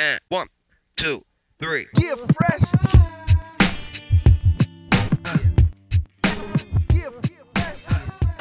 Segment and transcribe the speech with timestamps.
[0.00, 0.46] And one,
[0.94, 1.24] two,
[1.58, 1.88] three.
[1.98, 2.62] Yeah, fresh.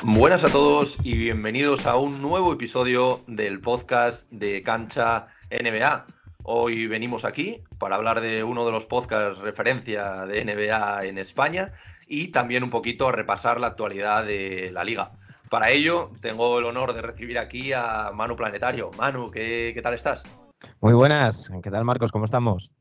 [0.03, 6.05] Buenas a todos y bienvenidos a un nuevo episodio del podcast de Cancha NBA.
[6.43, 11.73] Hoy venimos aquí para hablar de uno de los podcasts referencia de NBA en España
[12.05, 15.13] y también un poquito repasar la actualidad de la liga.
[15.49, 18.91] Para ello, tengo el honor de recibir aquí a Manu Planetario.
[18.91, 20.23] Manu, ¿qué, qué tal estás?
[20.81, 22.11] Muy buenas, ¿qué tal Marcos?
[22.11, 22.71] ¿Cómo estamos?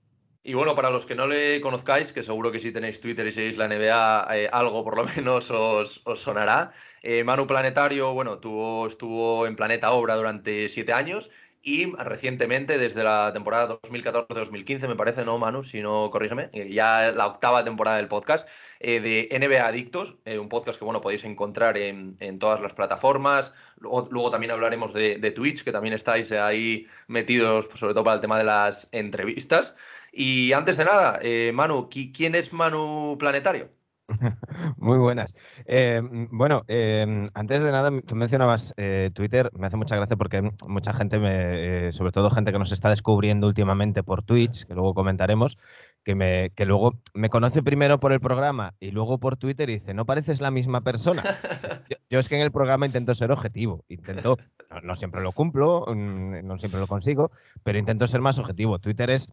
[0.43, 3.33] Y bueno, para los que no le conozcáis, que seguro que si tenéis Twitter y
[3.33, 6.73] seguís la NBA, eh, algo por lo menos os, sonará.
[7.03, 11.31] Eh, Manu Planetario, bueno, tuvo, estuvo en Planeta Obra durante siete años
[11.67, 15.65] y recientemente, desde la temporada 2014-2015, me parece, ¿no, Manu?
[15.65, 18.49] Si no, corrígeme, eh, ya la octava temporada del podcast,
[18.79, 22.73] eh, de NBA Adictos, eh, un podcast que, bueno, podéis encontrar en, en todas las
[22.75, 23.53] plataformas.
[23.81, 28.15] Luego, también hablaremos de, de, Twitch, que también estáis ahí metidos, pues, sobre todo para
[28.15, 29.75] el tema de las entrevistas.
[30.13, 31.21] Y antes de nada,
[31.53, 33.76] Manu, ¿quién es Manu Planetario?
[34.77, 35.35] Muy buenas.
[35.67, 40.53] Eh, bueno, eh, antes de nada, tú mencionabas eh, Twitter, me hace mucha gracia porque
[40.67, 44.95] mucha gente, me, sobre todo gente que nos está descubriendo últimamente por Twitch, que luego
[44.95, 45.59] comentaremos,
[46.05, 49.75] que, me, que luego me conoce primero por el programa y luego por Twitter y
[49.75, 51.23] dice, no pareces la misma persona.
[51.91, 54.39] yo, yo, es que en el programa intento ser objetivo, intento,
[54.71, 57.31] no, no, siempre lo cumplo, no siempre lo consigo,
[57.63, 58.79] pero intento ser más objetivo.
[58.79, 59.29] Twitter es,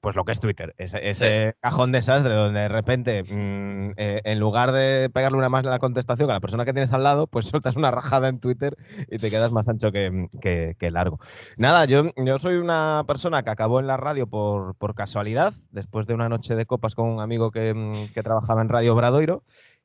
[0.00, 1.58] pues lo que es Twitter, ese, ese sí.
[1.60, 3.22] cajón desastre donde de repente...
[3.22, 6.72] Mmm, eh, en lugar de pegarle una más a la contestación a la persona que
[6.72, 8.76] tienes al lado, pues sueltas una rajada en Twitter
[9.10, 11.18] y te quedas más ancho que, que, que largo.
[11.56, 16.06] Nada, yo, yo, soy una persona que acabó en la radio por, por, casualidad, después
[16.06, 19.42] de una noche de copas con un amigo que, que trabajaba en Radio Obradoiro.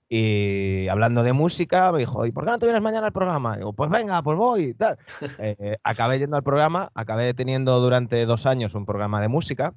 [0.10, 3.56] Y hablando de música, me dijo, ¿y por qué no te vienes mañana al programa?
[3.56, 4.74] Y digo, pues venga, pues voy.
[4.74, 4.98] Tal.
[5.40, 9.74] Eh, acabé yendo al programa, acabé teniendo durante dos años un programa de música,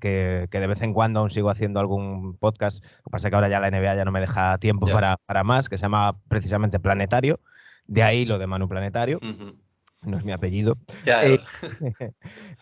[0.00, 2.84] que, que, de vez en cuando aún sigo haciendo algún podcast.
[2.84, 4.94] Lo que pasa es que ahora ya la NBA ya no me deja tiempo yeah.
[4.94, 7.40] para, para, más, que se llama precisamente Planetario.
[7.86, 9.18] De ahí lo de Manu Planetario.
[9.20, 9.56] Uh -huh.
[10.02, 10.74] No es mi apellido.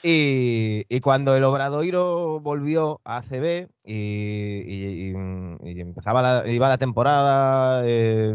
[0.02, 5.14] Eh, y, y, cuando el Obradoiro volvió a ACB y, y,
[5.62, 8.34] y empezaba la, iba la temporada eh,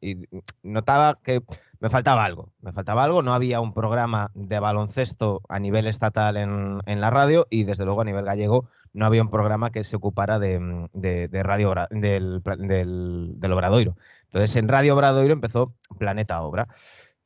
[0.00, 0.16] y
[0.62, 1.42] notaba que
[1.80, 6.36] me faltaba algo, me faltaba algo, no había un programa de baloncesto a nivel estatal
[6.36, 9.84] en, en la radio y desde luego a nivel gallego no había un programa que
[9.84, 13.96] se ocupara de, de, de radio del, del, del, Obradoiro.
[14.24, 16.66] Entonces en Radio Obradoiro empezó Planeta Obra.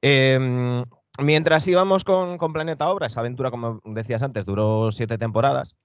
[0.02, 0.84] Eh,
[1.20, 5.76] mientras íbamos con, con, Planeta Obra, esa aventura, como decías antes, duró siete temporadas.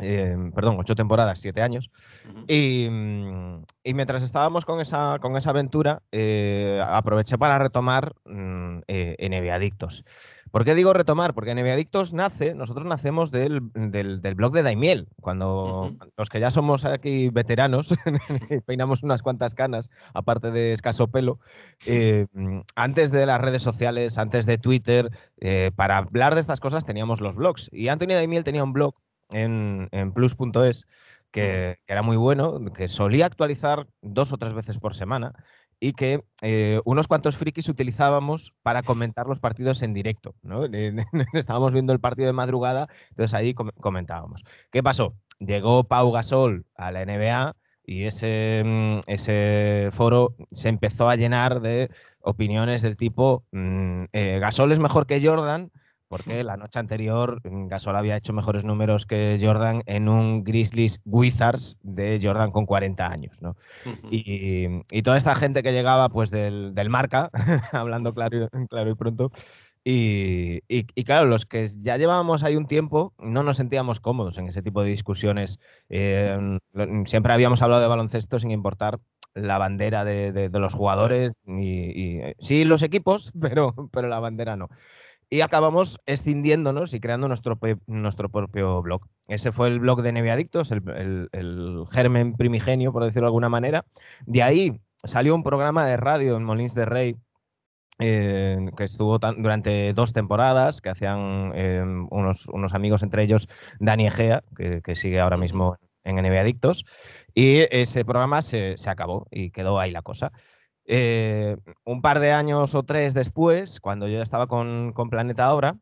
[0.00, 1.90] Eh, perdón, ocho temporadas, siete años.
[2.26, 2.44] Uh -huh.
[2.48, 9.16] y, y, mientras estábamos con esa, con esa aventura, eh, aproveché para retomar mm, eh,
[9.18, 10.04] NBA Adictos.
[10.50, 11.32] ¿Por qué digo retomar?
[11.32, 16.12] Porque NBA Adictos nace, nosotros nacemos del, del, del blog de Daimiel, cuando uh -huh.
[16.16, 17.94] los que ya somos aquí veteranos,
[18.66, 21.40] peinamos unas cuantas canas, aparte de escaso pelo,
[21.86, 22.26] eh,
[22.74, 27.20] antes de las redes sociales, antes de Twitter, eh, para hablar de estas cosas teníamos
[27.22, 27.70] los blogs.
[27.72, 28.94] Y Anthony Daimiel tenía un blog
[29.30, 30.86] en, en plus.es
[31.30, 35.32] que, que, era muy bueno, que solía actualizar dos o tres veces por semana
[35.80, 40.34] y que eh, unos cuantos frikis utilizábamos para comentar los partidos en directo.
[40.42, 40.64] ¿no?
[41.34, 44.44] Estábamos viendo el partido de madrugada, entonces ahí com comentábamos.
[44.70, 45.14] ¿Qué pasó?
[45.38, 51.60] Llegó Pau Gasol a la NBA y ese, mm, ese foro se empezó a llenar
[51.60, 55.70] de opiniones del tipo mmm, eh, Gasol es mejor que Jordan,
[56.08, 61.00] porque la noche anterior mm, Gasol había hecho mejores números que Jordan en un Grizzlies
[61.04, 63.56] Wizards de Jordan con 40 años, ¿no?
[63.84, 64.08] Uh -huh.
[64.10, 67.30] y, y, toda esta gente que llegaba pues del, del marca,
[67.72, 69.30] hablando claro, claro y pronto,
[69.88, 74.36] y, y, y, claro, los que ya llevábamos ahí un tiempo no nos sentíamos cómodos
[74.36, 75.60] en ese tipo de discusiones.
[75.88, 76.58] Eh,
[77.04, 78.98] siempre habíamos hablado de baloncesto sin importar
[79.34, 84.18] la bandera de, de, de los jugadores, y, y, sí los equipos, pero, pero la
[84.18, 84.70] bandera no
[85.28, 89.02] y acabamos escindiéndonos y creando nuestro, nuestro propio blog.
[89.28, 93.28] Ese fue el blog de Neve Adictos, el, el, el, germen primigenio, por decirlo de
[93.28, 93.84] alguna manera.
[94.24, 97.16] De ahí salió un programa de radio en Molins de Rey.
[97.98, 103.48] Eh, que estuvo durante dos temporadas, que hacían eh, unos, unos, amigos, entre ellos
[103.80, 106.84] Dani Egea, que, que sigue ahora mismo en NBA Adictos,
[107.34, 110.30] y ese programa se, se acabó y quedó ahí la cosa.
[110.86, 115.52] Eh, un par de años o tres después, cuando yo ya estaba con, con, Planeta
[115.52, 115.76] Obra,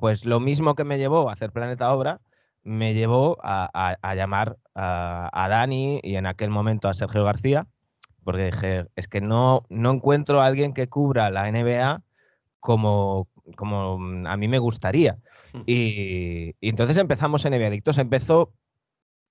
[0.00, 2.20] pues lo mismo que me llevó a hacer Planeta Obra,
[2.62, 7.24] me llevó a, a, a llamar a, a, Dani y en aquel momento a Sergio
[7.24, 7.66] García,
[8.22, 12.02] porque dije, es que no, no encuentro a alguien que cubra la NBA
[12.60, 13.98] como como
[14.28, 15.18] a mí me gustaría.
[15.66, 17.98] Y, y entonces empezamos en NBA Adictos.
[17.98, 18.52] Empezó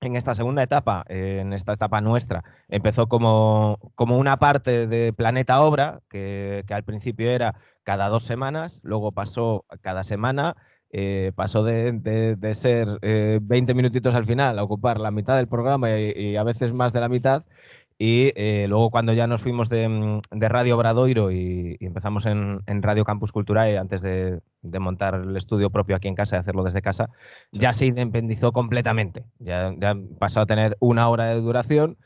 [0.01, 5.61] en esta segunda etapa, en esta etapa nuestra, empezó como, como una parte de Planeta
[5.61, 10.55] Obra, que, que, al principio era cada dos semanas, luego pasó cada semana,
[10.91, 15.47] eh, pasó de, de, ser eh, 20 minutitos al final a ocupar la mitad del
[15.47, 17.45] programa y a veces más de la mitad.
[18.01, 22.25] Y eh, luego cuando ya nos fuimos de, mm, de Radio Obradoiro y, y empezamos
[22.25, 26.37] en, en, Radio Campus Culturae antes de, de, montar el estudio propio aquí en casa
[26.37, 27.09] y hacerlo desde casa,
[27.51, 27.59] sí.
[27.59, 29.25] ya se independizó completamente.
[29.39, 31.97] Ya, ya pasó a tener una hora de duración.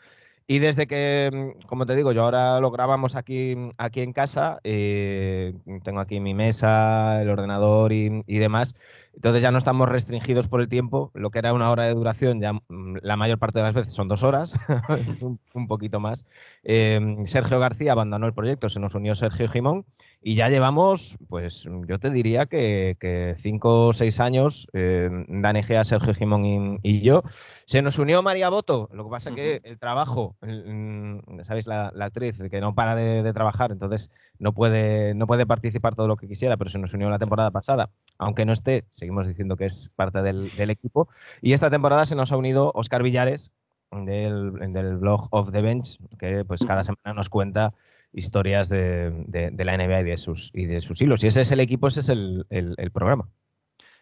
[0.47, 4.59] Y desde que, mm, como te digo, yo ahora lo grabamos aquí, aquí en casa,
[4.63, 5.53] eh,
[5.83, 8.75] tengo aquí mi mesa, el ordenador y, y, demás,
[9.13, 12.41] entonces ya no estamos restringidos por el tiempo, lo que era una hora de duración,
[12.41, 14.57] ya mm, la mayor parte de las veces son dos horas,
[15.21, 16.25] un, un, poquito más.
[16.63, 19.85] Eh, Sergio García abandonó el proyecto, se nos unió Sergio Jimón
[20.25, 25.57] y ya llevamos, pues yo te diría que, que cinco o seis años, eh, Dan
[25.57, 27.23] Egea, Sergio Jimón y, y, yo.
[27.65, 31.67] Se nos unió María Boto, lo que pasa es que el trabajo, el, ¿sabéis?
[31.67, 35.95] La, la, actriz que no para de, de, trabajar, entonces no puede, no puede participar
[35.95, 37.89] todo lo que quisiera, pero se nos unió la temporada pasada.
[38.17, 41.09] Aunque no esté, seguimos diciendo que es parte del, del equipo.
[41.41, 43.51] Y esta temporada se nos ha unido Oscar Villares,
[43.91, 47.73] del, del, blog of the Bench, que pues cada semana nos cuenta
[48.13, 51.23] historias de, de, de, la NBA y de, sus, y de sus hilos.
[51.23, 53.29] Y ese es el equipo, ese es el, el, el programa.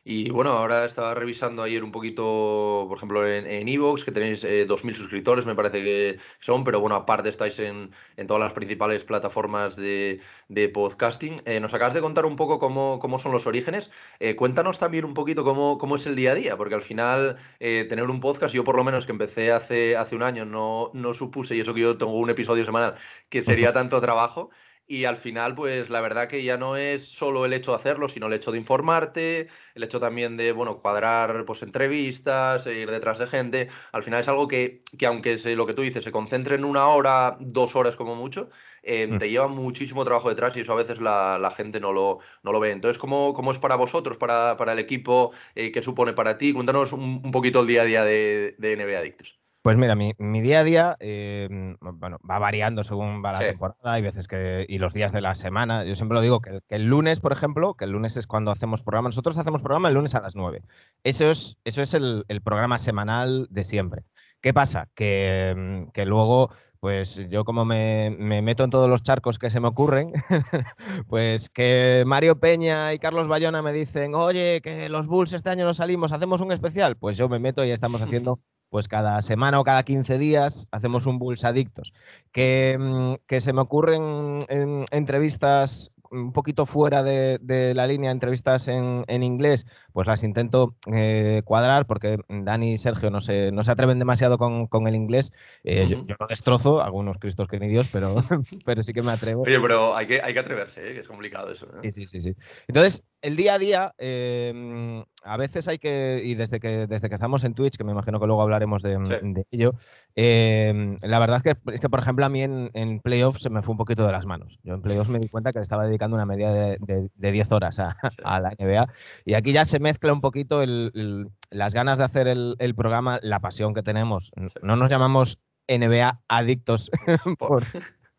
[0.04, 4.66] Y bueno, ahora estaba revisando ayer un poquito, por ejemplo, en Evox, que tenéis eh,
[4.68, 9.04] 2.000 suscriptores, me parece que son, pero bueno, aparte estáis en, en todas las principales
[9.04, 11.44] plataformas de, de podcasting.
[11.46, 13.92] Eh, nos acabas de contar un poco cómo, cómo son los orígenes.
[14.20, 17.38] Eh, cuéntanos también un poquito cómo, cómo es el día a día, porque al final
[17.60, 20.90] eh, tener un podcast, yo por lo menos que empecé hace, hace un año, no,
[20.96, 22.96] no supuse, y eso que yo tengo un episodio semanal,
[23.30, 24.50] que sería tanto trabajo.
[24.92, 28.10] Y al final, pues la verdad que ya no es solo el hecho de hacerlo,
[28.10, 33.18] sino el hecho de informarte, el hecho también de, bueno, cuadrar pues entrevistas, ir detrás
[33.18, 33.70] de gente.
[33.94, 36.66] Al final es algo que, que aunque se, lo que tú dices, se concentre en
[36.66, 38.50] una hora, dos horas como mucho,
[38.84, 39.18] eh, mm.
[39.18, 42.52] te lleva muchísimo trabajo detrás y eso a veces la, la gente no lo, no
[42.52, 42.72] lo ve.
[42.72, 45.32] Entonces, ¿cómo, cómo es para vosotros, para, para el equipo?
[45.56, 46.52] Eh, ¿Qué supone para ti?
[46.52, 49.41] Cuéntanos un, un, poquito el día a día de, de NBA Adictos.
[49.62, 51.48] Pues mira, mi, mi, día a día eh,
[51.80, 53.46] bueno, va variando según va la sí.
[53.46, 53.94] temporada.
[53.94, 54.66] Hay veces que.
[54.68, 55.84] y los días de la semana.
[55.84, 58.52] Yo siempre lo digo que, que, el lunes, por ejemplo, que el lunes es cuando
[58.52, 59.10] hacemos programa.
[59.10, 60.64] Nosotros hacemos programa el lunes a las 9.
[61.04, 64.04] Eso es, eso es el, el programa semanal de siempre.
[64.42, 64.90] ¿Qué pasa?
[64.96, 66.50] Que, que luego
[66.82, 70.14] pues yo como me, me, meto en todos los charcos que se me ocurren,
[71.08, 75.64] pues que Mario Peña y Carlos Bayona me dicen, oye, que los Bulls este año
[75.64, 78.40] no salimos, hacemos un especial, pues yo me meto y estamos haciendo
[78.72, 81.94] pues cada semana o cada 15 días hacemos un Bulls Adictos.
[82.32, 88.12] Que, mm, que se me ocurren en entrevistas un poquito fuera de, de la línea,
[88.12, 93.52] entrevistas en, en, inglés, pues las intento eh, cuadrar porque Dani y Sergio no se,
[93.52, 95.32] no se atreven demasiado con, con el inglés.
[95.64, 95.90] Eh, uh -huh.
[95.90, 98.16] yo, yo, lo destrozo, algunos cristos que ni Dios, pero,
[98.66, 99.44] pero sí que me atrevo.
[99.44, 100.94] Oye, pero hay que, hay que atreverse, ¿eh?
[100.94, 101.68] que es complicado eso.
[101.82, 102.36] Sí, sí, sí, sí.
[102.68, 107.16] Entonces, el día a día, eh, a veces hay que, y desde que, desde que
[107.16, 109.14] estamos en Twitch, que me imagino que luego hablaremos de, sí.
[109.22, 109.74] de ello,
[110.16, 113.50] eh, la verdad es que, es que, por ejemplo, a mí en, en, playoffs se
[113.50, 114.58] me fue un poquito de las manos.
[114.64, 117.32] Yo en playoffs me di cuenta que le estaba dedicando una media de, de, de
[117.32, 118.18] 10 horas a, sí.
[118.24, 118.88] a, la NBA.
[119.26, 122.76] Y aquí ya se mezcla un poquito el, el, las ganas de hacer el, el,
[122.76, 124.32] programa, la pasión que tenemos.
[124.62, 126.90] No nos llamamos NBA adictos
[127.38, 127.64] por,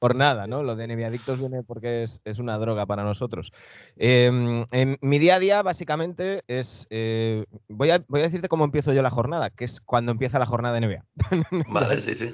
[0.03, 0.65] por nada, ¿no?
[0.65, 3.53] Lo de Neviadictos viene porque es, es, una droga para nosotros.
[3.97, 6.89] Eh, en mi día a día, básicamente, es.
[6.91, 10.41] Eh, voy, a, voy a decirte cómo empiezo yo la jornada, que es cuando empieza
[10.41, 11.05] la jornada de NBA.
[11.69, 12.33] Vale, sí, sí.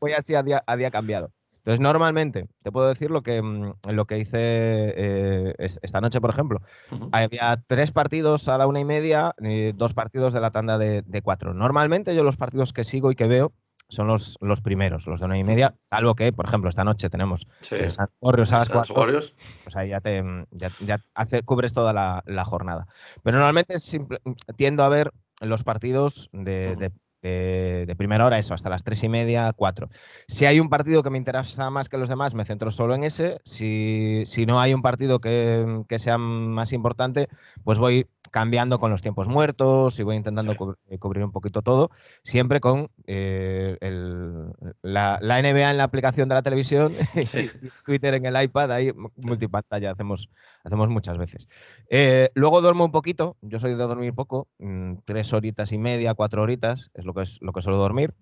[0.00, 1.30] Voy así a día, a día cambiado.
[1.58, 6.30] Entonces, normalmente, te puedo decir lo que, mm, lo que hice eh, esta noche, por
[6.30, 6.62] ejemplo.
[6.90, 7.08] Uh -huh.
[7.12, 11.02] Había tres partidos a la una y media y dos partidos de la tanda de,
[11.02, 11.52] de cuatro.
[11.52, 13.52] Normalmente, yo los partidos que sigo y que veo
[13.90, 17.10] son los, los primeros, los de una y media, salvo que, por ejemplo, esta noche
[17.10, 17.76] tenemos sí.
[17.90, 22.22] San Warriors a las cuatro, pues ahí ya, te, ya, ya hace, cubres toda la,
[22.26, 22.86] la, jornada.
[23.22, 24.20] Pero normalmente simple,
[24.56, 26.92] tiendo a ver los partidos de, de,
[27.22, 29.88] de, de, primera hora, eso, hasta las tres y media, cuatro.
[30.28, 33.04] Si hay un partido que me interesa más que los demás, me centro solo en
[33.04, 33.40] ese.
[33.44, 37.28] Si, si no hay un partido que, que sea más importante,
[37.64, 40.52] pues voy cambiando con los tiempos muertos y voy intentando
[40.88, 41.90] eh, cubrir un poquito todo,
[42.22, 46.92] siempre con eh, el, la, la, NBA en la aplicación de la televisión
[47.24, 47.50] sí.
[47.60, 50.30] y Twitter en el iPad, ahí multipantalla hacemos,
[50.64, 51.48] hacemos muchas veces.
[51.88, 56.14] Eh, luego duermo un poquito, yo soy de dormir poco, mmm, tres horitas y media,
[56.14, 58.14] cuatro horitas, es lo que, es, lo que suelo dormir.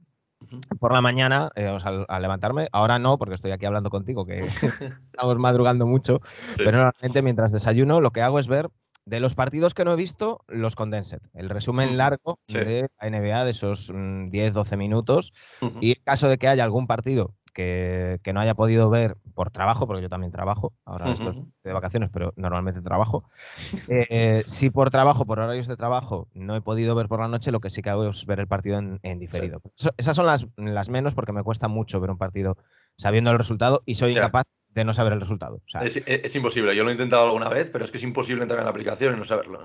[0.79, 2.69] por la mañana, eh, o sea, al, levantarme.
[2.73, 4.41] Ahora no, porque estoy aquí hablando contigo, que
[5.12, 6.21] estamos madrugando mucho.
[6.57, 8.71] Pero normalmente mientras desayuno, lo que hago es ver
[9.09, 11.21] de los partidos que no he visto, los condensed.
[11.33, 15.33] El resumen largo de la NBA de esos 10-12 mm, minutos.
[15.81, 19.87] Y en caso de que haya algún partido que, no haya podido ver por trabajo,
[19.87, 23.25] porque yo también trabajo, ahora estoy de vacaciones, pero normalmente trabajo.
[23.91, 27.50] Eh, si por trabajo, por horarios de trabajo, no he podido ver por la noche,
[27.50, 29.62] lo que sí que hago es ver el partido en, diferido.
[29.97, 32.57] esas son las, las menos porque me cuesta mucho ver un partido
[32.97, 34.45] sabiendo el resultado y soy incapaz
[34.78, 35.61] de no saber el resultado.
[35.82, 36.75] es, imposible.
[36.76, 39.16] Yo lo he intentado alguna vez, pero es que es imposible entrar en la aplicación
[39.16, 39.64] y no saberlo.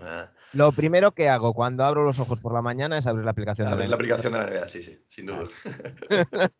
[0.53, 3.69] Lo primero que hago cuando abro los ojos por la mañana es abrir la aplicación
[3.69, 5.43] de la, la aplicación de la NBA, sí, sí, sin duda.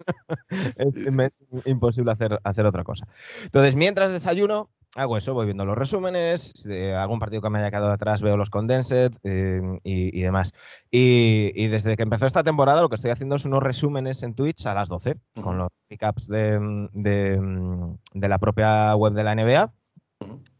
[1.26, 3.08] es, imposible hacer, hacer otra cosa.
[3.44, 7.72] Entonces, mientras desayuno, hago eso, voy viendo los resúmenes, si algún partido que me haya
[7.72, 10.54] quedado atrás veo los condensed em, y, demás.
[10.92, 14.66] Y, desde que empezó esta temporada lo que estoy haciendo es unos resúmenes en Twitch
[14.66, 16.60] a las 12, con los pickups de,
[16.94, 19.74] de, la propia web de la NBA.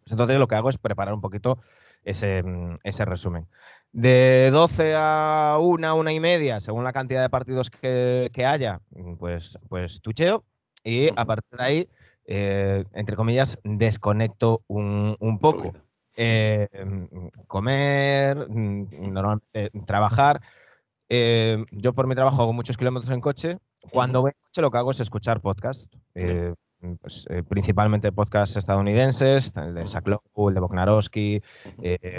[0.10, 1.60] Entonces lo que hago es preparar un poquito
[2.04, 2.44] ese,
[2.84, 3.48] ese resumen.
[3.92, 8.82] De 12 a 1, una y media, según la cantidad de partidos que, que haya,
[9.20, 10.44] pues, pues tucheo.
[10.84, 11.90] Y a partir de ahí
[12.26, 15.74] eh, entre comillas, desconecto un, poco.
[16.16, 16.68] Eh,
[17.48, 20.42] comer, mm, normalmente trabajar.
[21.10, 23.58] Eh, yo por mi trabajo hago muchos kilómetros en coche.
[23.92, 25.90] Cuando voy en coche lo que hago es escuchar podcasts.
[27.00, 31.42] Pues, principalmente podcasts estadounidenses, el de Saklow, el de Bognarowski,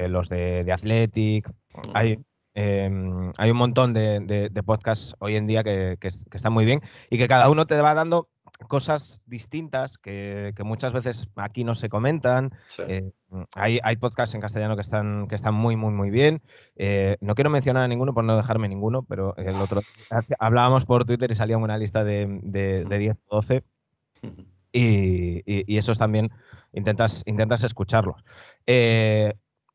[0.09, 1.51] los de, Athletic.
[1.93, 2.19] Hay,
[2.55, 6.81] em, hay un montón de, podcasts hoy en día que, que, están muy bien
[7.11, 8.29] y que cada uno te va dando
[8.69, 12.53] cosas distintas que, muchas veces aquí no se comentan.
[12.87, 13.11] Eh,
[13.55, 16.43] hay, hay, podcasts en castellano que están, que están muy, muy, muy bien.
[16.77, 19.81] Eh, no quiero mencionar a ninguno por no dejarme ninguno, pero el otro
[20.39, 23.65] hablábamos por Twitter y salía una lista de, de, 10 o 12.
[24.73, 26.31] Y, y, esos también
[26.73, 28.25] intentas, intentas escucharlos.
[28.67, 29.35] Eh,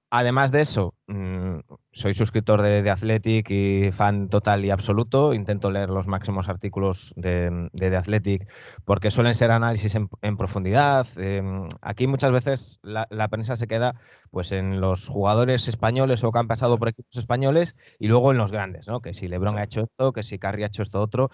[0.10, 1.60] además de eso, mm,
[2.00, 5.34] soy suscriptor de, de, Athletic y fan total y absoluto.
[5.34, 8.50] Intento leer los máximos artículos de, de, Athletic
[8.86, 11.06] porque suelen ser análisis en, profundidad.
[11.18, 13.96] Em, aquí muchas veces la, prensa se queda
[14.32, 18.38] pues, en los jugadores españoles o que han pasado por equipos españoles y luego en
[18.38, 19.02] los grandes, ¿no?
[19.02, 21.30] que si LeBron ha hecho esto, que si Curry ha hecho esto otro.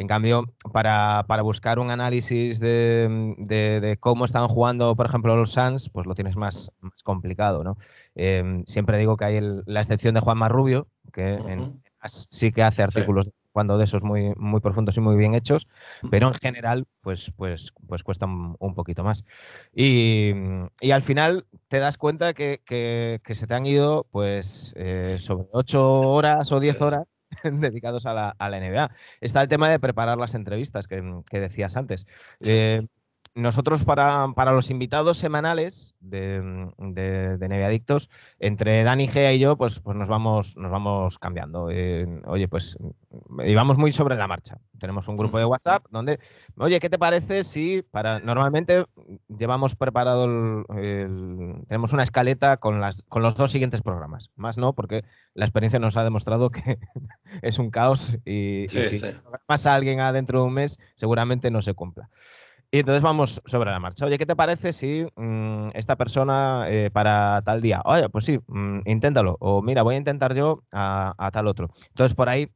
[0.00, 6.06] En cambio, para, buscar un análisis de, cómo están jugando, por ejemplo, los Suns, pues
[6.06, 7.62] lo tienes más, más complicado.
[7.62, 7.76] ¿no?
[8.14, 11.38] Em, siempre digo que hay el, la excepción de Juan Marrubio, que
[12.30, 15.68] sí que hace artículos cuando de esos muy, muy profundos y muy bien hechos,
[16.10, 19.24] pero en general, pues, pues, pues cuesta un, poquito más.
[19.74, 20.32] Y,
[20.90, 22.62] al final te das cuenta que,
[23.28, 28.60] se te han ido pues eh, sobre ocho horas o diez horas dedicados a la,
[28.60, 28.90] NBA.
[29.20, 32.06] Está el tema de preparar las entrevistas que, decías antes.
[32.40, 32.86] Eh,
[33.34, 37.82] nosotros para, los invitados semanales de, de, de
[38.38, 41.68] entre Dani Gea y yo, pues, pues nos vamos, nos vamos cambiando.
[41.70, 42.76] Eh, oye, pues
[43.44, 44.58] íbamos muy sobre la marcha.
[44.78, 46.18] Tenemos un grupo de WhatsApp donde,
[46.56, 48.84] oye, ¿qué te parece si para normalmente
[49.28, 54.30] llevamos preparado el, tenemos una escaleta con las con los dos siguientes programas.
[54.36, 56.78] Más no, porque la experiencia nos ha demostrado que
[57.42, 59.00] es un caos y, si
[59.48, 62.08] más a alguien adentro de un mes, seguramente no se cumpla.
[62.72, 64.06] Y entonces vamos sobre la marcha.
[64.06, 67.82] Oye, ¿qué te parece si mm, esta persona eh, para tal día?
[67.84, 69.36] Oye, pues sí, mm, inténtalo.
[69.40, 71.70] O mira, voy a intentar yo a, tal otro.
[71.88, 72.48] Entonces por ahí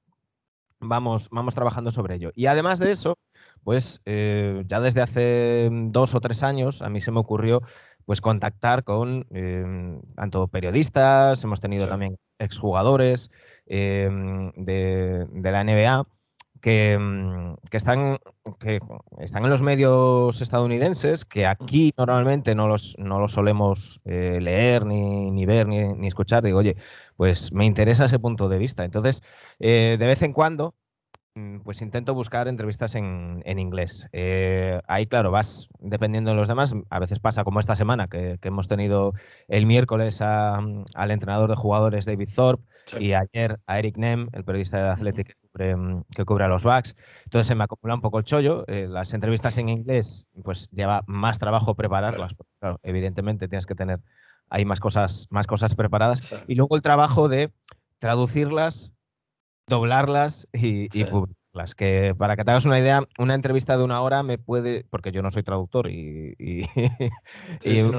[0.81, 2.31] vamos, vamos trabajando sobre ello.
[2.35, 3.19] Y además de eso,
[3.65, 7.63] pues eh, ya desde hace dos o tres años a mí se me ocurrió
[8.07, 13.31] pues contactar con em, tanto periodistas, hemos tenido también exjugadores
[13.67, 16.07] em, de, de la NBA
[16.65, 18.19] Mm, que, están,
[18.59, 18.81] que
[19.19, 24.87] están en los medios estadounidenses, que aquí normalmente no los, no los solemos eh, leer,
[24.87, 26.43] ni, ver, ni, escuchar.
[26.43, 26.77] Digo, oye,
[27.17, 28.85] pues me interesa ese punto de vista.
[28.85, 29.23] Entonces,
[29.59, 30.75] eh, de vez en cuando,
[31.35, 34.09] mm, pues intento buscar entrevistas en, inglés.
[34.13, 36.75] Eh, ahí, claro, vas dependiendo de los demás.
[36.89, 39.13] A veces pasa como esta semana, que, hemos tenido
[39.49, 42.65] el miércoles al entrenador de jugadores David Thorpe
[42.99, 46.97] y ayer a Eric Nem, el periodista de Athletic Mm, que cubre a los backs.
[47.25, 48.65] Entonces se me acumula un poco el chollo.
[48.67, 52.35] Eh, las entrevistas en inglés, pues lleva más trabajo prepararlas.
[52.61, 52.81] Claro.
[52.83, 54.01] evidentemente tienes que tener
[54.49, 56.29] ahí más cosas, más cosas preparadas.
[56.49, 57.53] Y luego el trabajo de
[57.99, 58.93] traducirlas,
[59.69, 61.77] doblarlas y, publicarlas.
[61.77, 65.13] Que para que te hagas una idea, una entrevista de una hora me puede, porque
[65.13, 66.35] yo no soy traductor y,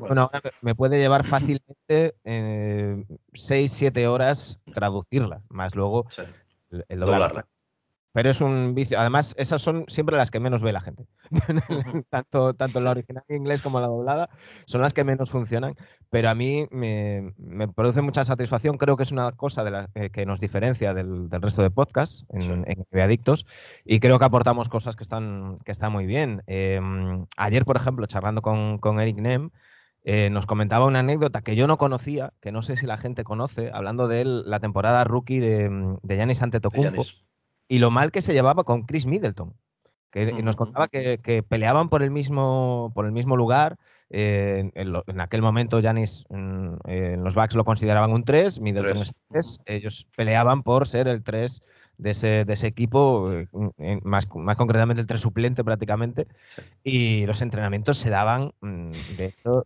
[0.00, 3.04] una hora me puede llevar fácilmente eh,
[3.34, 6.06] 6, 7 horas traducirla, más luego
[6.88, 7.46] el, doblarla.
[8.12, 8.98] pero es un vicio.
[8.98, 11.06] Además, esas son siempre las que menos ve la gente.
[12.10, 14.30] tanto, tanto la original en inglés como la doblada
[14.66, 15.74] son las que menos funcionan.
[16.10, 17.32] Pero a mí me,
[17.74, 18.76] produce mucha satisfacción.
[18.76, 22.24] Creo que es una cosa de la, eh, que nos diferencia del, resto de podcasts
[22.30, 23.46] en, en Adictos.
[23.84, 26.42] Y creo que aportamos cosas que están, que están muy bien.
[26.46, 29.50] Em, ayer, por ejemplo, charlando con, con Eric Nem,
[30.04, 33.24] eh, nos comentaba una anécdota que yo no conocía, que no sé si la gente
[33.24, 37.04] conoce, hablando de él, la temporada rookie de, de Giannis Antetokounmpo
[37.68, 39.54] y lo mal que se llevaba con Chris Middleton.
[40.10, 43.78] Que, nos contaba que, peleaban por el mismo, por el mismo lugar.
[44.10, 49.12] Eh, en, aquel momento, Janis, mm, en, los Bucks lo consideraban un 3, Middleton es
[49.30, 49.60] 3.
[49.64, 51.62] Ellos peleaban por ser el 3
[51.98, 56.26] de ese, de ese equipo, eh, más, más, concretamente el 3 suplente prácticamente.
[56.82, 58.52] Y los entrenamientos se daban.
[58.60, 59.64] Mm, de hecho,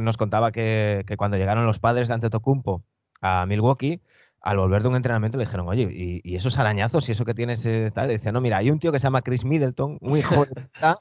[0.00, 2.82] nos contaba que, que cuando llegaron los padres de Antetokounmpo
[3.20, 4.00] a Milwaukee,
[4.46, 5.88] al volver de un entrenamiento le dijeron, oye,
[6.22, 8.10] ¿y, esos arañazos y eso que tienes eh, tal?
[8.10, 11.00] Y decía, no, mira, hay un tío que se llama Chris Middleton, de puta,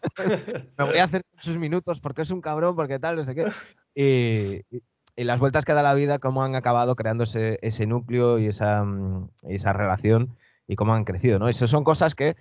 [0.79, 3.46] me voy a hacer sus minutos porque es un cabrón, porque tal, no sé qué.
[3.94, 8.84] Y, las vueltas que da la vida, cómo han acabado creando ese, núcleo y esa,
[8.84, 10.36] mm, esa relación
[10.67, 11.48] y cómo han crecido, ¿no?
[11.48, 12.36] Esas son cosas que,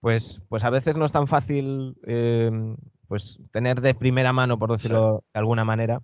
[0.00, 2.76] pues, pues a veces no es tan fácil em,
[3.08, 6.00] pues, tener de primera mano, por decirlo de alguna manera,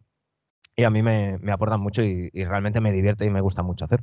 [0.76, 4.00] y a mí me, aportan mucho y realmente me divierte y me gusta mucho hacer.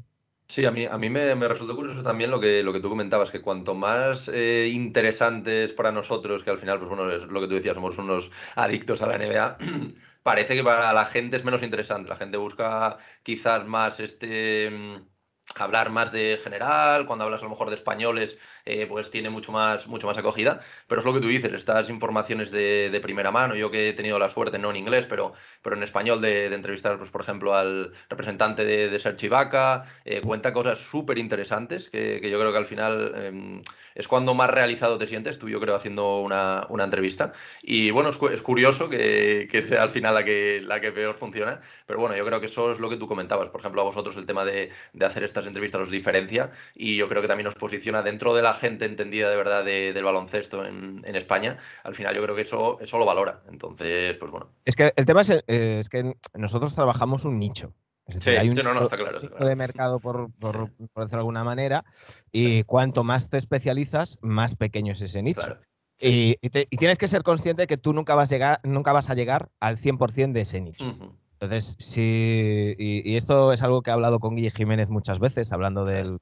[0.47, 3.31] Sí, a mí, a mí me, resultó curioso también lo que, lo que tú comentabas,
[3.31, 7.47] que cuanto más eh, interesantes para nosotros, que al final, pues bueno, es lo que
[7.47, 9.57] tú decías, somos unos adictos a la NBA,
[10.23, 12.09] parece que para la gente es menos interesante.
[12.09, 15.14] La gente busca quizás más este mm,
[15.53, 19.51] hablar más de general, cuando hablas a lo mejor de españoles, eh, pues tiene mucho
[19.51, 20.59] más, mucho más acogida.
[20.87, 23.93] Pero es lo que tú dices, estas informaciones de, de, primera mano, yo que he
[23.93, 27.21] tenido la suerte, no en inglés, pero, pero en español, de, de entrevistar, pues, por
[27.21, 32.39] ejemplo, al representante de, de Sergi Vaca, eh, cuenta cosas súper interesantes que, que, yo
[32.39, 33.61] creo que al final em,
[33.93, 37.31] es cuando más realizado te sientes, tú yo creo haciendo una, una entrevista.
[37.61, 41.15] Y bueno, es, es curioso que, que, sea al final la que, la que peor
[41.15, 43.85] funciona, pero bueno, yo creo que eso es lo que tú comentabas, por ejemplo, a
[43.85, 47.47] vosotros el tema de, de hacer estas entrevistas os diferencia y yo creo que también
[47.47, 51.57] os posiciona dentro de la gente entendida de verdad del baloncesto en, España.
[51.83, 53.41] Al final yo creo que eso, eso lo valora.
[53.49, 54.49] Entonces, pues bueno.
[54.65, 57.73] Es que el tema es, eh, es que nosotros trabajamos un nicho.
[58.19, 61.85] sí, hay un no, no, está claro, de mercado, por, por, decirlo de alguna manera,
[62.31, 65.57] y cuanto más te especializas, más pequeño es ese nicho.
[65.99, 66.35] Y,
[66.77, 69.49] tienes que ser consciente de que tú nunca vas a llegar, nunca vas a llegar
[69.59, 71.17] al 100% de ese nicho.
[71.39, 75.83] Entonces, sí, y, esto es algo que he hablado con Guille Jiménez muchas veces, hablando
[75.83, 76.19] del,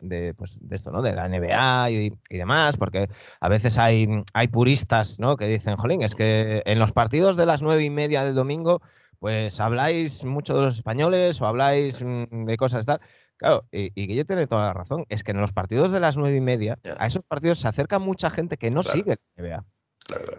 [0.00, 1.02] de, pues, de esto, ¿no?
[1.02, 3.08] De la NBA y, demás, porque
[3.40, 5.36] a veces hay, hay puristas, ¿no?
[5.36, 8.82] Que dicen, jolín, es que en los partidos de las nueve y media del domingo,
[9.18, 13.00] pues habláis mucho de los españoles o habláis mm, de cosas tal.
[13.36, 16.36] Claro, y, Guille tiene toda la razón, es que en los partidos de las nueve
[16.36, 19.64] y media, a esos partidos se acerca mucha gente que no sigue la NBA.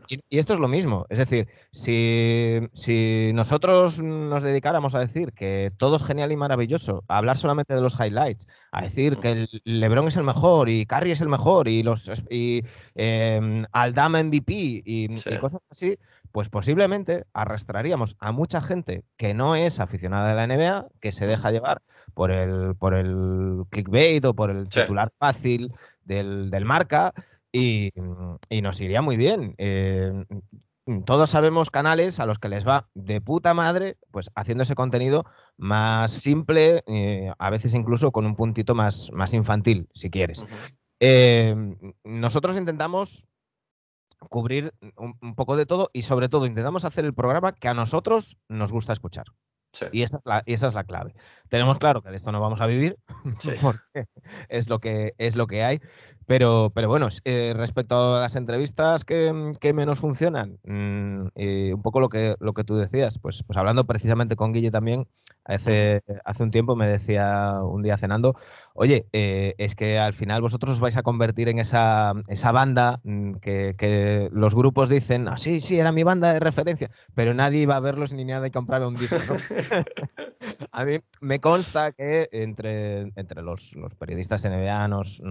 [0.08, 1.06] Y, esto es lo mismo.
[1.10, 7.18] Es decir, si, nosotros nos dedicáramos a decir que todo es genial y maravilloso, a
[7.18, 11.12] hablar solamente de los highlights, a decir que el LeBron es el mejor y Curry
[11.12, 12.64] es el mejor y los y
[12.96, 14.54] em, Aldama MVP
[14.86, 15.08] y,
[15.40, 15.98] cosas así,
[16.32, 21.28] pues posiblemente arrastraríamos a mucha gente que no es aficionada de la NBA, que se
[21.28, 21.82] deja llevar
[22.14, 27.14] por el, por el clickbait o por el titular fácil del, del marca
[27.54, 27.92] Y,
[28.62, 29.54] nos iría muy bien.
[29.60, 30.12] Eh,
[31.06, 35.26] todos sabemos canales a los que les va de puta madre, pues haciendo ese contenido
[35.56, 40.44] más simple, eh, a veces incluso con un puntito más, más infantil, si quieres.
[41.00, 41.56] Eh,
[42.04, 43.28] nosotros intentamos
[44.30, 48.38] cubrir un, poco de todo y sobre todo intentamos hacer el programa que a nosotros
[48.50, 49.26] nos gusta escuchar.
[49.92, 51.16] Y, esa es la, esa es la clave.
[51.50, 52.98] Tenemos claro que de esto no vamos a vivir,
[53.62, 54.08] porque
[54.50, 55.82] es lo que, es lo que hay.
[56.26, 59.34] Pero, pero bueno, eh, respecto a las entrevistas que,
[59.74, 61.28] menos funcionan, mm,
[61.74, 65.08] un poco lo que, lo que tú decías, pues, pues hablando precisamente con Guille también,
[65.44, 68.36] hace, hace un tiempo me decía un día cenando,
[68.74, 73.00] oye, eh, es que al final vosotros os vais a convertir en esa, esa banda
[73.04, 77.62] mm, que, los grupos dicen, ah, sí, sí, era mi banda de referencia, pero nadie
[77.62, 79.16] iba a verlos ni nada y comprar un disco.
[80.72, 85.22] a mí me consta que entre, entre los, los periodistas NBA nos,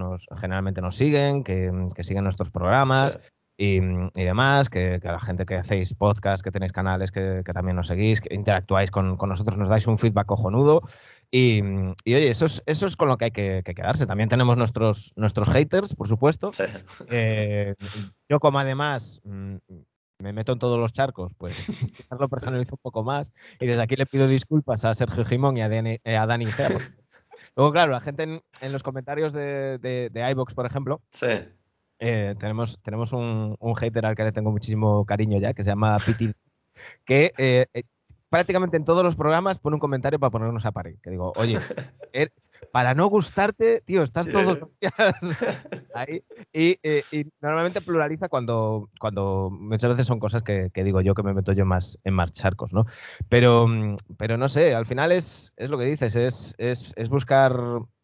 [0.41, 1.71] generalmente nos siguen, que,
[2.03, 3.19] siguen nuestros programas.
[3.57, 3.81] Y,
[4.15, 8.21] demás, que, a la gente que hacéis podcast, que tenéis canales, que, también nos seguís,
[8.21, 10.83] que interactuáis con, nosotros, nos dais un feedback cojonudo.
[11.31, 14.07] Y, oye, eso es, eso es con lo que hay que, quedarse.
[14.07, 16.49] También tenemos nuestros, nuestros haters, por supuesto.
[17.11, 17.75] Eh,
[18.29, 19.57] yo como además mm,
[20.23, 21.67] me meto en todos los charcos, pues
[22.19, 23.33] lo personalizo un poco más.
[23.61, 26.47] Y desde aquí le pido disculpas a Sergio Jimón y a Dani, eh, a Dani
[27.57, 31.03] Luego, claro, la gente en, los comentarios de, de, iVox, por ejemplo,
[32.05, 35.71] eh, tenemos, tenemos un, un, hater al que le tengo muchísimo cariño ya, que se
[35.71, 36.33] llama Piti,
[37.05, 37.85] que eh, eh,
[38.29, 40.99] prácticamente en todos los programas pone un comentario para ponernos a parir.
[41.01, 41.59] Que digo, oye,
[42.71, 44.95] para no gustarte, tío, estás todos los días
[45.95, 46.23] ahí.
[46.53, 51.35] Eh, y, normalmente pluraliza cuando, cuando muchas veces son cosas que, digo yo que me
[51.35, 52.85] meto yo más en más charcos, ¿no?
[53.29, 57.09] Pero, mm, pero no sé, al final es, es lo que dices, es, es, es
[57.09, 57.55] buscar.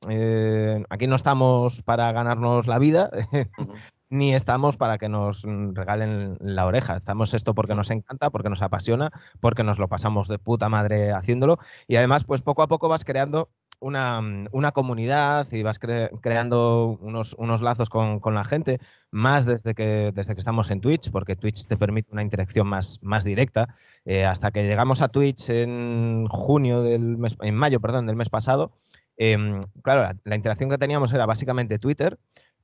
[0.08, 3.10] Eh, aquí no estamos para ganarnos la vida.
[4.10, 6.96] ni estamos para que nos regalen la oreja.
[6.96, 11.12] Estamos esto porque nos encanta, porque nos apasiona, porque nos lo pasamos de puta madre
[11.12, 11.58] haciéndolo.
[11.86, 14.20] Y además, pues poco a poco vas creando una,
[14.52, 20.12] una comunidad y vas creando unos, unos lazos con, con, la gente, más desde que,
[20.14, 23.74] desde que estamos en Twitch, porque Twitch te permite una interacción más, más directa.
[24.04, 28.28] Eh, hasta que llegamos a Twitch en junio del mes, en mayo, perdón, del mes
[28.28, 28.72] pasado,
[29.16, 32.18] em, claro, la interacción que teníamos era básicamente Twitter.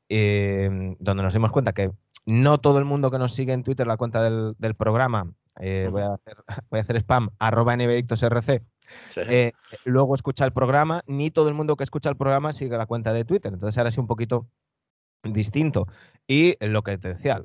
[0.09, 1.91] Em, donde nos dimos cuenta que
[2.27, 6.03] no todo el mundo que nos sigue en Twitter la cuenta del, programa, eh, voy,
[6.03, 6.37] a hacer,
[6.71, 8.63] voy, a hacer, spam, arroba nbdictosrc,
[9.17, 9.53] eh,
[9.85, 13.13] luego escucha el programa, ni todo el mundo que escucha el programa sigue la cuenta
[13.13, 13.53] de Twitter.
[13.53, 14.47] Entonces ahora sí un poquito
[15.33, 15.87] distinto.
[16.27, 17.45] Y lo que te decía,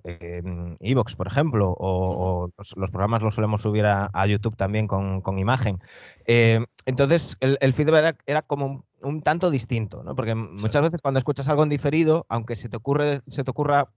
[0.79, 5.79] Evox, por ejemplo, o, los, programas los solemos subir a, YouTube también con, imagen.
[6.25, 10.15] Eh, entonces, el, feedback era, como un, tanto distinto, ¿no?
[10.15, 13.89] Porque muchas veces cuando escuchas algo en diferido, aunque se te, ocurre, se te ocurra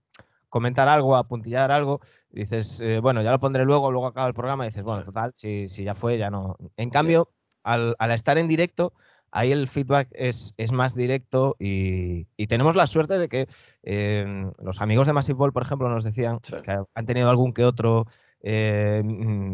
[0.53, 4.65] comentar algo, apuntillar algo, dices, eh, bueno, ya lo pondré luego, luego acaba el programa,
[4.65, 6.57] y dices, bueno, total, si, si ya fue, ya no.
[6.77, 7.31] En cambio,
[7.63, 8.93] al, al estar en directo,
[9.33, 13.47] ahí el feedback es, es más directo y, tenemos la suerte de que
[13.81, 17.65] eh, los amigos de Massive Ball, por ejemplo, nos decían que han tenido algún que
[17.65, 18.05] otro
[18.41, 19.01] eh,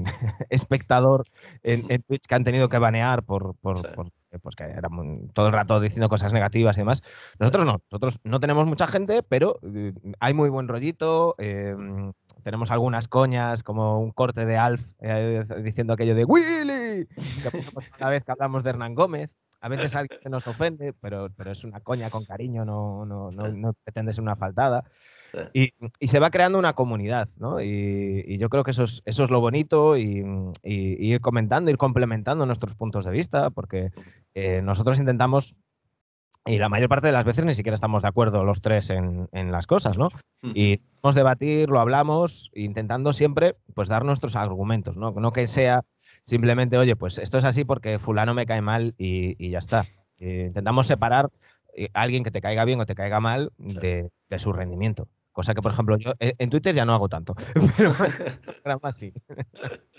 [0.49, 1.23] espectador
[1.63, 3.79] en, Twitch que han tenido que banear por, por,
[4.41, 4.65] pues que
[5.33, 7.03] todo el rato diciendo cosas negativas y demás.
[7.39, 11.35] Nosotros no, nosotros no tenemos mucha gente, pero eh, hay muy buen rollito.
[12.43, 14.85] tenemos algunas coñas, como un corte de Alf
[15.63, 17.07] diciendo aquello de Willy,
[18.01, 19.37] una vez que hablamos de Hernán Gómez.
[19.61, 23.29] A veces alguien se nos ofende, pero, pero es una coña con cariño, no, no,
[23.31, 24.83] no, no pretende ser una faltada.
[25.53, 27.61] Y, y, se va creando una comunidad, ¿no?
[27.61, 30.25] Y, y yo creo que eso es, eso es lo bonito y,
[30.63, 33.91] y, ir comentando, ir complementando nuestros puntos de vista, porque
[34.33, 35.55] eh, nosotros intentamos
[36.45, 39.30] y la mayor parte de las veces ni siquiera estamos de acuerdo los tres en,
[39.34, 40.10] en las cosas, ¿no?
[40.41, 45.12] Y vamos a debatir, lo hablamos, intentando siempre pues dar nuestros argumentos, ¿no?
[45.12, 45.84] No que sea
[46.23, 49.86] simplemente, oye, pues esto es así porque fulano me cae mal y, y ya está.
[50.17, 51.30] intentamos separar
[51.75, 55.08] eh, a alguien que te caiga bien o te caiga mal de, de su rendimiento.
[55.32, 57.36] Cosa que, por ejemplo, yo eh, en Twitter ya no hago tanto,
[58.63, 59.13] pero más sí.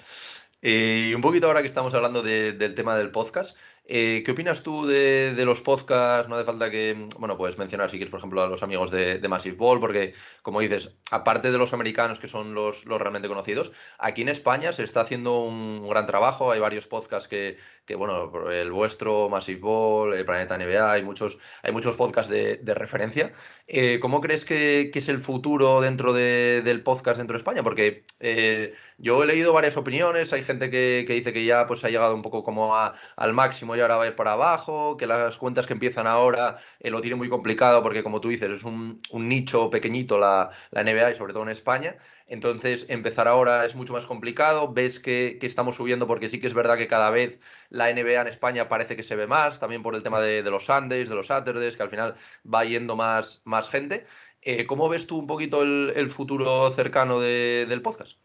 [0.63, 3.57] Y un poquito ahora que estamos hablando del tema del podcast,
[3.93, 6.29] eh, ¿Qué opinas tú de, los podcasts?
[6.29, 9.21] No hace falta que, bueno, puedes mencionar si quieres, por ejemplo, a los amigos de,
[9.29, 13.73] Massive Ball, porque, como dices, aparte de los americanos que son los, los, realmente conocidos,
[13.99, 16.53] aquí en España se está haciendo un gran trabajo.
[16.53, 21.39] Hay varios podcasts que, que bueno, el vuestro, Massive Ball, el Planeta NBA, hay muchos,
[21.65, 23.33] hay muchos podcasts de, referencia.
[23.67, 27.65] Eh, ¿Cómo crees que, es el futuro dentro del podcast dentro de España?
[27.65, 31.89] Porque eh, yo he leído varias opiniones, hay gente que, dice que ya pues, ha
[31.89, 35.67] llegado un poco como al máximo ahora va a ir para abajo, que las cuentas
[35.67, 39.71] que empiezan ahora eh, lo tiene muy complicado porque, como tú dices, es un, nicho
[39.71, 41.97] pequeñito la, NBA y sobre todo en España.
[42.27, 44.73] Entonces, empezar ahora es mucho más complicado.
[44.73, 48.29] Ves que, estamos subiendo porque sí que es verdad que cada vez la NBA en
[48.29, 51.27] España parece que se ve más, también por el tema de, los Sundays, de los
[51.27, 52.15] Saturdays, que al final
[52.53, 54.07] va yendo más, más gente.
[54.43, 58.19] Eh, ¿Cómo ves tú un poquito el, futuro cercano del podcast?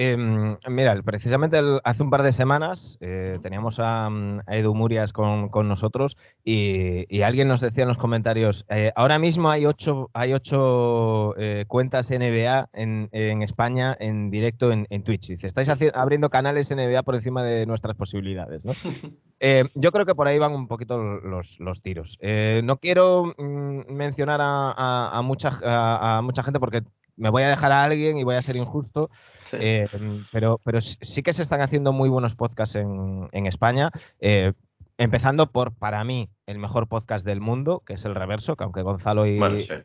[0.00, 5.50] Em, mira, precisamente hace un par de semanas eh, teníamos a, mm, Edu Murias con,
[5.66, 11.34] nosotros y, alguien nos decía en los comentarios, eh, ahora mismo hay ocho, hay ocho
[11.36, 15.26] eh, cuentas NBA en, España en directo en, Twitch.
[15.26, 18.64] Dice, estáis abriendo canales NBA por encima de nuestras posibilidades.
[18.64, 18.74] ¿no?
[19.74, 22.20] yo creo que por ahí van un poquito los, tiros.
[22.62, 26.84] no quiero mm, mencionar a, mucha, a mucha gente porque
[27.18, 29.10] me voy a dejar a alguien y voy a ser injusto,
[29.52, 29.88] eh,
[30.32, 33.90] pero, pero sí que se están haciendo muy buenos podcasts en, España.
[34.20, 34.52] Eh,
[34.96, 38.82] empezando por, para mí, el mejor podcast del mundo, que es El Reverso, que aunque
[38.82, 39.38] Gonzalo y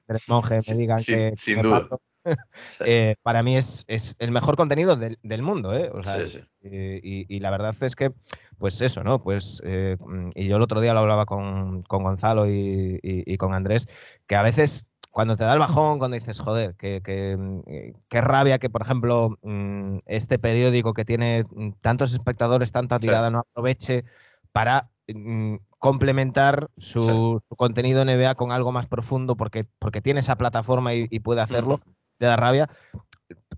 [0.06, 1.34] Tres Monjes me digan que...
[1.38, 1.88] Sin duda.
[2.86, 3.86] Eh, para mí es,
[4.18, 5.92] el mejor contenido del, mundo, ¿eh?
[6.62, 8.14] y, la verdad es que,
[8.58, 9.22] pues eso, ¿no?
[9.22, 9.62] Pues,
[10.34, 13.90] y yo el otro día lo hablaba con, Gonzalo y, y, con Andrés,
[14.26, 18.72] que a veces cuando te da el bajón, cuando dices, joder, qué que, rabia que,
[18.72, 21.46] por ejemplo, mm, este periódico que tiene
[21.82, 24.06] tantos espectadores, tanta tirada, no aproveche
[24.52, 30.36] para mm, complementar su, su, contenido NBA con algo más profundo porque, porque tiene esa
[30.36, 31.80] plataforma y, y puede hacerlo,
[32.18, 32.68] te da rabia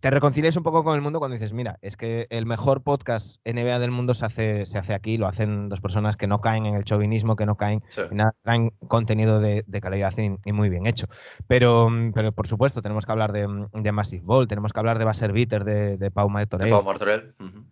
[0.05, 3.37] te reconcilias un poco con el mundo cuando dices, mira, es que el mejor podcast
[3.43, 6.67] NBA del mundo se hace, se hace aquí, lo hacen dos personas que no caen
[6.67, 8.01] en el chauvinismo, que no caen sí.
[8.11, 11.07] en nada, traen contenido de, de calidad y, y, muy bien hecho.
[11.47, 15.05] Pero, pero por supuesto, tenemos que hablar de, de Massive Ball, tenemos que hablar de
[15.05, 16.69] Basser Bitter, de, de Pau Martorell.
[16.69, 17.33] De Pau Martorell.
[17.39, 17.65] Uh -huh.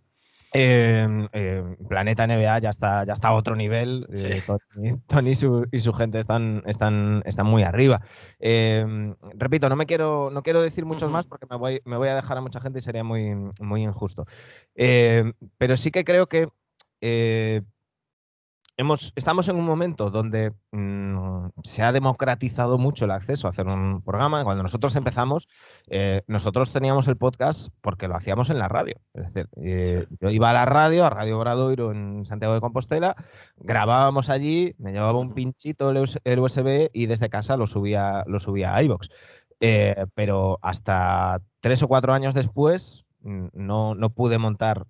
[0.53, 4.07] Eh, eh, Planeta NBA ya está, ya está a otro nivel.
[4.13, 4.27] Sí.
[4.27, 8.01] Eh, Tony, Tony y, su, y, su, gente están, están, están muy arriba.
[8.39, 8.85] Eh,
[9.33, 11.13] repito, no me quiero, no quiero decir muchos uh -huh.
[11.13, 13.83] más porque me voy, me voy, a dejar a mucha gente y sería muy, muy
[13.83, 14.25] injusto.
[14.75, 16.47] Eh, pero sí que creo que
[18.77, 23.67] hemos, estamos en un momento donde mmm, se ha democratizado mucho el acceso a hacer
[23.67, 24.43] un programa.
[24.43, 25.47] Cuando nosotros empezamos,
[25.87, 28.95] eh, nosotros teníamos el podcast porque lo hacíamos en la radio.
[29.13, 33.15] Es decir, eh, yo iba a la radio, a Radio Bradoiro en Santiago de Compostela,
[33.57, 38.75] grabábamos allí, me llevaba un pinchito el USB y desde casa lo subía, lo subía
[38.75, 39.09] a iVoox.
[39.65, 44.85] Eh, pero hasta tres o cuatro años después, Mm, no, no, pude montar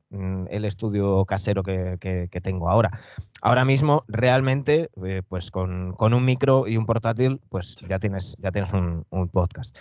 [0.49, 2.99] el estudio casero que, que, que, tengo ahora.
[3.41, 8.35] Ahora mismo, realmente, eh, pues con, con, un micro y un portátil, pues ya tienes,
[8.39, 9.77] ya tienes un, un, podcast.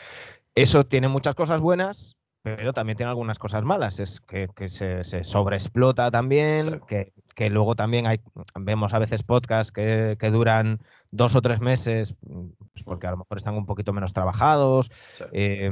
[0.54, 4.00] Eso tiene muchas cosas buenas, pero también tiene algunas cosas malas.
[4.00, 6.78] Es que, que se, se, sobreexplota también, sí.
[6.88, 8.20] que, que, luego también hay,
[8.59, 10.81] vemos a veces podcasts que, duran
[11.12, 15.24] dos o tres meses, pues porque a lo mejor están un poquito menos trabajados sí.
[15.33, 15.70] eh,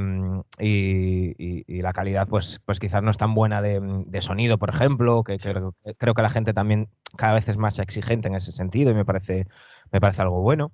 [0.59, 4.59] y, y, y, la calidad pues, pues quizás no es tan buena de, de sonido,
[4.59, 5.49] por ejemplo, que, sí.
[5.49, 8.95] creo, creo, que la gente también cada vez es más exigente en ese sentido y
[8.95, 9.49] me parece,
[9.91, 10.73] me parece algo bueno.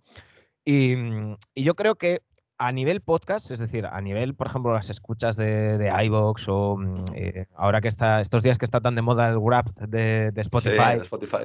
[0.64, 0.94] Y,
[1.54, 2.22] y yo creo que
[2.58, 6.78] a nivel podcast, es decir, a nivel, por ejemplo, las escuchas de, de iVoox o
[7.14, 10.40] eh, ahora que está, estos días que está tan de moda el Wrap de, de
[10.40, 11.36] Spotify, sí, de Spotify.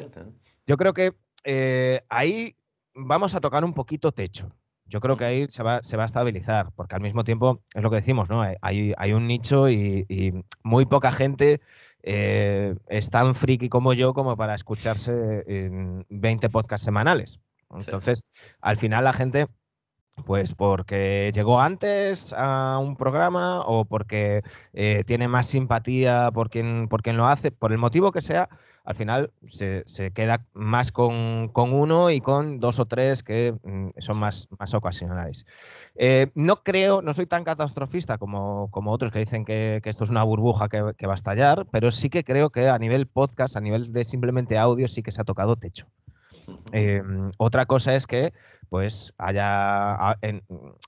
[0.65, 2.56] yo creo que eh, ahí
[2.93, 4.56] vamos a tocar un poquito techo.
[4.86, 7.82] Yo creo que ahí se va, se va a estabilizar, porque al mismo tiempo es
[7.82, 8.41] lo que decimos, ¿no?
[8.41, 11.62] Hay, hay un nicho y, y muy poca gente
[12.04, 17.39] eh, es tan friki como yo como para escucharse en 20 podcasts semanales.
[17.69, 18.52] Entonces, sí.
[18.60, 19.47] al final la gente
[20.26, 26.88] pues porque llegó antes a un programa o porque eh, tiene más simpatía por quien,
[26.88, 28.50] por lo hace, por el motivo que sea,
[28.84, 33.90] al final se, queda más con, con, uno y con dos o tres que mm,
[34.00, 35.46] son más, más ocasionales.
[35.96, 40.10] Eh, no creo, no soy tan catastrofista como, como otros que dicen que, esto es
[40.10, 43.62] una burbuja que va a estallar, pero sí que creo que a nivel podcast, a
[43.62, 45.88] nivel de simplemente audio, sí que se ha tocado techo.
[46.72, 47.02] Eh,
[47.38, 48.34] otra cosa es que
[48.70, 50.44] pues haya en,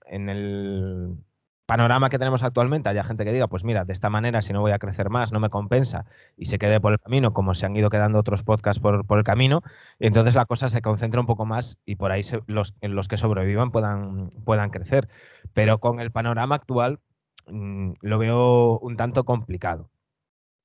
[0.06, 1.18] en, el
[1.66, 4.62] panorama que tenemos actualmente haya gente que diga, pues mira, de esta manera si no
[4.62, 6.06] voy a crecer más, no me compensa
[6.38, 9.18] y se quede por el camino, como se han ido quedando otros podcasts por, por
[9.18, 9.62] el camino,
[10.00, 13.08] y entonces la cosa se concentra un poco más y por ahí se, los, los
[13.08, 15.10] que sobrevivan puedan, puedan crecer.
[15.54, 17.00] Pero con el panorama actual
[17.48, 19.90] mmm, lo veo un tanto complicado.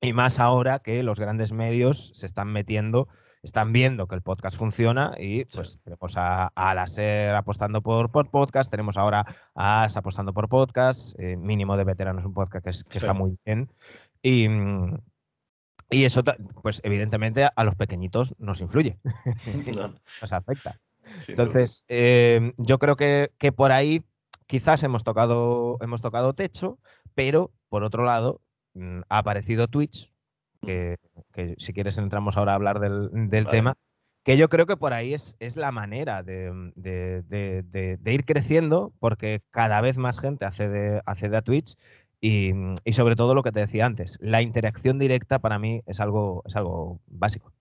[0.01, 3.09] Y más ahora que los grandes medios se están metiendo,
[3.43, 5.79] están viendo que el podcast funciona y pues sí.
[5.83, 9.25] tenemos a, a la SER apostando por, por, podcast, tenemos ahora
[9.55, 12.97] a AS apostando por podcast, eh, mínimo de veteranos un podcast que, es, que sí.
[12.99, 13.71] está muy bien.
[14.21, 14.47] Y,
[15.89, 16.23] y eso,
[16.61, 18.99] pues evidentemente a los pequeñitos nos influye,
[19.75, 19.95] no.
[20.21, 20.79] nos afecta.
[21.27, 24.03] Entonces, eh, yo creo que, que por ahí
[24.45, 26.77] quizás hemos tocado, hemos tocado techo,
[27.15, 28.41] pero por otro lado,
[28.73, 30.11] Mm, ha aparecido Twitch,
[30.61, 30.97] que,
[31.33, 33.57] que, si quieres entramos ahora a hablar del, del vale.
[33.57, 33.77] tema,
[34.23, 38.25] que yo creo que por ahí es, es la manera de, de, de, de, ir
[38.25, 41.75] creciendo, porque cada vez más gente accede, accede a Twitch
[42.21, 42.51] y,
[42.83, 46.43] y, sobre todo lo que te decía antes, la interacción directa para mí es algo,
[46.45, 47.53] es algo básico.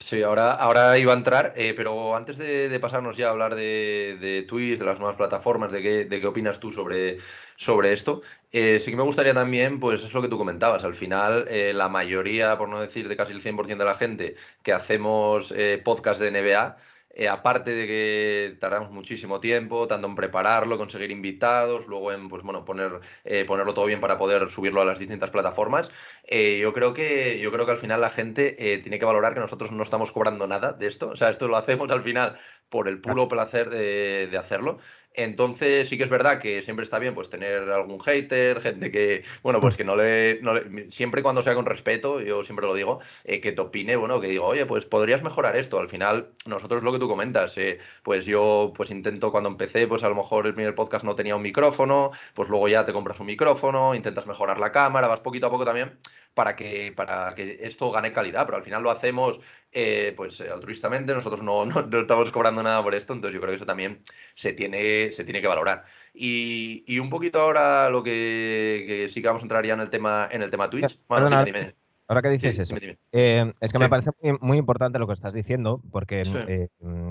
[0.00, 4.16] Sí, ahora, ahora iba a entrar, eh, pero antes de, pasarnos ya a hablar de,
[4.20, 7.18] de Twitch, de las nuevas plataformas, de qué, de qué opinas tú sobre,
[7.56, 10.94] sobre esto, eh, sí que me gustaría también, pues es lo que tú comentabas, al
[10.94, 14.72] final eh, la mayoría, por no decir de casi el 100% de la gente que
[14.72, 15.52] hacemos
[15.84, 16.76] podcast de NBA,
[17.18, 22.44] eh, aparte de que tardamos muchísimo tiempo, tanto en prepararlo, conseguir invitados, luego en pues,
[22.44, 25.90] bueno, poner, eh, ponerlo todo bien para poder subirlo a las distintas plataformas,
[26.28, 28.52] eh, yo, creo que, yo creo que al final la gente
[28.82, 31.08] tiene que valorar que nosotros no estamos cobrando nada de esto.
[31.08, 34.78] O sea, esto lo hacemos al final por el puro placer de, de hacerlo.
[35.18, 39.24] Entonces sí que es verdad que siempre está bien pues tener algún hater, gente que,
[39.42, 42.74] bueno, pues que no le, no le siempre cuando sea con respeto, yo siempre lo
[42.74, 45.80] digo, eh, que te opine, bueno, que digo, oye, pues podrías mejorar esto.
[45.80, 50.04] Al final, nosotros lo que tú comentas, eh, pues yo pues intento cuando empecé, pues
[50.04, 53.18] a lo mejor el primer podcast no tenía un micrófono, pues luego ya te compras
[53.18, 55.98] un micrófono, intentas mejorar la cámara, vas poquito a poco también
[56.38, 59.40] para que, para que esto gane calidad, pero al final lo hacemos
[59.72, 63.40] eh, pues eh, altruistamente, nosotros no, no, no, estamos cobrando nada por esto, entonces yo
[63.40, 64.02] creo que eso también
[64.34, 65.84] se tiene, se tiene que valorar.
[66.14, 69.80] Y, y un poquito ahora lo que, que, sí que vamos a entrar ya en
[69.80, 70.98] el tema, en el tema Twitch.
[71.08, 71.74] Bueno, dime, dime.
[72.10, 72.98] Ahora que dices Sí, eso, dime, dime.
[73.12, 73.84] eh, es que Sí.
[73.84, 76.32] me parece muy, muy importante lo que estás diciendo, porque, Sí.
[76.48, 76.68] eh,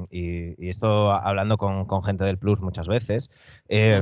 [0.09, 3.29] y, y esto hablando con, con gente del Plus muchas veces,
[3.67, 4.01] eh.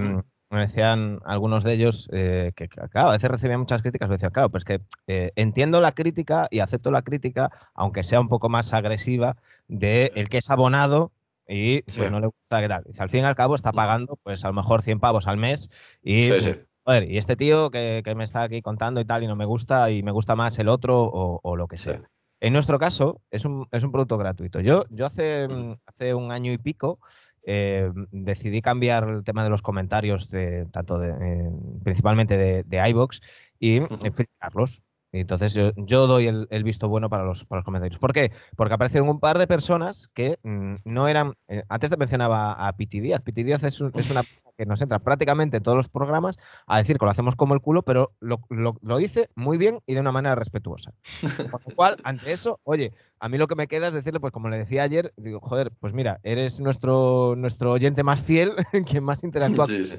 [0.49, 4.15] Me decían algunos de ellos eh, que, que, claro, a veces recibían muchas críticas, me
[4.15, 8.29] decían, claro, pues que eh, entiendo la crítica y acepto la crítica, aunque sea un
[8.29, 11.11] poco más agresiva, de el que es abonado
[11.47, 11.99] y Sí.
[11.99, 12.83] pues no le gusta qué tal.
[12.85, 13.75] Dice, al fin y al cabo está Ujú.
[13.77, 15.69] pagando pues a lo mejor 100 pavos al mes
[16.01, 16.55] y Sí, sí.
[16.87, 19.45] Joder, y este tío que, que me está aquí contando y tal y no me
[19.45, 22.03] gusta y me gusta más el otro o, o lo que sea.
[22.41, 24.59] En nuestro caso es un, es un producto gratuito.
[24.59, 26.99] Yo, yo hace, mm, hace un año y pico
[27.45, 31.49] eh, decidí cambiar el tema de los comentarios de tanto de, eh,
[31.83, 33.19] principalmente de, de iVoox
[33.59, 33.81] y
[34.15, 34.81] filtrarlos.
[35.19, 37.99] Entonces yo, doy el, visto bueno para los, para los comentarios.
[37.99, 38.31] ¿Por qué?
[38.55, 41.33] Porque aparecieron un par de personas que mm, no eran...
[41.47, 43.21] eh, antes te mencionaba a Piti Díaz.
[43.21, 44.23] Piti Díaz es, un- es una
[44.57, 47.59] que nos entra prácticamente en todos los programas a decir que lo hacemos como el
[47.61, 50.93] culo, pero lo dice muy bien y de una manera respetuosa.
[51.21, 54.31] Con lo cual, ante eso, oye, a mí lo que me queda es decirle, pues
[54.31, 58.53] como le decía ayer, digo, joder, pues mira, eres nuestro, nuestro oyente más fiel,
[58.87, 59.97] quien más interactúa Sí, sí.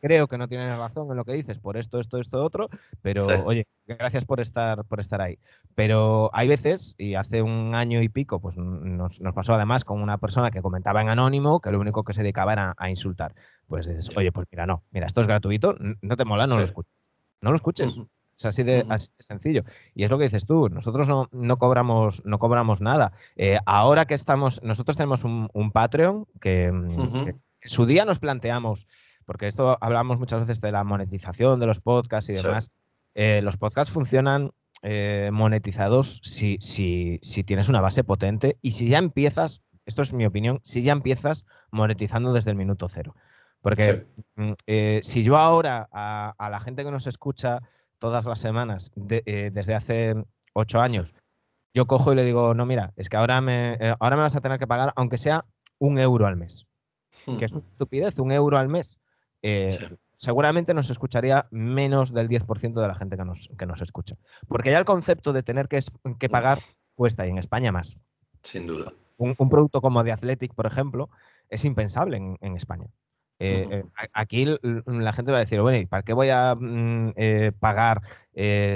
[0.00, 2.68] Creo que no tienes razón en lo que dices por esto, esto, esto, otro,
[3.02, 3.32] pero Sí.
[3.44, 5.38] oye, gracias por estar, por estar ahí.
[5.74, 10.00] Pero hay veces, y hace un año y pico, pues nos, nos pasó además con
[10.00, 13.34] una persona que comentaba en anónimo que lo único que se dedicaba era a insultar.
[13.66, 16.64] Pues dices, oye, pues mira, no, mira, esto es gratuito, no te mola, no lo
[16.64, 16.92] escuches.
[17.40, 17.94] No lo escuches.
[18.38, 18.92] Es así de, Ujú.
[18.92, 19.64] así de sencillo.
[19.94, 23.12] Y es lo que dices tú, nosotros no, no cobramos, no cobramos nada.
[23.36, 28.04] Eh, ahora que estamos, nosotros tenemos un, un Patreon que, mm, que en su día
[28.04, 28.86] nos planteamos,
[29.26, 32.42] porque esto hablamos muchas veces de la monetización de los podcasts y Sí.
[32.42, 32.70] demás.
[33.14, 34.50] eh, los podcasts funcionan
[34.82, 40.12] eh, monetizados si, si, si tienes una base potente y si ya empiezas, esto es
[40.12, 43.14] mi opinión, si ya empiezas monetizando desde el minuto cero.
[43.62, 47.60] Porque mm, eh, si yo ahora a, a la gente que nos escucha
[47.98, 50.14] todas las semanas de- eh, desde hace
[50.52, 51.14] ocho años,
[51.74, 54.36] yo cojo y le digo, no, mira, es que ahora me, eh, ahora me vas
[54.36, 55.46] a tener que pagar, aunque sea
[55.78, 56.66] un euro al mes
[57.38, 59.00] que es una estupidez, un euro al mes,
[59.42, 59.86] eh, Sí.
[60.16, 64.16] seguramente nos escucharía menos del 10% de la gente que nos, que nos escucha.
[64.48, 65.80] Porque ya el concepto de tener que,
[66.18, 66.58] que pagar
[66.94, 67.96] cuesta, y en España más.
[68.42, 68.92] Sin duda.
[69.18, 71.10] Un, un producto como The Athletic, por ejemplo,
[71.48, 72.86] es impensable en, en España.
[73.38, 74.46] Eh, eh, aquí
[74.86, 78.00] la gente va a decir, bueno, ¿y para qué voy a mm, eh, pagar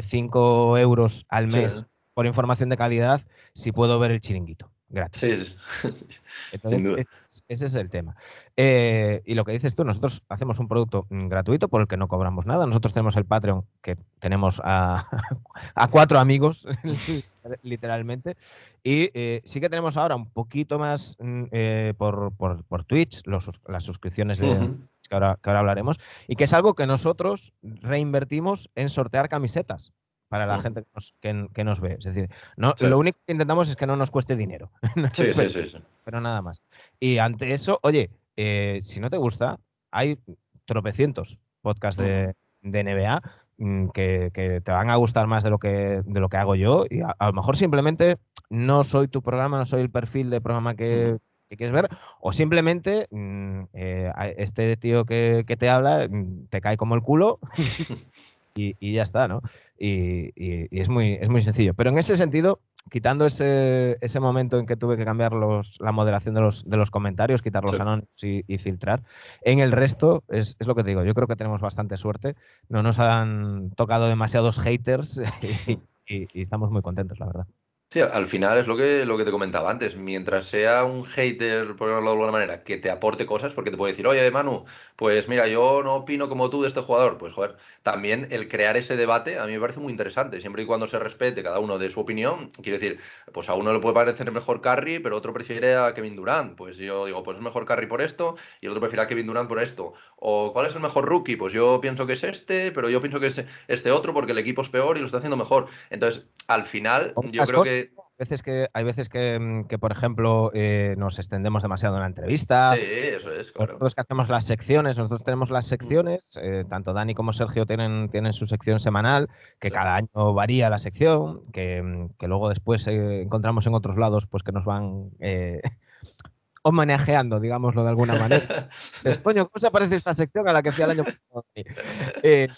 [0.02, 1.56] 5 euros al Sí.
[1.56, 3.22] mes por información de calidad
[3.54, 5.20] si puedo ver el chiringuito gratis?
[5.20, 5.56] Sí, sí.
[5.94, 6.06] sí.
[6.52, 7.00] Entonces, duda.
[7.00, 7.08] es-
[7.48, 8.16] ese es el tema.
[8.56, 11.96] Eh, y lo que dices tú, nosotros hacemos un producto mm, gratuito por el que
[11.96, 12.66] no cobramos nada.
[12.66, 15.06] Nosotros tenemos el Patreon, que tenemos a,
[15.74, 16.66] a cuatro amigos,
[17.62, 18.36] literalmente.
[18.82, 23.22] Y eh, sí que tenemos ahora un poquito más mm, eh, por, por- por Twitch,
[23.26, 24.70] los las suscripciones de,
[25.08, 29.92] que, ahora, que ahora hablaremos, y que es algo que nosotros reinvertimos en sortear camisetas
[30.30, 31.96] para la gente que nos, que- que nos ve.
[31.98, 32.86] Es decir, no, Sí.
[32.86, 34.70] lo único que intentamos es que no nos cueste dinero.
[35.12, 35.78] Sí, sí, sí, sí.
[36.04, 36.62] pero nada más.
[37.00, 39.58] Y ante eso, oye, eh, si no te gusta,
[39.90, 40.18] hay
[40.64, 43.20] tropecientos podcasts de, de NBA
[43.58, 46.54] mm, que, que te van a gustar más de lo que, de lo que hago
[46.54, 46.84] yo.
[46.88, 48.16] Y a, a lo mejor simplemente
[48.48, 51.88] no soy tu programa, no soy el perfil de programa que, quieres ver,
[52.20, 57.02] o simplemente mm, eh, este tío que, que te habla mm, te cae como el
[57.02, 57.40] culo.
[58.54, 59.40] Y, y ya está, ¿no?
[59.78, 61.72] Y, y- y es, muy, es muy sencillo.
[61.74, 62.60] Pero en ese sentido,
[62.90, 66.76] quitando ese, ese momento en que tuve que cambiar los, la moderación de los, de
[66.76, 67.80] los comentarios, quitar los Sí.
[67.82, 69.02] anónimos y, filtrar,
[69.42, 71.04] en el resto es, es lo que te digo.
[71.04, 72.34] Yo creo que tenemos bastante suerte.
[72.68, 75.20] No nos han tocado demasiados haters
[76.06, 77.46] y estamos muy contentos, la verdad.
[77.92, 79.96] Sí, al- al final es lo que, lo que te comentaba antes.
[79.96, 83.76] Mientras sea un hater, por llamarlo de alguna manera, que te aporte cosas, porque te
[83.76, 87.18] puede decir, oye, Manu, pues mira, yo no opino como tú de este jugador.
[87.18, 90.40] Pues joder, también el crear ese debate a mí me parece muy interesante.
[90.40, 92.48] Siempre y cuando se respete cada uno de su opinión.
[92.62, 93.00] Quiero decir,
[93.32, 96.56] pues a uno le puede parecer mejor Curry, pero otro prefiere a Kevin Durant.
[96.56, 99.26] Pues yo digo, pues es mejor Curry por esto, y el otro prefiere a Kevin
[99.26, 99.94] Durant por esto.
[100.16, 101.34] O ¿cuál es el mejor rookie?
[101.34, 104.38] Pues yo pienso que es este, pero yo pienso que es este otro porque el
[104.38, 105.66] equipo es peor y lo está haciendo mejor.
[105.90, 107.79] Entonces, al final, yo creo cosas, que.
[108.20, 112.02] Hay veces que, hay veces que, mm, que, por ejemplo, eh, nos extendemos demasiado en
[112.02, 112.74] la entrevista.
[112.74, 113.72] Sí, eso es, claro.
[113.72, 118.10] Nosotros que hacemos las secciones, nosotros tenemos las secciones, eh, tanto Dani como Sergio tienen,
[118.10, 119.74] tienen su sección semanal, que Sí.
[119.74, 124.26] cada año varía la sección, que, mm, que luego después eh, encontramos en otros lados,
[124.26, 125.62] pues que nos van eh,
[126.62, 128.68] homenajeando, digámoslo de alguna manera.
[129.02, 131.46] Dices, coño, ¿cómo se parece esta sección a la que hacía el año pasado?
[132.22, 132.48] Eh,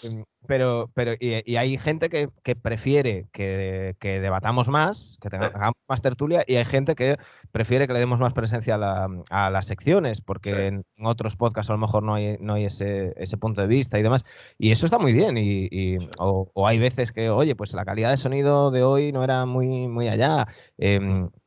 [0.47, 6.55] pero, pero y, hay gente que, prefiere que, debatamos más, que tengamos más tertulia, y
[6.55, 7.17] hay gente que
[7.51, 11.79] prefiere que le demos más presencia a, las secciones, porque en, otros podcasts a lo
[11.79, 14.25] mejor no hay, no hay ese, punto de vista y demás.
[14.57, 15.37] Y eso está muy bien.
[15.37, 19.45] Y, o, hay veces que, oye, pues la calidad de sonido de hoy no era
[19.45, 20.47] muy, muy allá.
[20.77, 21.42] Em, pues,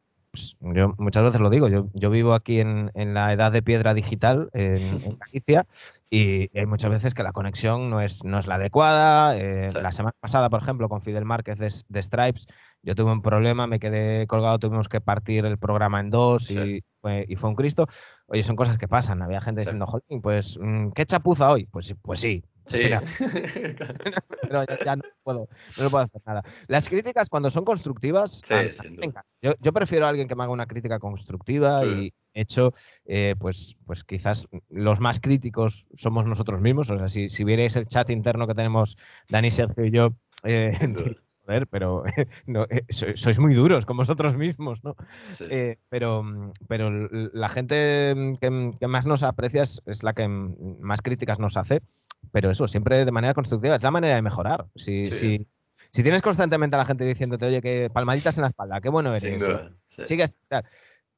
[0.60, 4.50] yo muchas veces lo digo, yo, yo vivo aquí en, la edad de piedra digital,
[4.52, 4.78] en,
[5.20, 5.66] Galicia,
[6.10, 9.36] y hay muchas veces que la conexión no es, no es la adecuada.
[9.36, 12.46] Eh, la semana pasada, por ejemplo, con Fidel Márquez de, Stripes,
[12.82, 16.84] yo tuve un problema, me quedé colgado, tuvimos que partir el programa en dos y,
[17.00, 17.86] fue, y, fue, un Cristo.
[18.26, 19.22] Oye, son cosas que pasan.
[19.22, 21.66] Había gente diciendo, Jolín, pues, mm, ¿qué chapuza hoy?
[21.66, 22.80] Pues, pues sí, Sí.
[24.42, 25.48] Pero ya, no, puedo,
[25.78, 26.42] no puedo hacer nada.
[26.66, 28.42] Las críticas, cuando son constructivas,
[29.42, 32.72] yo, yo, prefiero a alguien que me haga una crítica constructiva y hecho,
[33.06, 36.90] eh, pues, pues quizás los más críticos somos nosotros mismos.
[36.90, 38.96] O sea, si, si vierais el chat interno que tenemos
[39.28, 40.14] Dani, Sergio y yo,
[40.44, 40.72] eh,
[41.70, 42.04] pero
[42.46, 44.96] no, eh, sois muy duros con vosotros mismos, ¿no?
[45.88, 46.24] pero,
[46.68, 51.82] pero la gente que, que, más nos aprecia es la que más críticas nos hace
[52.32, 54.66] pero eso, siempre de manera constructiva, es la manera de mejorar.
[54.74, 55.46] Si, si,
[55.92, 59.14] si tienes constantemente a la gente diciéndote, oye, que palmaditas en la espalda, qué bueno
[59.14, 59.42] eres.
[60.04, 60.38] Sigue así,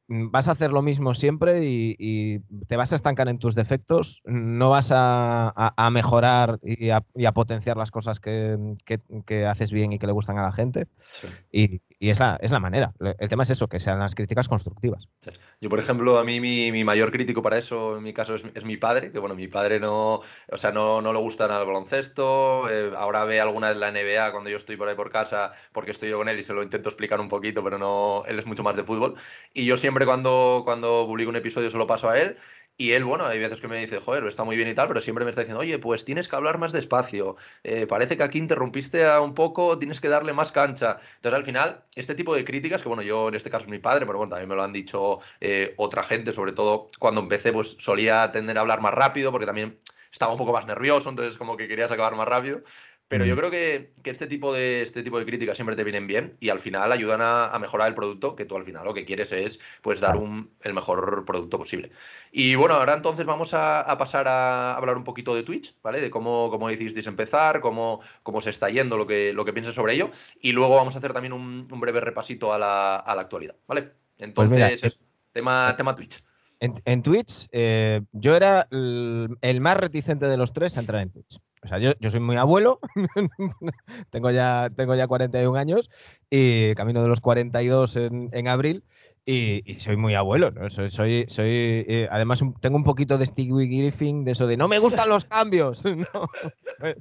[0.09, 4.71] vas a hacer lo mismo siempre y, te vas a estancar en tus defectos, no
[4.71, 8.59] vas a, mejorar y a, potenciar las cosas que,
[9.47, 10.87] haces bien y que le gustan a la gente.
[11.53, 12.93] Y, es, la, es la manera.
[13.19, 15.09] El tema es eso, que sean las críticas constructivas.
[15.61, 18.77] Yo, por ejemplo, a mí mi, mayor crítico para eso, en mi caso, es, mi
[18.77, 20.21] padre, que bueno, mi padre no,
[20.51, 23.91] o sea, no, no le gusta nada el baloncesto, eh, ahora ve alguna de la
[23.91, 26.53] NBA cuando yo estoy por ahí por casa, porque estoy yo con él y se
[26.53, 29.15] lo intento explicar un poquito, pero no, él es mucho más de fútbol.
[29.53, 32.37] Y yo siempre cuando, cuando publico un episodio se lo paso a él.
[32.81, 35.01] Y él, bueno, hay veces que me dice, joder, está muy bien y tal, pero
[35.01, 37.37] siempre me está diciendo, oye, pues tienes que hablar más despacio.
[37.65, 41.01] Eh, parece que aquí interrumpiste a un poco, tienes que darle más cancha.
[41.17, 43.81] Entonces, al final, este tipo de críticas, que bueno, yo en este caso es mi
[43.81, 47.53] padre, pero bueno, también me lo han dicho eh, otra gente, sobre todo cuando empecé,
[47.53, 49.77] pues solía tender a hablar más rápido, porque también
[50.13, 52.63] estaba un poco más nervioso, entonces como que querías acabar más rápido.
[53.09, 56.37] Pero yo creo que, este, tipo de, este tipo de críticas siempre te vienen bien
[56.41, 59.33] y al final ayudan a, mejorar el producto, que tú al final lo que quieres
[59.33, 61.91] es pues dar un, el mejor producto posible.
[62.33, 66.03] Y bueno, ahora entonces vamos a, pasar a hablar un poquito de Twitch, ¿vale?
[66.03, 69.75] De cómo, cómo decidisteis empezar, cómo, cómo se está yendo, lo que, lo que piensas
[69.75, 70.11] sobre ello.
[70.43, 73.83] Y luego vamos a hacer también un, breve repasito a la, actualidad, ¿vale?
[73.83, 74.99] Pues entonces,
[75.33, 76.23] tema, tema Twitch.
[76.61, 81.39] En, Twitch, eh, yo era el, más reticente de los tres a entrar en Twitch.
[81.63, 82.81] O sea, yo, soy muy abuelo,
[84.11, 85.91] tengo, ya, tengo ya 41 años
[86.31, 88.85] y camino de los 42 en, en abril
[89.31, 90.71] y, soy muy abuelo, ¿no?
[90.71, 94.79] Soy, soy, eh, además tengo un poquito de Stewie Griffin, de eso de no me
[94.79, 95.85] gustan los cambios.
[96.79, 96.97] Pues,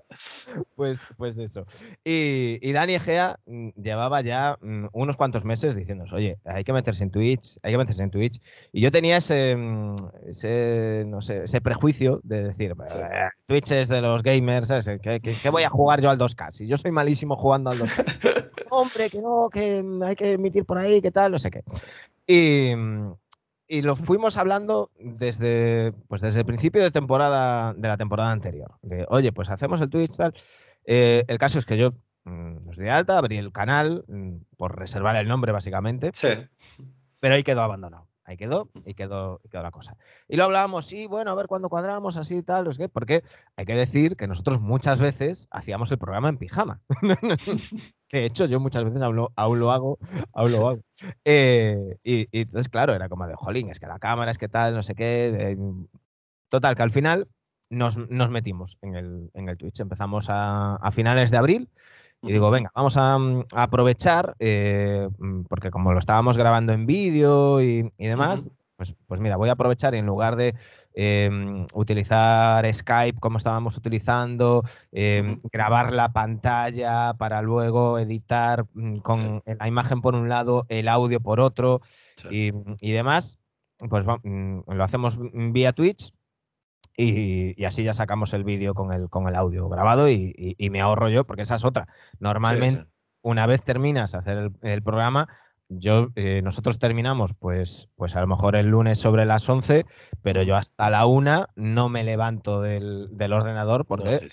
[0.75, 1.67] pues, pues, eso.
[2.03, 6.73] Y, y, Dani Egea mm, llevaba ya mm, unos cuantos meses diciéndonos, oye, hay que
[6.73, 8.41] meterse en Twitch, hay que meterse en Twitch.
[8.71, 9.95] Y yo tenía ese, mm,
[10.29, 14.69] ese no sé, ese prejuicio de decir, eh, Twitch es de los gamers,
[15.01, 16.51] ¿Qué, qué, voy a jugar yo al 2K?
[16.51, 18.49] Si yo soy malísimo jugando al 2K.
[18.71, 21.63] Hombre, que no, que hay que emitir por ahí, que tal, no sé qué.
[22.27, 28.75] Y, lo fuimos hablando desde, pues desde el principio de temporada de la temporada anterior.
[29.07, 30.33] Oye, pues hacemos el Twitch tal.
[30.83, 31.93] Eh, el caso es que yo
[32.25, 36.11] mm, nos di alta, abrí el canal mm, por reservar el nombre básicamente.
[36.13, 36.27] Sí.
[37.21, 38.06] Pero ahí quedó abandonado.
[38.27, 39.95] Ahí quedó y quedó, quedó la cosa.
[40.27, 43.23] Y lo hablábamos, sí, bueno, a ver cuándo cuadramos, así y tal, no sé porque
[43.55, 46.81] hay que decir que nosotros muchas veces hacíamos el programa en pijama.
[48.11, 49.97] de hecho, yo muchas veces aún lo, hago,
[50.33, 50.81] aún lo hago.
[51.23, 54.75] Eh, y, entonces, claro, era como de, jolín, es que la cámara, es que tal,
[54.75, 55.57] no sé qué.
[56.49, 57.29] total, que al final
[57.69, 57.97] nos,
[58.29, 59.79] metimos en el, en el Twitch.
[59.79, 61.69] Empezamos a finales de abril
[62.21, 66.85] y digo, venga, vamos a, mm, aprovechar, eh, mm, porque como lo estábamos grabando en
[66.85, 70.55] vídeo y, demás, pues, pues, mira, voy a aprovechar y en lugar de
[70.93, 79.43] em, utilizar Skype como estábamos utilizando, em, grabar la pantalla para luego editar mm, con
[79.45, 81.81] la imagen por un lado, el audio por otro
[82.31, 82.51] y,
[82.91, 83.37] demás,
[83.89, 86.16] pues lo hacemos vía Twitch
[86.97, 91.09] y, así ya sacamos el vídeo con el, con el audio grabado y, me ahorro
[91.09, 91.87] yo, porque esa es otra.
[92.19, 92.87] Normalmente,
[93.21, 95.29] una vez terminas hacer el, programa,
[95.69, 99.85] yo, eh, nosotros terminamos, pues, pues a lo mejor el lunes sobre las 11,
[100.23, 104.27] pero yo hasta la una no me levanto del, ordenador porque,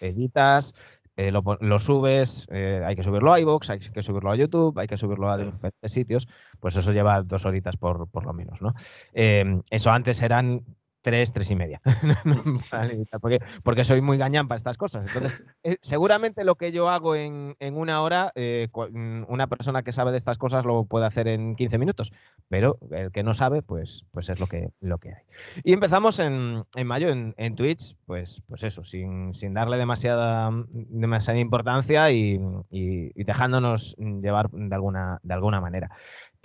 [0.00, 0.74] editas,
[1.16, 4.88] eh, lo, subes, eh, hay que subirlo a iVoox, hay que subirlo a YouTube, hay
[4.88, 6.28] que subirlo a diferentes sitios,
[6.60, 8.74] pues eso lleva dos horitas por, por lo menos, ¿no?
[9.14, 10.64] eso antes eran
[11.04, 11.80] tres, tres y media.
[13.20, 15.06] porque, porque soy muy gañán para estas cosas.
[15.06, 19.92] Entonces, eh, seguramente lo que yo hago en, una hora, eh, mm, una persona que
[19.92, 22.12] sabe de estas cosas lo puede hacer en 15 minutos,
[22.48, 25.22] pero el que no sabe, pues, pues es lo que, lo que hay.
[25.62, 32.40] Y empezamos en, mayo en, Twitch, pues, pues eso, sin, darle demasiada, demasiada importancia y,
[32.70, 35.90] y, dejándonos llevar de alguna, de alguna manera.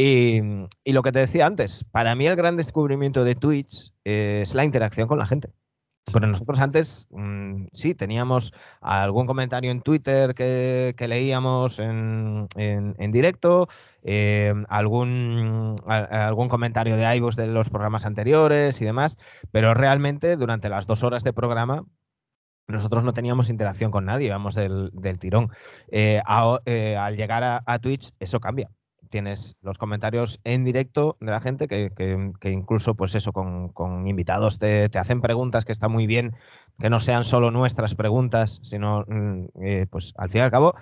[0.01, 0.39] Y,
[0.85, 5.09] lo que te decía antes, para mí el gran descubrimiento de Twitch es la interacción
[5.09, 5.51] con la gente.
[6.13, 12.47] Pero nosotros antes mm, sí teníamos algún comentario en Twitter que, leíamos en,
[13.11, 13.67] directo,
[14.01, 19.17] eh, algún, algún comentario de iVoox de los programas anteriores y demás,
[19.51, 21.83] pero realmente durante las dos horas de programa
[22.67, 25.49] nosotros no teníamos interacción con nadie, vamos del, tirón.
[25.89, 26.21] Eh,
[26.65, 28.71] eh, al llegar a Twitch eso cambia
[29.09, 34.89] tienes los comentarios en directo de la gente que, incluso, pues eso, con, invitados te,
[34.97, 36.35] hacen preguntas que está muy bien,
[36.79, 40.75] que no sean solo nuestras preguntas, sino, mm, eh, pues al fin y al cabo,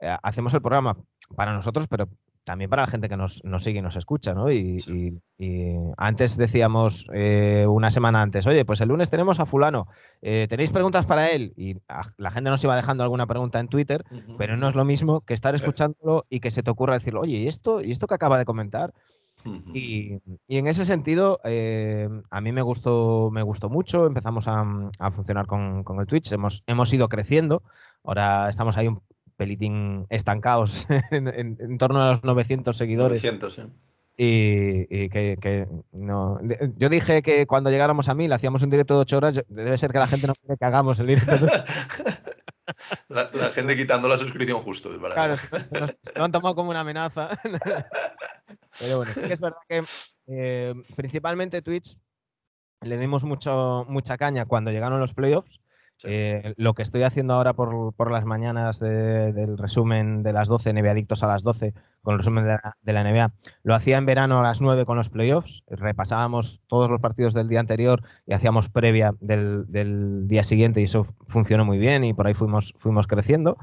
[0.00, 0.96] eh, hacemos el programa
[1.36, 2.08] para nosotros, pero
[2.44, 4.50] también para la gente que nos, sigue y nos escucha, ¿no?
[4.50, 5.20] Y,
[5.96, 9.88] antes decíamos eh, una semana antes, oye, pues el lunes tenemos a fulano,
[10.20, 11.52] eh, ¿tenéis preguntas para él?
[11.56, 11.76] Y
[12.16, 14.04] la gente nos iba dejando alguna pregunta en Twitter,
[14.38, 17.38] pero no es lo mismo que estar escuchándolo y que se te ocurra decirlo, oye,
[17.38, 18.92] ¿y esto, ¿y esto que acaba de comentar?
[19.74, 24.64] y, en ese sentido, eh, a mí me gustó, me gustó mucho, empezamos a,
[25.12, 27.62] funcionar con, el Twitch, hemos, hemos ido creciendo,
[28.04, 29.02] ahora estamos ahí un,
[29.42, 33.24] pelitín estancados en, torno a los 900 seguidores.
[33.24, 33.60] 900,
[34.16, 36.38] Y, que, no.
[36.76, 39.42] Yo dije que cuando llegáramos a 1000 hacíamos un directo de 8 horas.
[39.48, 41.32] Debe ser que la gente no quiere que hagamos el directo.
[43.08, 44.88] La, gente quitando la suscripción justo.
[44.98, 45.34] Claro,
[45.72, 47.28] nos, lo han tomado como una amenaza.
[48.78, 49.82] Pero bueno, es verdad que
[50.28, 51.98] eh, principalmente Twitch
[52.80, 55.61] le dimos mucho, mucha caña cuando llegaron los playoffs
[56.04, 60.90] eh, lo que estoy haciendo ahora por, las mañanas del resumen de las 12, NBA
[60.90, 63.32] Adictos a las 12, con el resumen de la, NBA,
[63.62, 67.48] lo hacía en verano a las 9 con los playoffs, repasábamos todos los partidos del
[67.48, 72.26] día anterior y hacíamos previa del, día siguiente y eso funcionó muy bien y por
[72.26, 73.56] ahí fuimos, fuimos creciendo.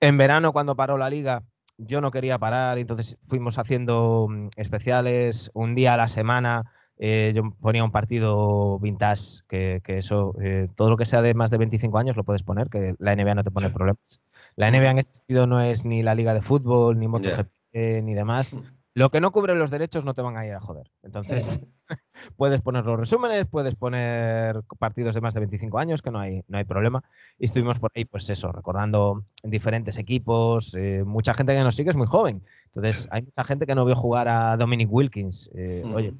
[0.00, 1.42] En verano, cuando paró la liga,
[1.78, 6.64] yo no quería parar, entonces fuimos haciendo mm, especiales un día a la semana
[6.98, 11.50] eh, yo ponía un partido vintage, que, eso, eh, todo lo que sea de más
[11.50, 14.20] de 25 años lo puedes poner, que la NBA no te pone problemas.
[14.56, 18.14] La NBA en ese sentido no es ni la liga de fútbol, ni MotoGP, ni
[18.14, 18.54] demás.
[18.96, 20.88] Lo que no cubre los derechos no te van a ir a joder.
[21.02, 21.60] Entonces,
[22.36, 26.44] puedes poner los resúmenes, puedes poner partidos de más de 25 años, que no hay,
[26.46, 27.02] no hay problema.
[27.36, 30.76] Y estuvimos por ahí, pues eso, recordando diferentes equipos.
[30.76, 32.44] Eh, mucha gente que nos sigue es muy joven.
[32.66, 35.50] Entonces, hay mucha gente que no vio jugar a Dominic Wilkins.
[35.92, 36.14] Oye,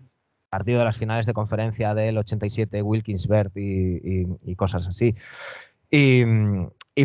[0.54, 5.16] partido de las finales de conferencia del 87, Wilkinsberg y, y, cosas así.
[5.90, 6.22] Y,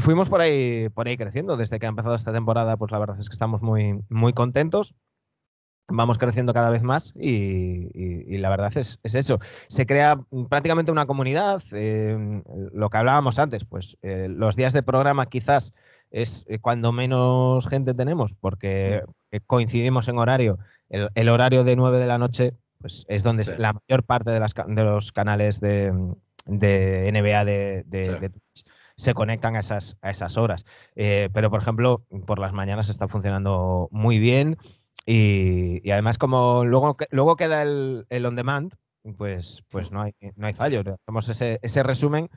[0.02, 1.58] fuimos por ahí, por ahí creciendo.
[1.58, 4.94] Desde que ha empezado esta temporada, pues la verdad es que estamos muy, muy contentos.
[5.88, 9.40] Vamos creciendo cada vez más y, la verdad es, eso.
[9.68, 11.64] Se crea prácticamente una comunidad.
[11.72, 15.74] Eh, lo que hablábamos antes, pues eh, los días de programa quizás
[16.12, 19.02] es eh, cuando menos gente tenemos porque
[19.48, 20.60] coincidimos en horario.
[20.90, 24.40] El, el, horario de 9 de la noche pues es donde la mayor parte de,
[24.84, 25.92] los canales de,
[26.46, 28.66] NBA de, Twitch
[28.96, 30.66] se conectan a esas, a esas horas.
[30.96, 34.58] Eh, pero, por ejemplo, por las mañanas está funcionando muy bien
[35.06, 38.74] y, además como luego, luego queda el, on demand,
[39.18, 40.82] pues, pues no, hay, no hay fallo.
[40.82, 42.30] Hacemos ese, ese resumen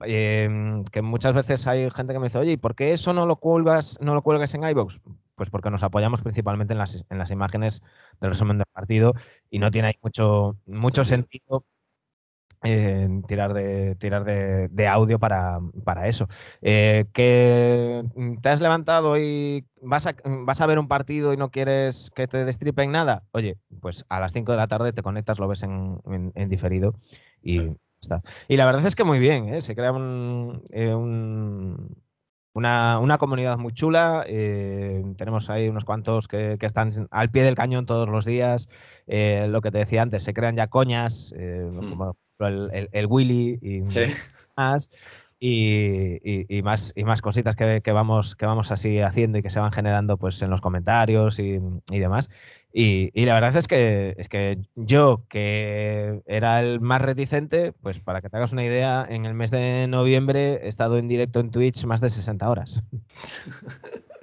[0.00, 3.26] em, que muchas veces hay gente que me dice, oye, ¿y por qué eso no
[3.26, 4.98] lo cuelgas, no lo cuelgas en iVoox?
[5.34, 7.82] Pues porque nos apoyamos principalmente en las, en las imágenes
[8.20, 9.14] del resumen del partido
[9.50, 11.64] y no tiene ahí mucho, mucho sentido
[13.26, 15.60] tirar de tirar de, audio para,
[16.04, 16.26] eso.
[16.62, 18.04] Eh, que
[18.42, 22.26] te has levantado y vas a, vas a ver un partido y no quieres que
[22.26, 25.62] te destripen nada, oye, pues a las 5 de la tarde te conectas, lo ves
[25.62, 26.00] en,
[26.48, 26.94] diferido
[27.42, 28.22] y está.
[28.48, 29.60] Y la verdad es que muy bien, ¿eh?
[29.60, 30.94] se crea un, eh,
[32.56, 34.24] una, comunidad muy chula.
[34.26, 38.68] Eh, tenemos ahí unos cuantos que, están al pie del cañón todos los días.
[39.06, 41.90] Eh, lo que te decía antes, se crean ya coñas, eh, hmm.
[41.90, 43.82] como el, Willy y
[44.56, 44.90] más.
[45.38, 49.70] Y, más y más cositas que, vamos que vamos así haciendo y que se van
[49.70, 52.30] generando pues en los comentarios y, y demás
[52.78, 58.20] y, la verdad es que, es que yo, que era el más reticente, pues para
[58.20, 61.50] que te hagas una idea, en el mes de noviembre he estado en directo en
[61.50, 62.82] Twitch más de 60 horas.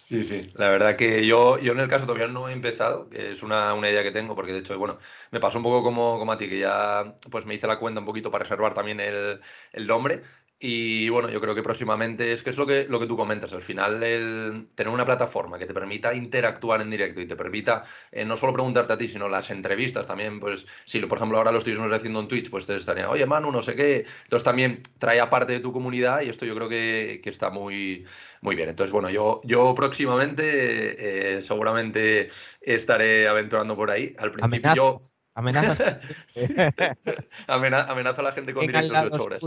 [0.00, 3.32] Sí, sí, la verdad que yo, yo en el caso todavía no he empezado, que
[3.32, 4.98] es una, una idea que tengo, porque de hecho, bueno,
[5.32, 7.98] me pasó un poco como, como a ti, que ya pues me hice la cuenta
[7.98, 9.40] un poquito para reservar también el,
[9.72, 10.22] el nombre.
[10.58, 13.52] Y bueno, yo creo que próximamente es que es lo que, lo que tú comentas.
[13.52, 17.82] Al final, el tener una plataforma que te permita interactuar en directo y te permita
[18.10, 20.40] eh, no solo preguntarte a ti, sino las entrevistas también.
[20.40, 23.52] Pues si, por ejemplo, ahora lo estuviésemos haciendo en Twitch, pues te estaría, oye, Manu,
[23.52, 24.06] no sé qué.
[24.24, 28.06] Entonces también trae aparte de tu comunidad y esto yo creo que, que está muy,
[28.40, 28.70] muy bien.
[28.70, 32.30] Entonces, bueno, yo, yo próximamente eh, seguramente
[32.62, 34.14] estaré aventurando por ahí.
[34.18, 35.00] Al principio yo.
[35.36, 35.98] Amenazas.
[37.46, 39.42] amenaza a la gente con directos de 8 horas.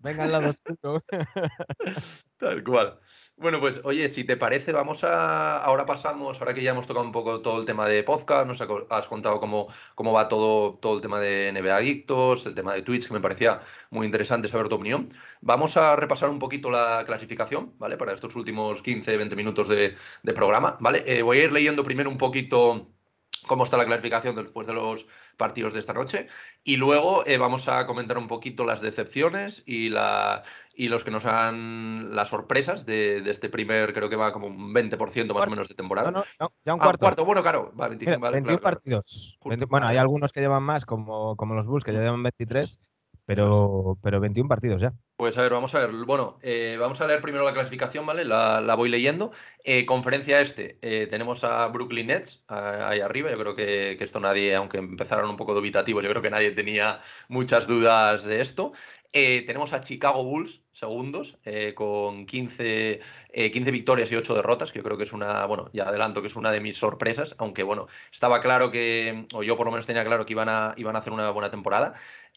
[0.00, 1.04] Venga al lado oscuro.
[2.36, 2.98] Tal cual.
[3.36, 5.58] Bueno, pues oye, si te parece, vamos a.
[5.58, 8.60] Ahora pasamos, ahora que ya hemos tocado un poco todo el tema de podcast, nos
[8.60, 12.82] has contado cómo, cómo va todo, todo el tema de NBA Adictos, el tema de
[12.82, 13.60] Twitch, que me parecía
[13.90, 15.10] muy interesante saber tu opinión.
[15.40, 17.96] Vamos a repasar un poquito la clasificación, ¿vale?
[17.96, 19.96] Para estos últimos 15, 20 minutos de,
[20.34, 21.04] programa, ¿vale?
[21.06, 22.88] Eh, voy a ir leyendo primero un poquito
[23.46, 25.06] cómo está la clasificación después de los
[25.36, 26.28] partidos de esta noche.
[26.62, 30.42] Y luego eh, vamos a comentar un poquito las decepciones y, la,
[30.74, 34.74] y los que nos han las sorpresas de, este primer, creo que va como un
[34.74, 36.10] 20% más o menos de temporada.
[36.10, 37.24] No, no, ya un ah, cuarto.
[37.24, 39.38] Bueno, claro, va, 25, 21 partidos.
[39.68, 42.78] bueno, hay algunos que llevan más, como, como los Bulls, que ya llevan 23.
[43.26, 44.92] Pero, pero 21 partidos ya.
[45.20, 45.90] Pues a ver, vamos a ver.
[46.06, 48.24] Bueno, eh, vamos a leer primero la clasificación, ¿vale?
[48.24, 49.32] La, voy leyendo.
[49.64, 53.30] Eh, conferencia este, eh, tenemos a Brooklyn Nets ahí arriba.
[53.30, 57.02] Yo creo que, esto nadie, aunque empezaron un poco dubitativos, yo creo que nadie tenía
[57.28, 58.72] muchas dudas de esto.
[59.12, 61.36] tenemos a Chicago Bulls, segundos,
[61.74, 63.00] con 15,
[63.52, 66.28] 15, victorias y 8 derrotas, que yo creo que es una, bueno, ya adelanto que
[66.28, 69.86] es una de mis sorpresas, aunque bueno, estaba claro que, o yo por lo menos
[69.86, 71.92] tenía claro que iban a, iban a hacer una buena temporada.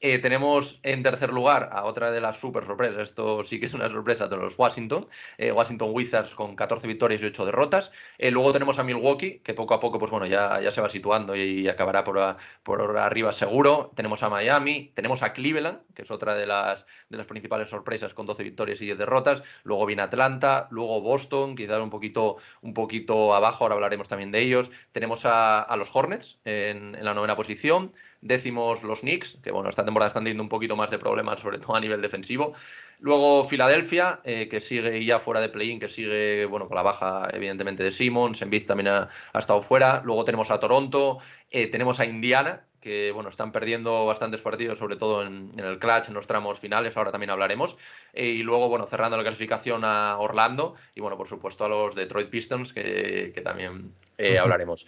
[0.06, 3.74] Eh, tenemos en tercer lugar a otra de las super sorpresas, esto sí que es
[3.74, 7.90] una sorpresa de los Washington, eh, Washington Wizards con 14 victorias y 8 derrotas.
[8.18, 10.90] Eh, luego tenemos a Milwaukee, que poco a poco pues bueno, ya, ya se va
[10.90, 12.20] situando y, acabará por,
[12.64, 13.94] por, arriba seguro.
[13.96, 18.14] Tenemos a Miami, tenemos a Cleveland, que es otra de las, de las principales sorpresas
[18.14, 19.42] con 12 victorias y 10 derrotas.
[19.64, 24.42] Luego viene Atlanta, luego Boston, quizás un poquito, un poquito abajo, ahora hablaremos también de
[24.42, 24.70] ellos.
[24.92, 27.94] Tenemos a, los Hornets en, en la novena posición
[28.24, 31.60] décimos los Knicks, que bueno, esta temporada están teniendo un poquito más de problemas, sobre
[31.60, 32.54] todo a nivel defensivo.
[33.00, 37.28] Luego Filadelfia, eh, que sigue ya fuera de play-in, que sigue bueno, con la baja
[37.34, 40.02] evidentemente de Simmons, Embiid también ha, estado fuera.
[40.06, 41.20] Luego tenemos a Toronto,
[41.52, 46.08] eh, tenemos a Indiana, que bueno, están perdiendo bastantes partidos, sobre todo en, el clutch,
[46.08, 47.78] en los tramos finales, ahora también hablaremos.
[48.14, 51.96] Eh, y luego, bueno, cerrando la clasificación a Orlando y bueno, por supuesto a los
[51.96, 53.94] Detroit Pistons, que, también
[54.40, 54.86] hablaremos.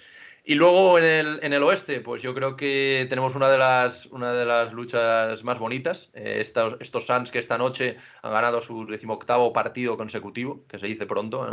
[0.48, 4.06] Y luego en el, en el oeste, pues yo creo que tenemos una de las,
[4.08, 6.12] una de las luchas más bonitas.
[6.14, 10.86] Eh, estos, estos Suns que esta noche han ganado su decimoctavo partido consecutivo, que se
[10.86, 11.48] dice pronto.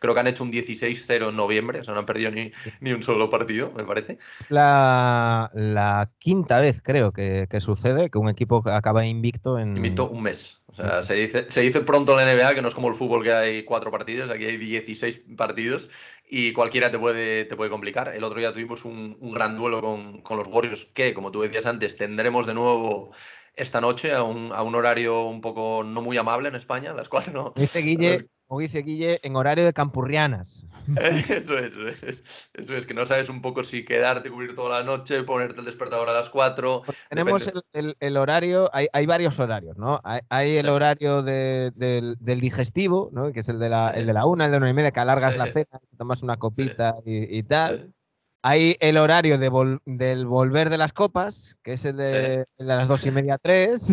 [0.00, 2.92] creo que han hecho un 16-0 en noviembre, o sea, no han perdido ni, ni
[2.92, 4.16] un solo partido, me parece.
[4.40, 9.76] Es la, la quinta vez, creo, que, que, sucede que un equipo acaba invicto en.
[9.76, 10.58] Invicto un mes.
[10.70, 12.94] O sea, se dice, se dice pronto en la NBA que no es como el
[12.94, 15.88] fútbol que hay cuatro partidos, aquí hay 16 partidos
[16.28, 18.14] y cualquiera te puede, te puede complicar.
[18.14, 21.66] El otro día tuvimos un, gran duelo con, con, los Warriors que, como tú decías
[21.66, 23.12] antes, tendremos de nuevo
[23.54, 26.94] esta noche a un, a un horario un poco no muy amable en España, a
[26.94, 27.32] las cuatro.
[27.32, 27.52] ¿no?
[27.56, 30.66] Dice Guille, como dice Guille, en horario de campurrianas.
[31.28, 32.24] Eso es,
[32.54, 35.66] eso es, que no sabes un poco si quedarte, cubrir toda la noche, ponerte el
[35.66, 36.82] despertador a las 4.
[37.10, 40.00] Tenemos el, horario, hay, varios horarios, ¿no?
[40.02, 43.32] Hay, el horario del, digestivo, ¿no?
[43.32, 45.00] Que es el de la, el de la una, el de una y media, que
[45.00, 47.92] alargas la cena, tomas una copita y, tal.
[48.40, 52.76] Hay el horario de del volver de las copas, que es el de, el de
[52.76, 53.92] las dos y media, tres.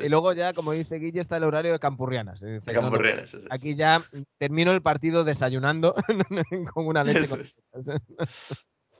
[0.00, 2.44] Y luego ya, como dice Guille, está el horario de Campurrianas.
[2.64, 3.36] Campurrianas.
[3.50, 4.02] aquí ya
[4.38, 5.94] termino el partido desayunando
[6.74, 7.36] con una leche.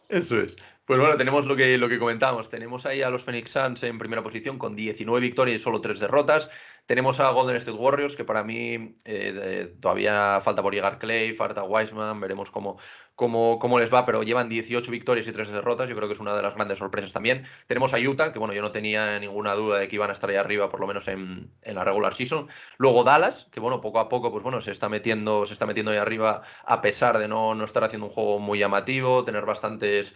[0.09, 0.57] Eso es.
[0.91, 2.49] Pues bueno, tenemos lo que, lo que comentábamos.
[2.49, 6.01] Tenemos ahí a los Phoenix Suns en primera posición con 19 victorias y solo 3
[6.01, 6.51] derrotas.
[6.87, 11.63] Tenemos a Golden State Warriors, que para mí eh, todavía falta por llegar Clay, falta
[11.63, 12.79] Wiseman, veremos cómo,
[13.15, 15.89] cómo, les va, pero llevan 18 victorias y 3 derrotas.
[15.89, 17.45] Yo creo que es una de las grandes sorpresas también.
[17.69, 20.31] Tenemos a Utah, que bueno, yo no tenía ninguna duda de que iban a estar
[20.31, 22.49] ahí arriba, por lo menos en, la regular season.
[22.79, 25.93] Luego Dallas, que bueno, poco a poco, pues bueno, se está metiendo, se está metiendo
[25.93, 30.15] ahí arriba, a pesar de no, no estar haciendo un juego muy llamativo, tener bastantes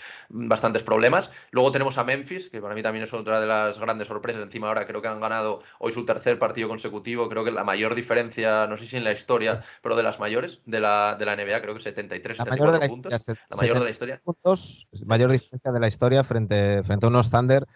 [0.84, 1.30] problemas.
[1.50, 4.42] Luego tenemos a Memphis, que para mí también es otra de las grandes sorpresas.
[4.42, 7.28] Encima ahora creo que han ganado hoy su tercer partido consecutivo.
[7.28, 10.60] Creo que la mayor diferencia, no sé si en la historia, pero de las mayores
[10.66, 14.20] de la, de la NBA, creo que 73, 74 la mayor de la historia.
[14.24, 17.66] Puntos, mayor diferencia de la historia frente, frente a unos Thunder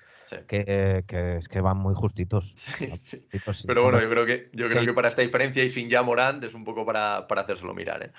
[0.47, 1.05] que,
[1.39, 2.55] es que van muy justitos.
[3.67, 6.45] Pero bueno, yo creo que, yo creo que para esta diferencia y sin ya Morant
[6.45, 8.05] es un poco para, para hacérselo mirar.
[8.05, 8.13] ¿eh?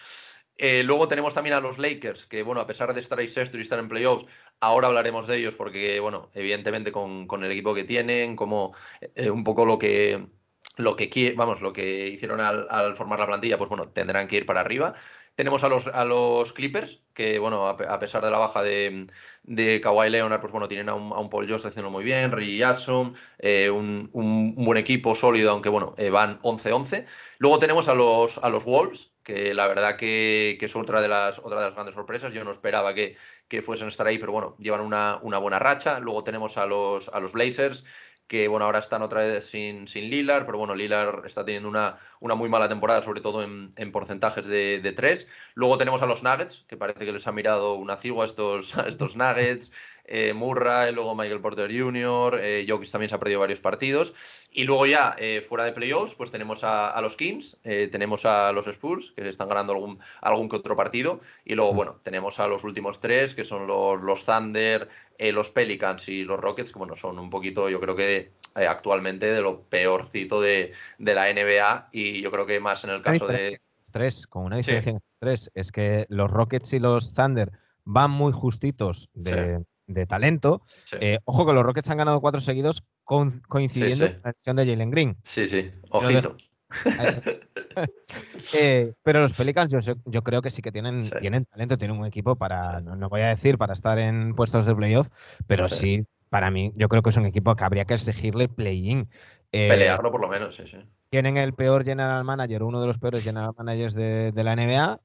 [0.61, 3.57] Eh, luego tenemos también a los Lakers, que bueno, a pesar de estar ahí sexto
[3.57, 4.25] y estar en playoffs,
[4.59, 8.73] ahora hablaremos de ellos porque, bueno, evidentemente con, el equipo que tienen, como
[9.15, 10.27] eh, un poco lo que,
[10.75, 14.45] lo que, vamos, lo que hicieron al, formar la plantilla, pues bueno, tendrán que ir
[14.45, 14.93] para arriba.
[15.35, 19.07] Tenemos a los, a los Clippers, que bueno, a, pesar de la baja de,
[19.43, 22.33] de Kawhi Leonard, pues bueno, tienen a un, a un Paul George haciendo muy bien,
[22.33, 27.05] Reggie Jackson, eh, un, un, buen equipo sólido, aunque bueno, van 11-11.
[27.37, 31.37] Luego tenemos a los, a los Wolves, que la verdad que, es otra de, las,
[31.37, 32.33] otra de las grandes sorpresas.
[32.33, 33.15] Yo no esperaba que,
[33.47, 35.99] que fuesen a estar ahí, pero bueno, llevan una, una buena racha.
[35.99, 37.83] Luego tenemos a los, a los Blazers,
[38.27, 41.99] que bueno, ahora están otra vez sin, sin Lilar, pero bueno, Lilar está teniendo una,
[42.19, 45.27] una muy mala temporada, sobre todo en, en porcentajes de, de, tres.
[45.53, 48.75] Luego tenemos a los Nuggets, que parece que les ha mirado una cigua a estos,
[48.79, 49.71] a estos Nuggets
[50.11, 54.13] eh, Murray, luego Michael Porter Jr., eh, Jokic también se ha perdido varios partidos.
[54.51, 58.51] Y luego ya, eh, fuera de playoffs, pues tenemos a, los Kings, eh, tenemos a
[58.51, 61.21] los Spurs, que están ganando algún, algún que otro partido.
[61.45, 64.89] Y luego, bueno, tenemos a los últimos tres, que son los, los Thunder,
[65.19, 69.41] los Pelicans y los Rockets, que bueno, son un poquito, yo creo que actualmente de
[69.41, 71.89] lo peorcito de, de, la NBA.
[71.91, 73.61] Y yo creo que más en el caso de...
[73.91, 74.99] Tres, con una diferencia sí.
[75.19, 77.51] tres, es que los Rockets y los Thunder
[77.85, 80.61] van muy justitos de, sí de talento.
[80.65, 80.97] Sí.
[81.01, 84.13] Eh, ojo que los Rockets han ganado cuatro seguidos con, coincidiendo sí, sí.
[84.13, 85.17] con la elección de Jalen Green.
[85.23, 86.37] Sí, sí, ojito.
[88.53, 92.05] eh, pero los Pelicans yo, yo, creo que sí que tienen, tienen talento, tienen un
[92.05, 95.09] equipo para, no, no, voy a decir para estar en puestos de playoff,
[95.47, 96.05] pero sí.
[96.29, 99.09] para mí yo creo que es un equipo que habría que exigirle play-in.
[99.51, 100.77] Eh, Pelearlo por lo menos, sí, sí.
[101.09, 104.99] Tienen el peor general manager, uno de los peores general managers de, de la NBA.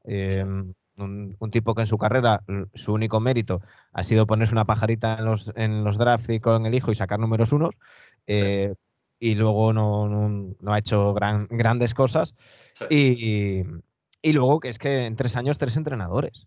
[0.96, 3.60] Un, un, tipo que en su carrera su único mérito
[3.92, 6.94] ha sido ponerse una pajarita en los, en los drafts y con el hijo y
[6.94, 7.76] sacar números unos.
[8.26, 8.78] Eh, sí.
[9.18, 12.34] Y luego no, no, no, ha hecho gran, grandes cosas.
[12.74, 12.84] Sí.
[12.90, 16.46] Y, y, luego que es que en tres años tres entrenadores.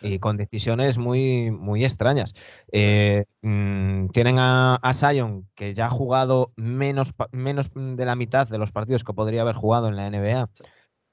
[0.00, 2.34] Y con decisiones muy, muy extrañas.
[2.72, 8.48] Eh, mmm, tienen a, a Sion, que ya ha jugado menos, menos de la mitad
[8.48, 10.50] de los partidos que podría haber jugado en la NBA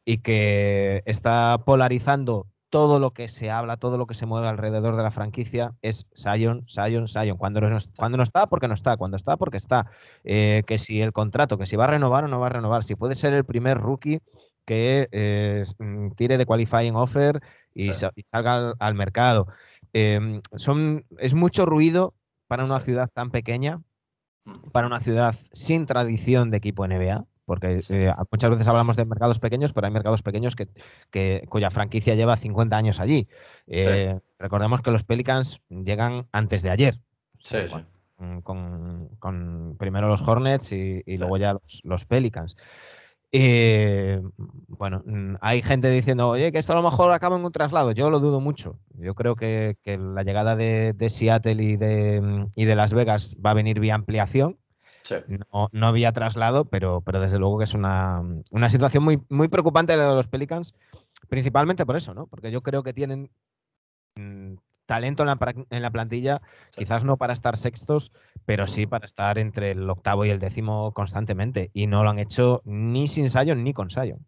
[0.06, 4.96] y que está polarizando todo lo que se habla, todo lo que se mueve alrededor
[4.96, 7.38] de la franquicia es Sion, Sion, Sion.
[7.38, 8.98] Cuando no, cuando no está, porque no está.
[8.98, 9.92] Cuando está, porque está.
[10.24, 12.86] Eh, que si el contrato, que si va a renovar o no va a renovar.
[12.86, 14.22] Si puede ser el primer rookie
[14.66, 15.66] que eh,
[16.16, 17.42] tire de qualifying offer
[17.74, 18.06] y, sí.
[18.32, 19.48] salga al, al mercado.
[19.92, 22.16] Eh, son, es mucho ruido
[22.48, 23.82] para una ciudad tan pequeña,
[24.72, 29.38] para una ciudad sin tradición de equipo NBA porque eh, muchas veces hablamos de mercados
[29.38, 30.70] pequeños, pero hay mercados pequeños que,
[31.10, 33.28] que cuya franquicia lleva 50 años allí.
[33.68, 34.22] Eh, sí.
[34.40, 37.02] Recordemos que los Pelicans llegan antes de ayer.
[37.40, 38.42] Sí, con, sí.
[38.42, 42.56] Con, con, primero los Hornets y, y luego ya los, los Pelicans.
[43.34, 44.22] Eh,
[44.70, 47.92] bueno, mm, hay gente diciendo, oye, que esto a lo mejor acaba en un traslado.
[47.92, 48.80] Yo lo dudo mucho.
[48.94, 53.36] Yo creo que, que la llegada de, de Seattle y de, y de, Las Vegas
[53.46, 54.58] va a venir vía ampliación.
[55.04, 55.16] Sí.
[55.28, 58.22] No, no, había traslado, pero, pero desde luego que es una,
[58.52, 60.74] una situación muy, muy preocupante la de los Pelicans,
[61.28, 62.28] principalmente por eso, ¿no?
[62.28, 63.32] Porque yo creo que tienen
[64.16, 66.42] mmm, talento en la, en la plantilla,
[66.72, 66.80] sí.
[66.80, 68.12] quizás no para estar sextos,
[68.46, 71.72] pero sí para estar entre el octavo y el décimo constantemente.
[71.74, 74.26] Y no lo han hecho ni sin Sion ni con Sion.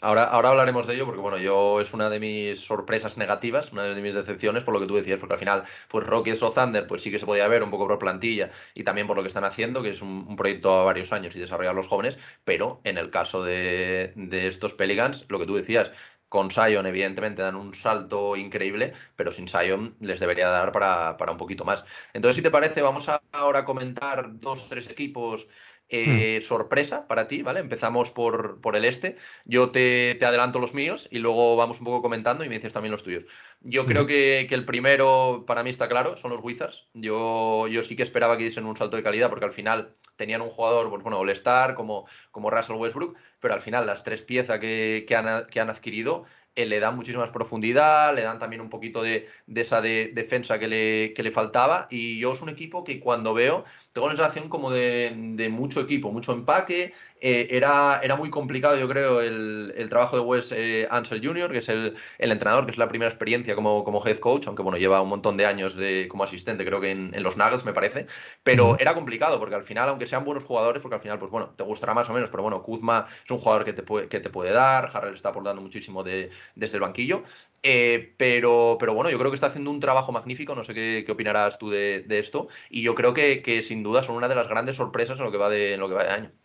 [0.00, 3.82] Ahora, ahora hablaremos de ello porque, bueno, yo es una de mis sorpresas negativas, una
[3.82, 6.86] de mis decepciones por lo que tú decías, porque al final, pues Rockets o Thunder,
[6.86, 9.28] pues sí que se podía ver un poco por plantilla y también por lo que
[9.28, 12.96] están haciendo, que es un, proyecto a varios años y desarrollar los jóvenes, pero en
[12.96, 15.92] el caso de, de estos Pelicans, lo que tú decías,
[16.28, 21.30] con Sion, evidentemente, dan un salto increíble, pero sin Sion les debería dar para, para
[21.30, 21.84] un poquito más.
[22.12, 25.46] Entonces, si te parece, vamos a ahora comentar dos, tres equipos
[25.88, 26.42] eh, hmm.
[26.42, 27.60] sorpresa para ti, ¿vale?
[27.60, 29.16] Empezamos por, por el este.
[29.44, 32.72] Yo te, te, adelanto los míos y luego vamos un poco comentando y me dices
[32.72, 33.24] también los tuyos.
[33.60, 36.88] Yo creo que, que, el primero, para mí está claro, son los Wizards.
[36.94, 40.42] Yo, yo sí que esperaba que diesen un salto de calidad porque al final tenían
[40.42, 44.58] un jugador, pues, bueno, All-Star como, como Russell Westbrook, pero al final las tres piezas
[44.58, 46.24] que, que, han, que han adquirido
[46.56, 50.58] eh, le dan muchísima profundidad, le dan también un poquito de, de esa de, defensa
[50.58, 51.88] que le, que le, faltaba.
[51.90, 55.80] Y yo es un equipo que cuando veo, tengo la sensación como de, de mucho
[55.80, 56.94] equipo, mucho empaque,
[57.26, 61.50] eh, era, era muy complicado, yo creo, el, el trabajo de Wes eh, Ansel Jr.,
[61.50, 64.62] que es el, el, entrenador, que es la primera experiencia como, como head coach, aunque
[64.62, 67.64] bueno, lleva un montón de años de, como asistente, creo que en, en los Nuggets,
[67.64, 68.08] me parece,
[68.42, 71.48] pero era complicado, porque al final, aunque sean buenos jugadores, porque al final, pues bueno,
[71.56, 74.20] te gustará más o menos, pero bueno, Kuzma es un jugador que te puede, que
[74.20, 77.22] te puede dar, Harrell está aportando muchísimo de, desde el banquillo,
[77.62, 81.04] eh, pero, pero bueno, yo creo que está haciendo un trabajo magnífico, no sé qué,
[81.06, 84.28] qué opinarás tú de, de, esto, y yo creo que, que sin duda son una
[84.28, 86.43] de las grandes sorpresas en lo que va de, en lo que va de año.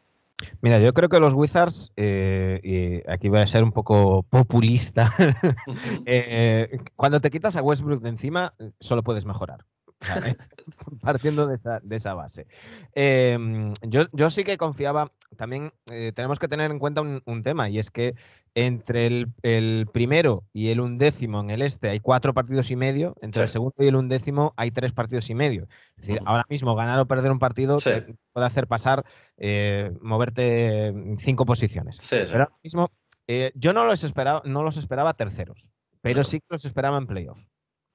[0.62, 5.12] Mira, yo creo que los Wizards, eh, y aquí voy a ser un poco populista,
[6.06, 9.66] eh, cuando te quitas a Westbrook de encima, solo puedes mejorar.
[11.02, 12.48] Partiendo de esa, de esa base.
[12.94, 17.44] Em, yo, yo sí que confiaba, también eh, tenemos que tener en cuenta un, un
[17.44, 18.16] tema, y es que
[18.56, 23.16] entre el, el primero y el undécimo en el este hay cuatro partidos y medio,
[23.22, 25.68] entre el segundo y el undécimo hay tres partidos y medio.
[25.98, 27.92] Es decir, ahora mismo ganar o perder un partido Sí.
[27.92, 29.06] te puede hacer pasar,
[29.38, 31.98] eh, moverte cinco posiciones.
[31.98, 32.26] Sí, sí.
[32.32, 32.92] Pero ahora mismo,
[33.28, 35.70] eh, yo no los esperaba, no los esperaba terceros,
[36.02, 37.40] pero sí que los esperaba en playoff.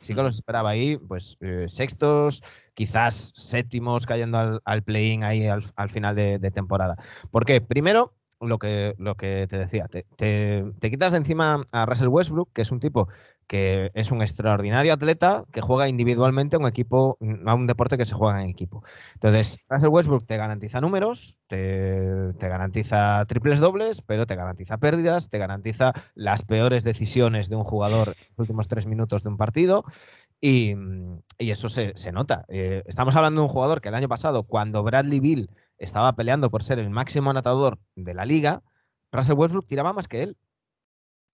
[0.00, 2.42] Sí que los esperaba ahí, pues eh, sextos,
[2.74, 6.96] quizás séptimos, cayendo al, al play-in ahí al, al final de, temporada.
[7.30, 7.60] ¿Por qué?
[7.62, 12.52] Primero, lo que, lo que te decía, te- te quitas de encima a Russell Westbrook,
[12.52, 13.08] que es un tipo
[13.46, 18.04] que es un extraordinario atleta que juega individualmente a un equipo, a un deporte que
[18.04, 18.82] se juega en equipo.
[19.14, 25.28] Entonces, Russell Westbrook te garantiza números, te, te garantiza triples dobles, pero te garantiza pérdidas,
[25.28, 29.36] te garantiza las peores decisiones de un jugador en los últimos tres minutos de un
[29.36, 29.84] partido.
[30.40, 30.74] Y,
[31.38, 32.44] y eso se, se nota.
[32.48, 36.50] Eh, estamos hablando de un jugador que el año pasado, cuando Bradley Bill estaba peleando
[36.50, 38.62] por ser el máximo anotador de la liga,
[39.10, 40.36] Russell Westbrook tiraba más que él.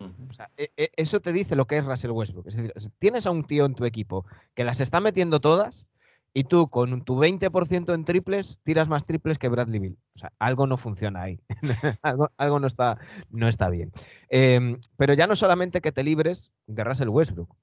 [0.00, 0.26] Ujú.
[0.28, 2.46] O sea, e- e- eso te dice lo que es Russell Westbrook.
[2.48, 4.24] Es decir, tienes a un tío en tu equipo
[4.54, 5.86] que las está metiendo todas
[6.32, 9.98] y tú con tu 20% en triples tiras más triples que Bradley Bill.
[10.14, 11.40] O sea, algo no funciona ahí.
[12.02, 12.98] algo, algo no, está,
[13.30, 13.92] no está bien.
[14.28, 17.54] Em, pero ya no solamente que te libres de Russell Westbrook.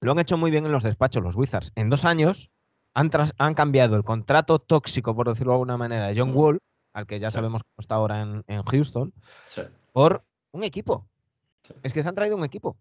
[0.00, 1.72] Lo han hecho muy bien en los despachos los Wizards.
[1.76, 2.50] En dos años
[2.92, 6.36] han, tras- han cambiado el contrato tóxico, por decirlo de alguna manera, de John Mm.
[6.36, 6.58] Wall,
[6.92, 9.14] al que ya sabemos cómo está ahora en, en Houston,
[9.48, 9.62] Sí.
[9.92, 11.08] por un equipo.
[11.82, 12.76] Es que se han traído un equipo.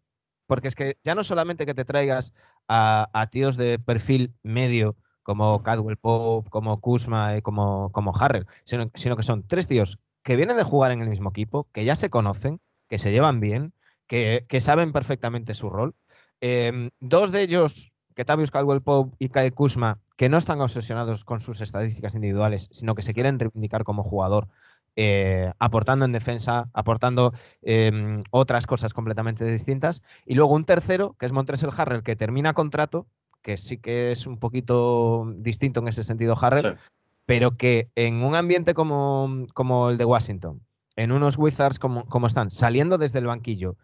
[0.48, 2.34] Porque es que ya no solamente que te traigas
[2.68, 8.90] a, tíos de perfil medio como Cadwell Pope, como Kuzma y como, como Harrell, sino,
[8.92, 12.10] que son tres tíos que vienen de jugar en el mismo equipo, que ya se
[12.10, 13.74] conocen, que se llevan bien,
[14.08, 15.96] que, que saben perfectamente su rol.
[16.42, 21.40] Em, dos de ellos, Ketavius Caldwell Pope y Kyle Kuzma, que no están obsesionados con
[21.40, 24.48] sus estadísticas individuales, sino que se quieren reivindicar como jugador,
[24.96, 30.02] eh, aportando en defensa, aportando em, otras cosas completamente distintas.
[30.26, 33.08] Y luego un tercero, que es Montrezl Harrell, que termina contrato,
[33.42, 36.82] que sí que es un poquito distinto en ese sentido Harrell, Sí.
[37.26, 40.62] pero que en un ambiente como, como el de Washington,
[40.96, 43.78] en unos Wizards como, como están, saliendo desde el banquillo,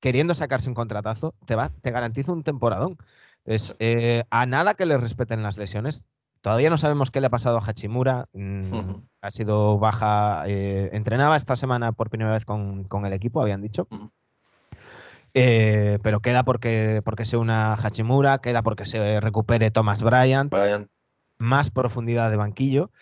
[0.00, 2.98] queriendo sacarse un contratazo, te, va, te garantiza un temporadón.
[3.44, 6.02] Entonces, eh, a nada que le respeten las lesiones,
[6.46, 8.62] todavía no sabemos qué le ha pasado a Hachimura, mm,
[9.20, 13.60] ha sido baja, eh, entrenaba esta semana por primera vez con, con el equipo, habían
[13.62, 13.88] dicho.
[15.34, 20.88] Eh, pero queda porque, porque se una Hachimura, queda porque se recupere Thomas Bryant Brian.
[21.36, 22.92] más profundidad de banquillo.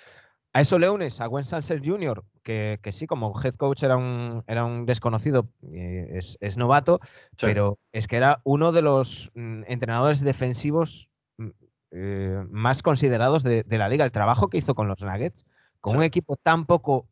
[0.55, 3.99] A eso le unes a Gwen Salser Jr., que, que sí, como head coach era
[3.99, 6.99] un, era un desconocido, eh, es, es novato,
[7.37, 7.45] Sí.
[7.45, 11.11] pero es que era uno de los mm, entrenadores defensivos
[11.95, 14.05] eh, más considerados de, de la liga.
[14.05, 15.47] El trabajo que hizo con los Nuggets,
[15.81, 15.97] con Sí.
[15.99, 17.07] un equipo tan poco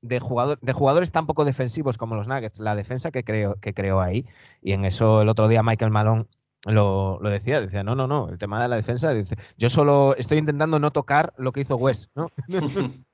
[0.00, 3.74] de, jugador, de jugadores tan poco defensivos como los Nuggets, la defensa que creó, que
[3.74, 4.26] creó ahí,
[4.62, 6.26] y en eso el otro día Michael Malone
[6.64, 10.14] lo, lo decía, decía, no, no, no, el tema de la defensa, dice, yo solo
[10.16, 12.26] estoy intentando no tocar lo que hizo Wes, ¿no?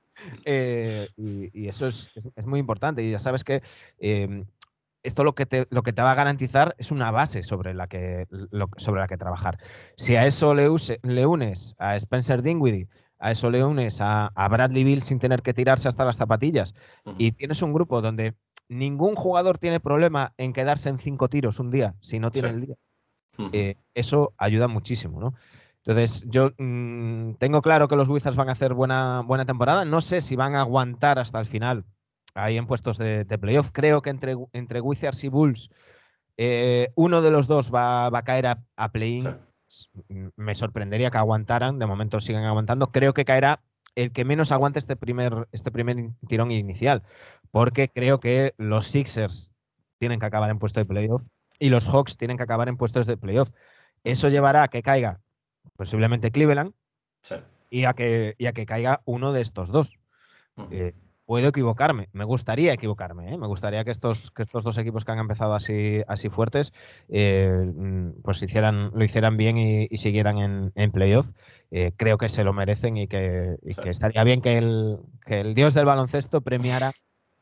[0.45, 3.01] Eh, y, y eso es, es- es muy importante.
[3.01, 3.61] Y ya sabes que
[3.99, 4.43] eh,
[5.03, 7.87] esto lo que, te, lo que te va a garantizar es una base sobre la
[7.87, 9.57] que, lo- sobre la que trabajar.
[9.95, 12.87] Si a eso le, use- le unes a Spencer Dinwiddie,
[13.19, 16.73] a eso le unes a, a Bradley Bill sin tener que tirarse hasta las zapatillas,
[17.17, 18.35] y tienes un grupo donde
[18.69, 22.55] ningún jugador tiene problema en quedarse en cinco tiros un día si no tiene Sí.
[22.55, 22.75] el día
[23.53, 25.33] eh, eso ayuda muchísimo, ¿no?
[25.85, 29.85] Entonces, yo mm, tengo claro que los Wizards van a hacer buena, buena temporada.
[29.85, 31.85] No sé si van a aguantar hasta el final
[32.35, 33.71] ahí en puestos de, de playoff.
[33.71, 35.69] Creo que entre, entre Wizards y Bulls,
[36.37, 39.37] eh, uno de los dos va, va a caer a, a play-in.
[40.35, 41.79] Me sorprendería que aguantaran.
[41.79, 42.91] De momento siguen aguantando.
[42.91, 43.61] Creo que caerá
[43.95, 47.03] el que menos aguante este primer, este primer tirón inicial.
[47.51, 49.51] Porque creo que los Sixers
[49.97, 51.23] tienen que acabar en puesto de playoff
[51.59, 53.49] y los Hawks tienen que acabar en puestos de playoff.
[54.03, 55.19] Eso llevará a que caiga
[55.75, 56.73] posiblemente Cleveland
[57.21, 57.35] Sí.
[57.69, 59.97] y a que, y a que caiga uno de estos dos.
[60.71, 60.93] Eh,
[61.29, 63.37] puedo equivocarme, me gustaría equivocarme, ¿eh?
[63.37, 66.73] me gustaría que estos, que estos dos equipos que han empezado así, así fuertes
[67.07, 71.29] eh, mm, pues hicieran, lo hicieran bien y, y siguieran en, en playoff.
[71.69, 73.81] Eh, creo que se lo merecen y que, y Sí.
[73.83, 76.93] que estaría bien que el, que el dios del baloncesto premiara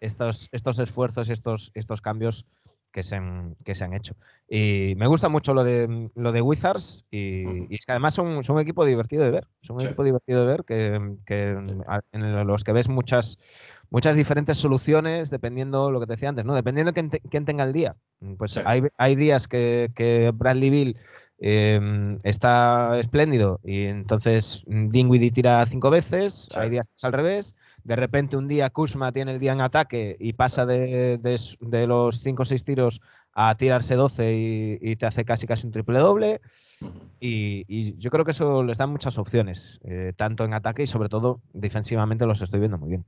[0.02, 2.46] estos, estos esfuerzos y estos, estos cambios
[2.92, 4.16] que se, han, que se han hecho.
[4.50, 8.56] Y me gusta mucho lo de, lo de Wizards y, es que además son, son
[8.56, 9.48] un equipo divertido de ver.
[9.62, 9.86] Son un Sí.
[9.88, 11.78] equipo divertido de ver que, que Sí.
[11.88, 13.38] a- en los que ves muchas,
[13.90, 16.56] muchas diferentes soluciones dependiendo lo que te decía antes, ¿no?
[16.56, 17.96] Dependiendo de quién, tenga el día.
[18.38, 20.98] Pues hay, días que, que Bradley Bill
[21.40, 27.56] em, está espléndido y entonces Dingwiddie tira cinco veces, hay días que es al revés.
[27.84, 31.20] De repente un día Kusma tiene el día en ataque y pasa de,
[31.88, 33.02] los cinco o seis tiros
[33.34, 36.42] a tirarse 12 y, te hace casi casi un triple doble.
[37.20, 41.08] Y, yo creo que eso les da muchas opciones, eh, tanto en ataque y sobre
[41.08, 43.06] todo defensivamente los estoy viendo muy bien.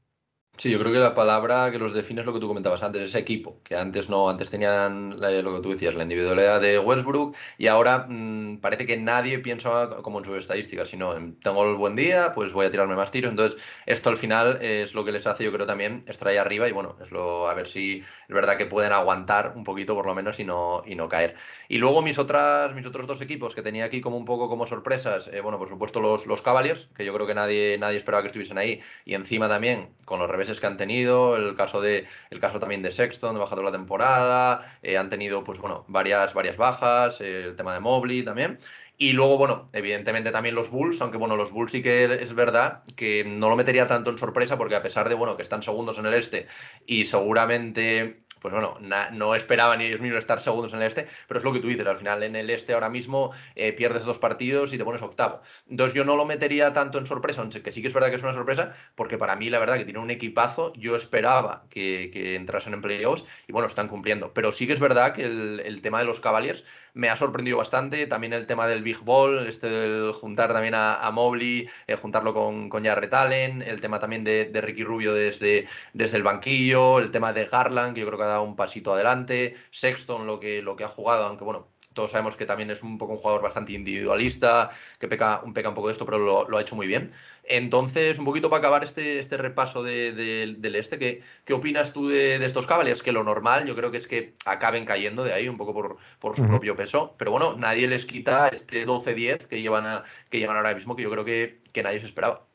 [0.60, 3.02] Sí, yo creo que la palabra que los define es lo que tú comentabas antes,
[3.02, 7.34] ese equipo, que antes no, antes tenían lo que tú decías, la individualidad de Westbrook
[7.58, 11.96] y ahora mm, parece que nadie piensa como en sus estadísticas, sino tengo el buen
[11.96, 13.32] día, pues voy a tirarme más tiros.
[13.32, 16.68] Entonces, esto al final es lo que les hace, yo creo también, estar ahí arriba
[16.68, 20.06] y bueno, es lo, a ver si es verdad que pueden aguantar un poquito por
[20.06, 21.38] lo menos y no, y no caer.
[21.70, 24.68] Y luego mis, otras, mis otros dos equipos que tenía aquí como un poco como
[24.68, 28.24] sorpresas, eh, bueno, por supuesto los, los Cavaliers, que yo creo que nadie, nadie esperaba
[28.24, 32.08] que estuviesen ahí, y encima también con los revés que han tenido, el caso, de,
[32.30, 36.34] el caso también de Sexton, de bajado la temporada, eh, han tenido pues bueno, varias,
[36.34, 38.60] varias bajas, el tema de Mobley también.
[39.02, 42.84] Y luego, bueno, evidentemente también los Bulls, aunque bueno, los Bulls sí que es verdad
[42.98, 45.98] que no lo metería tanto en sorpresa porque a pesar de, bueno, que están segundos
[46.00, 46.48] en el este
[46.86, 48.78] y seguramente pues bueno,
[49.12, 51.68] no esperaban ni ellos mismos estar segundos en el este, pero es lo que tú
[51.68, 55.02] dices, al final en el este ahora mismo eh, pierdes dos partidos y te pones
[55.02, 55.42] octavo.
[55.70, 58.24] Entonces yo no lo metería tanto en sorpresa, que sí que es verdad que es
[58.24, 62.36] una sorpresa, porque para mí la verdad que tiene un equipazo, yo esperaba que, que
[62.36, 66.00] entrasen en playoffs y bueno, están cumpliendo, pero sí que es verdad que el, tema
[66.00, 70.12] de los Cavaliers me ha sorprendido bastante, también el tema del Big Ball, este del
[70.14, 74.84] juntar también a, Mobley, eh, juntarlo con, con Jarrett Allen, el tema también de, Ricky
[74.84, 78.56] Rubio desde, desde el banquillo, el tema de Garland, que yo creo que dado un
[78.56, 79.56] pasito adelante.
[79.72, 81.68] Sexton, lo que, lo que ha jugado, aunque bueno,
[82.00, 84.70] todos sabemos que también es un poco un jugador bastante individualista,
[85.00, 87.12] que peca un, peca un poco de esto, pero lo, ha hecho muy bien.
[87.44, 92.36] Entonces, un poquito para acabar este, este repaso del este, ¿qué, ¿qué opinas tú de,
[92.38, 93.04] estos Cavaliers?
[93.04, 95.98] Que lo normal yo creo que es que acaben cayendo de ahí un poco por,
[96.20, 100.40] por su propio peso, pero bueno, nadie les quita este 12-10 que, llevan a, que
[100.40, 102.46] llevan ahora mismo, que yo creo que, que nadie se esperaba.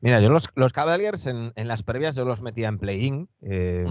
[0.00, 3.28] Mira, yo los, los Cavaliers en, en, las previas yo los metía en play-in.
[3.42, 3.84] Eh,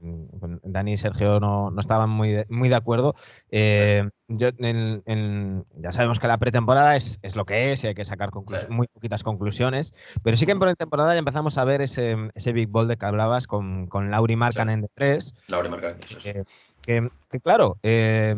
[0.00, 3.14] Dani y Sergio no, estaban muy de, muy de acuerdo.
[3.50, 8.30] Eh, yo, ya sabemos que la pretemporada es, lo que es y hay que sacar
[8.68, 12.16] muy poquitas conclusiones, pero sí que en pretemporada ya empezamos a ver ese,
[12.52, 15.34] Big Ball de que hablabas con, con Lauri Markkanen de 3.
[15.48, 16.44] Lauri Markkanen, eh,
[17.30, 18.34] que, claro, eh,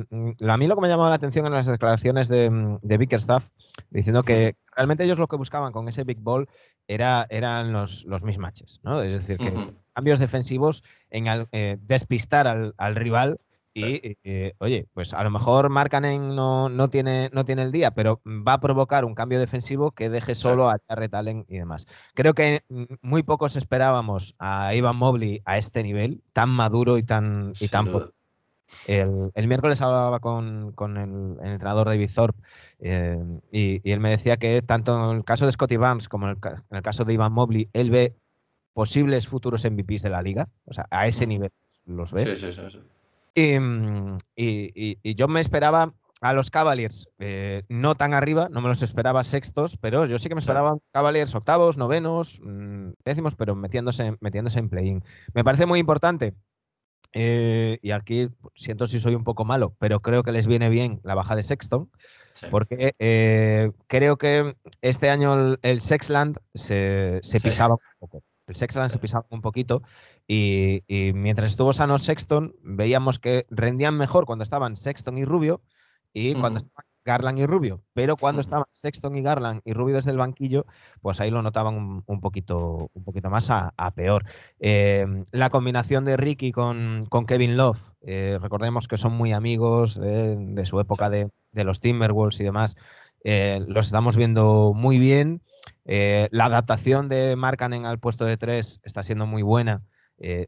[0.49, 3.49] a mí lo que me ha llamado la atención en las declaraciones de, de Bickerstaff,
[3.91, 6.49] diciendo que realmente ellos lo que buscaban con ese Big Ball
[6.89, 9.03] era, eran los, los mismatches, ¿no?
[9.03, 9.53] Es decir, que
[10.01, 13.39] cambios defensivos en eh, despistar al, rival
[13.75, 17.91] y, eh, oye, pues a lo mejor Markanen no, no, tiene, no tiene el día,
[17.91, 21.87] pero va a provocar un cambio defensivo que deje solo a Jarrett Allen y demás.
[22.15, 22.65] Creo que
[23.03, 27.93] muy pocos esperábamos a Ivan Mobley a este nivel, tan maduro y tan, y tan
[28.87, 32.41] el, miércoles hablaba con, el, entrenador David Thorpe
[32.79, 33.19] eh,
[33.51, 36.39] y, él me decía que tanto en el caso de Scotty Barnes como en
[36.71, 38.17] el, caso de Ivan Mobley, él ve
[38.81, 41.51] posibles futuros MVPs de la liga, o sea, a ese nivel
[41.85, 42.35] los ve.
[42.35, 42.59] Sí, sí,
[43.35, 48.83] sí, y, yo me esperaba a los Cavaliers eh, no tan arriba, no me los
[48.83, 54.16] esperaba sextos, pero yo sí que me esperaba Cavaliers octavos, novenos, mm, décimos, pero metiéndose,
[54.20, 55.05] metiéndose en play-in.
[55.35, 56.33] Me parece muy importante
[57.12, 61.01] eh, y aquí siento si soy un poco malo, pero creo que les viene bien
[61.05, 61.91] la baja de Sexton,
[62.51, 68.22] porque eh, creo que este año el, Sexland se, pisaba un poco.
[68.51, 69.83] El Sexland se pisaba un poquito
[70.27, 70.83] y,
[71.15, 75.63] mientras estuvo sano Sexton, veíamos que rendían mejor cuando estaban Sexton y Rubio
[76.13, 80.11] y cuando estaban Garland y Rubio, pero cuando estaban Sexton y Garland y Rubio desde
[80.11, 80.67] el banquillo,
[81.01, 84.25] pues ahí lo notaban un, poquito, un poquito más a, peor.
[84.59, 90.63] Eh, la combinación de Ricky con, Kevin Love, eh, recordemos que son muy amigos de,
[90.67, 92.77] su época de, los Timberwolves y demás,
[93.25, 95.41] eh, los estamos viendo muy bien.
[95.85, 99.83] La adaptación de Markanen al puesto de tres está siendo muy buena.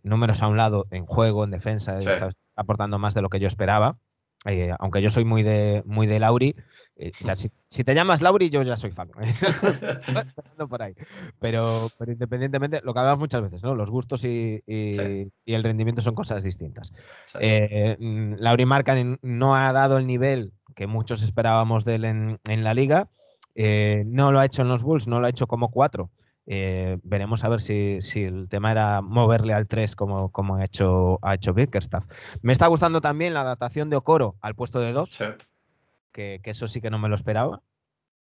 [0.03, 3.49] números a un lado en juego, en defensa, está aportando más de lo que yo
[3.49, 3.99] esperaba.
[4.45, 6.57] Eh, aunque yo soy muy de, muy de Lauri,
[6.97, 7.13] eh,
[7.69, 9.09] si, te llamas Lauri, yo ya soy fan.
[10.69, 10.95] por ahí.
[11.39, 13.77] Pero, pero independientemente, lo que hablamos muchas veces, ¿no?
[13.77, 16.93] Los gustos y, el rendimiento son cosas distintas.
[17.39, 22.41] Eh, mm, Lauri Marcan no ha dado el nivel que muchos esperábamos de él en,
[22.45, 23.11] en la liga.
[23.55, 26.11] No lo ha hecho en los Bulls, no lo ha hecho como cuatro.
[26.47, 31.19] Eh, veremos a ver si, el tema era moverle al 3 como, como ha hecho,
[31.23, 32.07] ha hecho Bickerstaff.
[32.43, 35.19] Me está gustando también la adaptación de Okoro al puesto de 2,
[36.11, 37.63] que, eso sí que no me lo esperaba.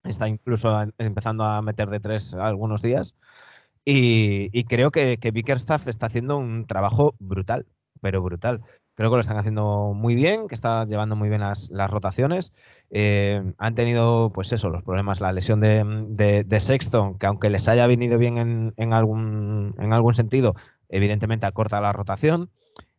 [0.02, 3.14] Está incluso empezando a meter de 3 algunos días.
[3.84, 7.66] Y, creo que, que Bickerstaff está haciendo un trabajo brutal,
[8.00, 8.62] pero brutal.
[9.00, 12.52] Creo que lo están haciendo muy bien, que está llevando muy bien las, rotaciones.
[12.90, 17.86] Eh, han tenido, pues eso, los problemas, la lesión de, Sexton, que aunque les haya
[17.86, 20.54] venido bien en, algún, en algún sentido,
[20.90, 22.50] evidentemente acorta la rotación.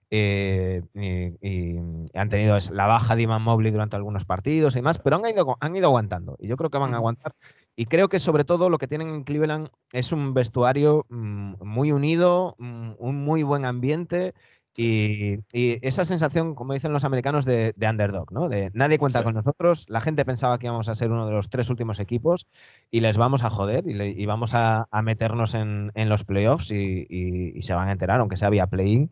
[0.10, 1.78] Eh, y,
[2.18, 5.56] han tenido la baja de Iman Mobley durante algunos partidos y más, pero han ido,
[5.60, 7.36] han ido aguantando y yo creo que van a aguantar.
[7.76, 11.92] Y creo que sobre todo lo que tienen en Cleveland es un vestuario mm, muy
[11.92, 14.34] unido, mm, un muy buen ambiente
[14.76, 18.48] y, esa sensación, como dicen los americanos, de, underdog, ¿no?
[18.48, 21.50] De nadie cuenta con nosotros, la gente pensaba que íbamos a ser uno de los
[21.50, 22.48] tres últimos equipos
[22.90, 27.90] y les vamos a joder y, vamos a, meternos en, los playoffs y, se van
[27.90, 29.12] a enterar, aunque sea vía play-in,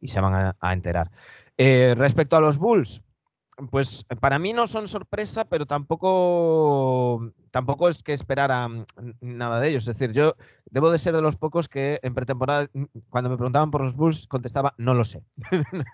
[0.00, 1.10] y se van a, enterar.
[1.56, 3.02] Eh, respecto a los Bulls,
[3.70, 8.68] pues para mí no son sorpresa, pero tampoco, tampoco es que esperara
[9.20, 9.88] nada de ellos.
[9.88, 10.34] Es decir, yo
[10.70, 12.68] debo de ser de los pocos que en pretemporada,
[13.08, 15.22] cuando me preguntaban por los Bulls, contestaba, no lo sé.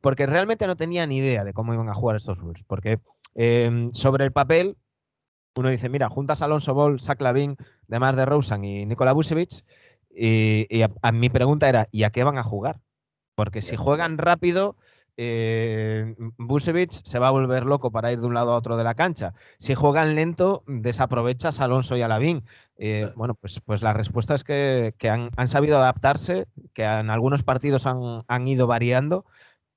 [0.00, 2.64] porque realmente no tenía ni idea de cómo iban a jugar estos Bulls.
[2.64, 3.00] Porque
[3.34, 4.76] em, sobre el papel,
[5.56, 7.56] uno dice, mira, juntas a Alonso Ball, Zach Lavin,
[7.88, 9.64] Demar de Rosen y Nikola Vucevic,
[10.18, 12.80] y, a, mi pregunta era, ¿y a qué van a jugar?
[13.34, 14.76] Porque si juegan rápido,
[15.16, 16.14] eh,
[16.90, 19.32] se va a volver loco para ir de un lado a otro de la cancha.
[19.58, 22.44] Si juegan lento, desaprovechas a Alonso y a Lavín.
[22.76, 27.86] Eh, bueno, pues, pues la respuesta es que, han, sabido adaptarse, que en algunos partidos
[27.86, 29.24] han, ido variando,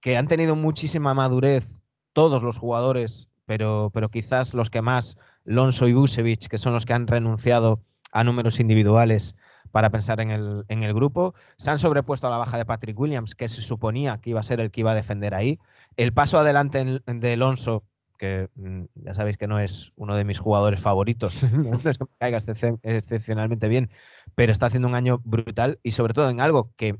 [0.01, 1.77] que han tenido muchísima madurez
[2.13, 5.17] todos los jugadores, pero, pero quizás los que más,
[5.47, 7.81] Alonso y Busevich, que son los que han renunciado
[8.11, 9.35] a números individuales,
[9.71, 11.33] para pensar en el, en el grupo.
[11.57, 14.43] Se han sobrepuesto a la baja de Patrick Williams, que se suponía que iba a
[14.43, 15.59] ser el que iba a defender ahí.
[15.97, 17.83] El paso adelante de Alonso,
[18.17, 22.05] que mm, ya sabéis que no es uno de mis jugadores favoritos, no es que
[22.05, 22.37] me caiga
[22.83, 23.89] excepcionalmente bien,
[24.35, 26.99] pero está haciendo un año brutal y sobre todo en algo que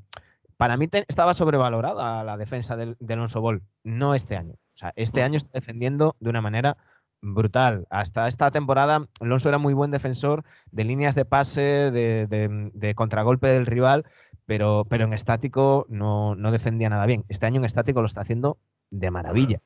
[0.58, 4.56] para mí estaba sobrevalorada la defensa del, de Alonso Ball, no este año.
[4.74, 6.78] O sea, este año está defendiendo de una manera
[7.22, 7.88] brutal.
[7.90, 13.66] Hasta esta temporada, Alonso era muy buen defensor de líneas de pase, de, contragolpe del
[13.66, 14.06] rival,
[14.46, 17.26] pero, pero en estático no, defendía nada bien.
[17.30, 18.58] Este año en estático lo está haciendo
[18.90, 19.62] de maravilla.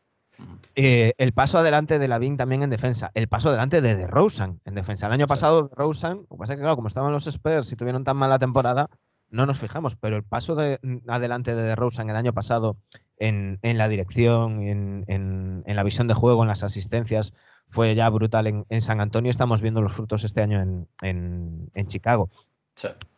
[0.75, 3.11] Eh, el paso adelante de Lavín también en defensa.
[3.13, 5.05] El paso adelante de DeRozan en defensa.
[5.05, 7.75] El año pasado, DeRozan, lo que pasa es que, claro, como estaban los Spurs y
[7.75, 8.89] tuvieron tan mala temporada,
[9.33, 12.77] no nos fijamos, pero el paso de, adelante de DeRozan el año pasado
[13.23, 17.33] en, la dirección, en, la visión de juego, en las asistencias,
[17.69, 19.31] fue ya brutal en, San Antonio.
[19.31, 20.61] Estamos viendo los frutos este año
[21.01, 22.29] en, Chicago.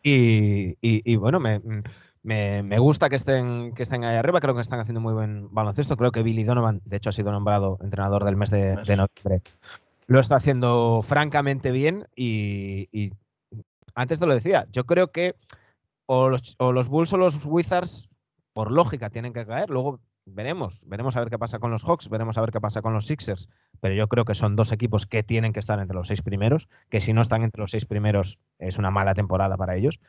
[0.02, 4.40] Y, bueno, me, gusta que estén, que estén ahí arriba.
[4.40, 5.96] Creo que están haciendo muy buen baloncesto.
[5.96, 9.42] Creo que Billy Donovan, de hecho, ha sido nombrado entrenador del mes de, noviembre.
[10.06, 12.06] Lo está haciendo francamente bien.
[12.14, 13.12] Y,
[13.96, 15.34] antes te lo decía, yo creo que
[16.04, 18.08] o los, o los Bulls o los Wizards
[18.56, 19.68] por lógica tienen que caer.
[19.68, 22.80] Luego veremos, veremos a ver qué pasa con los Hawks, veremos a ver qué pasa
[22.80, 23.50] con los Sixers,
[23.82, 26.66] pero yo creo que son dos equipos que tienen que estar entre los seis primeros,
[26.88, 30.00] que si no están entre los seis primeros es una mala temporada para ellos.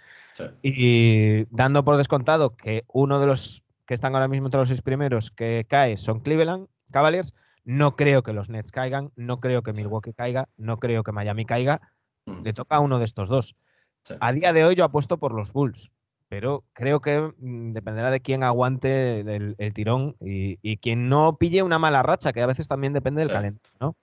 [0.61, 4.81] Y dando por descontado que uno de los que están ahora mismo entre los seis
[4.81, 7.35] primeros que cae son Cleveland Cavaliers,
[7.65, 11.43] no creo que los Nets caigan, no creo que Milwaukee caiga, no creo que Miami
[11.43, 11.81] caiga,
[12.25, 12.43] mm.
[12.43, 13.57] le toca a uno de estos dos.
[14.21, 15.91] A día de hoy yo apuesto por los Bulls,
[16.29, 21.79] pero creo que mm, dependerá de quién aguante el, tirón y, quien no pille una
[21.79, 23.95] mala racha, que a veces también depende del talento, ¿no?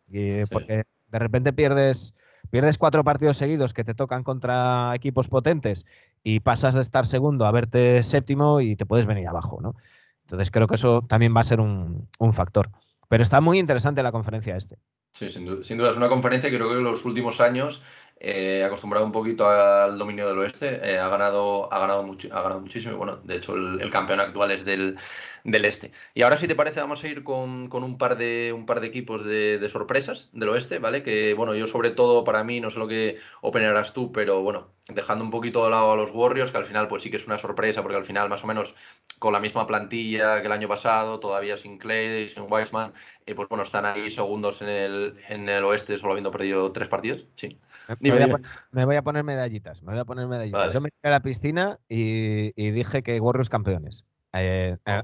[0.51, 2.15] Porque de repente pierdes,
[2.51, 5.87] pierdes cuatro partidos seguidos que te tocan contra equipos potentes
[6.23, 9.75] y pasas de estar segundo a verte séptimo y te puedes venir abajo, ¿no?
[10.23, 12.71] Entonces creo que eso también va a ser un, factor.
[13.09, 14.79] Pero está muy interesante la conferencia este.
[15.13, 17.83] Sí, sin duda, sin duda, es una conferencia que creo que en los últimos años
[18.27, 22.01] eh, acostumbrado un poquito al dominio del oeste, eh, ha, ganado, ha, ganado
[22.33, 22.97] ha ganado muchísimo.
[22.97, 24.97] Bueno, de hecho, el, campeón actual es del,
[25.45, 25.93] del, este.
[26.15, 28.87] Y ahora, si te parece, vamos a ir con, un, par de, un par de
[28.87, 31.03] equipos de, sorpresas del oeste, ¿vale?
[31.03, 34.71] Que, bueno, yo sobre todo, para mí, no sé lo que opinarás tú, pero bueno,
[34.89, 37.27] dejando un poquito de lado a los Warriors, que al final, pues sí que es
[37.27, 38.75] una sorpresa, porque al final, más o menos,
[39.19, 42.95] con la misma plantilla que el año pasado, todavía sin Clay, sin Wiseman,
[43.27, 46.89] eh, pues bueno, están ahí segundos en el, en el oeste, solo habiendo perdido tres
[46.89, 47.61] partidos, sí.
[48.01, 49.83] Me voy, a poner, medallitas.
[49.83, 50.73] Me voy a poner medallitas.
[50.73, 54.05] Yo me tiré a la piscina y, dije que Warriors campeones.
[54.33, 55.03] Eh, eh,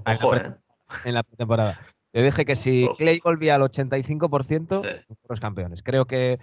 [1.04, 1.78] en la temporada.
[2.12, 5.40] Yo dije que si Clay volvía al 85%, sí.
[5.40, 5.82] campeones.
[5.82, 6.40] Creo que,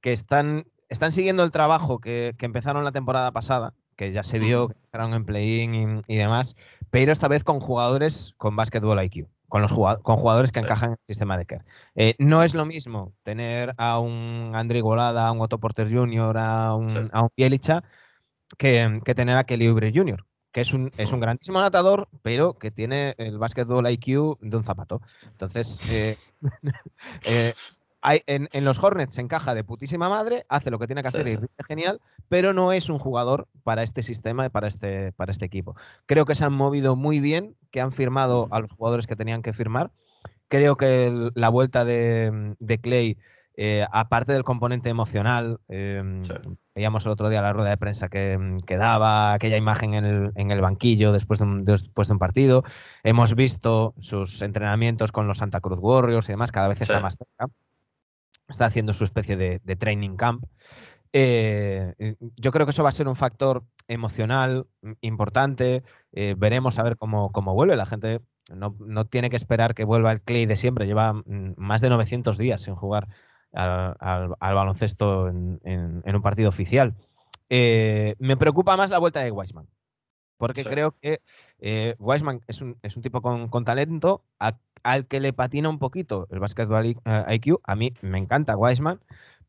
[0.00, 4.68] que están, están siguiendo el trabajo que, empezaron la temporada pasada, que ya se vio
[4.68, 6.56] que entraron en play-in y, demás,
[6.90, 10.90] pero esta vez con jugadores con básquetbol IQ con, los jugadores, con jugadores que encajan
[10.90, 11.64] en el sistema de Kerr.
[11.94, 16.38] Eh, no es lo mismo tener a un André Golada, a un Otto Porter Jr.,
[16.38, 17.82] a un, a un Bielicha,
[18.56, 22.70] que, tener a Kelly Oubre Jr., que es un, es un grandísimo anotador, pero que
[22.70, 25.02] tiene el básquetbol IQ de un zapato.
[25.24, 26.16] Entonces, eh,
[27.24, 27.54] eh,
[28.02, 31.32] en, los Hornets se encaja de putísima madre, hace lo que tiene que hacer y
[31.32, 35.44] es genial, pero no es un jugador para este sistema y para este, para este
[35.44, 35.76] equipo.
[36.06, 39.42] Creo que se han movido muy bien, que han firmado a los jugadores que tenían
[39.42, 39.90] que firmar.
[40.48, 43.18] Creo que la vuelta de, Clay,
[43.56, 46.22] eh, aparte del componente emocional, em,
[46.74, 50.32] veíamos el otro día la rueda de prensa que, que daba, aquella imagen en el,
[50.34, 52.64] en el banquillo después de, un, después de un partido.
[53.04, 57.16] Hemos visto sus entrenamientos con los Santa Cruz Warriors y demás, cada vez está más
[57.16, 57.52] cerca
[58.50, 60.44] está haciendo su especie de, training camp.
[61.12, 64.66] Eh, yo creo que eso va a ser un factor emocional
[65.00, 65.82] importante.
[66.12, 67.76] Eh, veremos a ver cómo, vuelve.
[67.76, 68.20] La gente
[68.54, 70.86] no, tiene que esperar que vuelva el Clay de siempre.
[70.86, 73.08] Lleva mm, más de 900 días sin jugar
[73.52, 76.94] al, baloncesto en, un partido oficial.
[77.48, 79.66] Eh, me preocupa más la vuelta de Weisman.
[80.40, 81.20] Porque creo que
[81.98, 84.24] Weisman es un, tipo con, con talento
[84.82, 89.00] al que le patina un poquito el basketball IQ, eh, a mí me encanta Wiseman,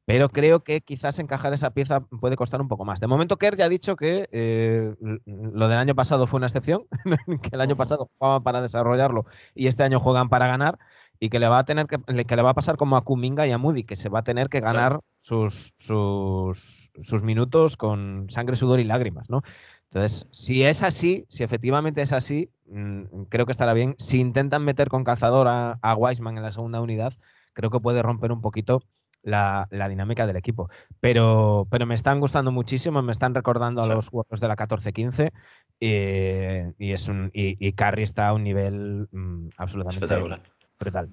[0.05, 2.99] pero creo que quizás encajar esa pieza puede costar un poco más.
[2.99, 4.93] De momento, Kerr ya ha dicho que eh,
[5.25, 6.85] lo del año pasado fue una excepción,
[7.41, 10.79] que el año pasado jugaban para desarrollarlo y este año juegan para ganar
[11.19, 13.45] y que le va a tener que, que le va a pasar como a Kuminga
[13.45, 18.25] y a Moody, que se va a tener que ganar sus, sus, sus, minutos con
[18.29, 19.43] sangre, sudor y lágrimas, ¿no?
[19.91, 23.95] Entonces, si es así, si efectivamente es así, mm, creo que estará bien.
[23.97, 27.13] Si intentan meter con calzador a, a Weisman en la segunda unidad,
[27.53, 28.81] creo que puede romper un poquito
[29.23, 30.69] la, dinámica del equipo.
[30.99, 35.31] Pero, pero me están gustando muchísimo, me están recordando a los juegos de la 14-15
[35.79, 40.39] eh, y, es un, y, Carry está a un nivel mm, absolutamente
[40.79, 41.09] brutal.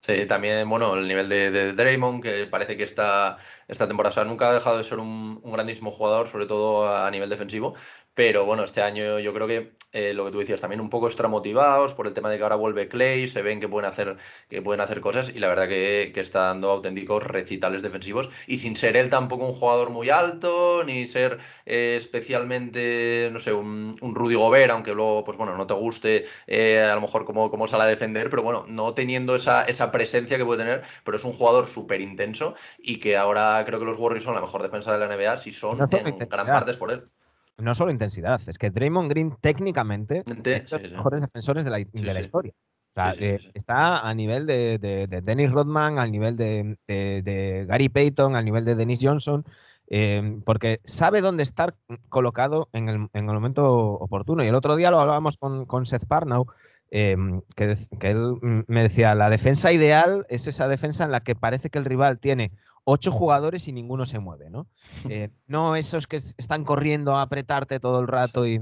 [0.00, 3.36] Sí, también, bueno, el nivel de, de, Draymond, que parece que esta,
[3.66, 7.28] esta temporada nunca ha dejado de ser un, un, grandísimo jugador, sobre todo a nivel
[7.28, 7.74] defensivo,
[8.18, 11.06] pero bueno, este año yo creo que eh, lo que tú decías, también un poco
[11.06, 14.16] extramotivados por el tema de que ahora vuelve Clay, se ven que pueden hacer,
[14.48, 18.74] que pueden hacer cosas y la verdad que, está dando auténticos recitales defensivos y sin
[18.74, 24.34] ser él tampoco un jugador muy alto, ni ser eh, especialmente, no sé, un, Rudy
[24.34, 27.84] Gobert, aunque luego, pues bueno, no te guste eh, a lo mejor cómo, cómo sale
[27.84, 31.34] a defender, pero bueno, no teniendo esa, esa presencia que puede tener, pero es un
[31.34, 34.98] jugador súper intenso y que ahora creo que los Warriors son la mejor defensa de
[34.98, 37.08] la NBA si son en gran parte por él
[37.58, 42.20] no solo intensidad, es que Draymond Green técnicamente es de los mejores defensores de la,
[42.20, 42.52] historia.
[43.54, 49.00] está a nivel de, Dennis Rodman, al nivel de, Gary Payton, al nivel de Dennis
[49.02, 49.44] Johnson,
[49.88, 51.74] em, porque sabe dónde estar
[52.08, 54.44] colocado en el, momento oportuno.
[54.44, 56.44] Y el otro día lo hablábamos con, Seth Parnell,
[56.90, 61.34] em, que, que, él me decía, la defensa ideal es esa defensa en la que
[61.34, 62.52] parece que el rival tiene
[62.90, 64.66] ocho jugadores y ninguno se mueve, ¿no?
[65.10, 68.60] Eh, no esos que están corriendo a apretarte todo el rato y,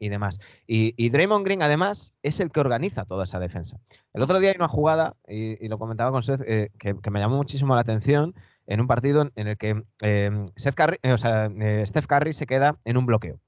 [0.00, 0.40] demás.
[0.66, 3.78] Y, Draymond Green, además, es el que organiza toda esa defensa.
[4.12, 7.36] El otro día hay una jugada, y, lo comentaba con Seth, eh, que, me llamó
[7.36, 8.34] muchísimo la atención,
[8.66, 12.78] en un partido en el que em, Seth o sea, eh, Steph Curry se queda
[12.84, 13.38] en un bloqueo.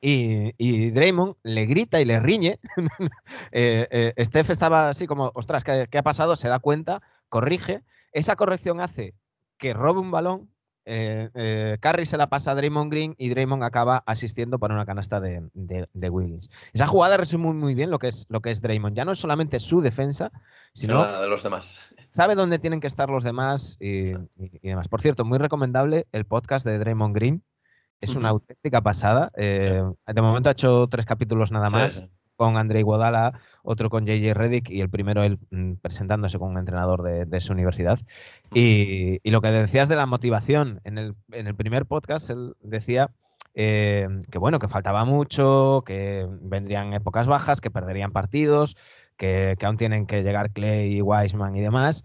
[0.00, 2.58] Y, Draymond le grita y le riñe.
[4.18, 6.36] Steph estaba así como, ostras, ¿qué, ha pasado?
[6.36, 7.82] Se da cuenta, corrige
[8.12, 9.14] esa corrección hace
[9.58, 10.50] que robe un balón,
[10.84, 15.20] eh, eh se la pasa a Draymond Green y Draymond acaba asistiendo para una canasta
[15.20, 16.50] de, de, Wiggins.
[16.72, 18.96] Esa jugada resume muy, bien lo que, es, lo que es Draymond.
[18.96, 20.32] Ya no es solamente su defensa,
[20.74, 21.94] sino de los demás.
[22.10, 24.12] Sabe dónde tienen que estar los demás y,
[24.62, 24.88] demás.
[24.88, 27.42] Por cierto, muy recomendable el podcast de Draymond Green.
[28.00, 29.30] Es una auténtica pasada.
[29.36, 32.04] Eh, de momento ha hecho tres capítulos nada más
[32.42, 36.58] con Andrei Guadala, otro con JJ Reddick y el primero él mm, presentándose como un
[36.58, 38.00] entrenador de, su universidad.
[38.52, 43.10] Y, lo que decías de la motivación, en el, primer podcast él decía
[43.54, 48.76] eh, que bueno, que faltaba mucho, que vendrían épocas bajas, que perderían partidos,
[49.16, 52.02] que, que aún tienen que llegar Clay, Wiseman y demás,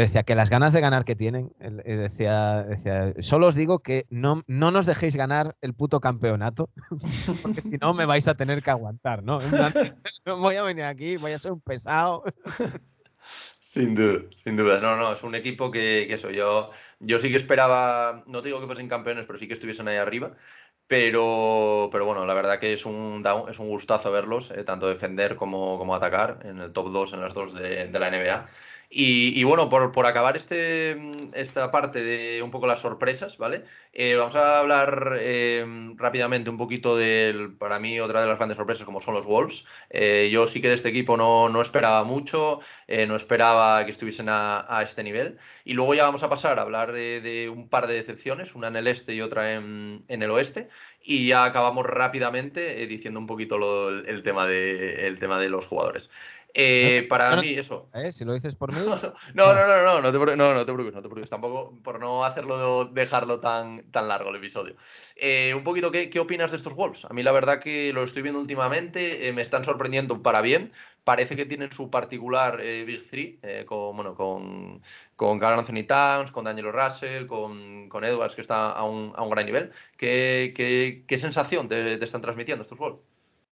[0.00, 4.06] decía que las ganas de ganar que tienen, eh, decía, decía, solo os digo que
[4.10, 6.70] no, no nos dejéis ganar el puto campeonato,
[7.42, 9.38] porque si no me vais a tener que aguantar, ¿no?
[10.26, 12.24] voy a venir aquí, voy a ser un pesado.
[13.60, 14.78] Sin duda, sin duda.
[14.78, 16.70] No, no, es un equipo que, eso, yo,
[17.00, 19.96] yo sí que esperaba, no te digo que fuesen campeones, pero sí que estuviesen ahí
[19.96, 20.36] arriba.
[20.86, 25.34] Pero, pero bueno, la verdad que es un, es un gustazo verlos, eh, tanto defender
[25.34, 28.48] como, como atacar en el top 2 en las dos de la NBA.
[28.88, 30.96] Y, bueno, por, por, acabar este,
[31.34, 33.64] esta parte de un poco las sorpresas, ¿vale?
[33.92, 38.56] Eh, vamos a hablar eh, rápidamente un poquito del, para mí, otra de las grandes
[38.56, 39.64] sorpresas como son los Wolves.
[39.90, 44.26] Eh, yo sí que de este equipo no, no esperaba mucho, no esperaba que estuviesen
[44.28, 45.38] a, este nivel.
[45.64, 48.76] Y luego ya vamos a pasar a hablar de, un par de decepciones, una en
[48.76, 50.68] el este y otra en, en el oeste.
[51.02, 56.10] Y ya acabamos rápidamente diciendo un poquito el, tema de, el tema de los jugadores.
[56.58, 57.90] Eh, para mí, eso.
[57.92, 58.10] ¿Eh?
[58.10, 58.80] Si lo dices por mí.
[59.34, 61.28] no, no, no, no, no, te, no, no te preocupes, no te preocupes.
[61.28, 64.74] Tampoco por no hacerlo, dejarlo tan, tan largo el episodio.
[65.16, 67.04] Eh, un poquito, ¿qué, ¿qué, opinas de estos Wolves?
[67.04, 70.72] A mí la verdad que lo estoy viendo últimamente, me están sorprendiendo para bien.
[71.04, 74.82] Parece que tienen su particular Big Three, con, bueno, con,
[75.14, 79.22] con Carl Anthony Towns, con Daniel Russell, con, con Edwards, que está a un, a
[79.22, 79.72] un gran nivel.
[79.96, 83.00] ¿Qué, qué, qué sensación te, te están transmitiendo estos Wolves?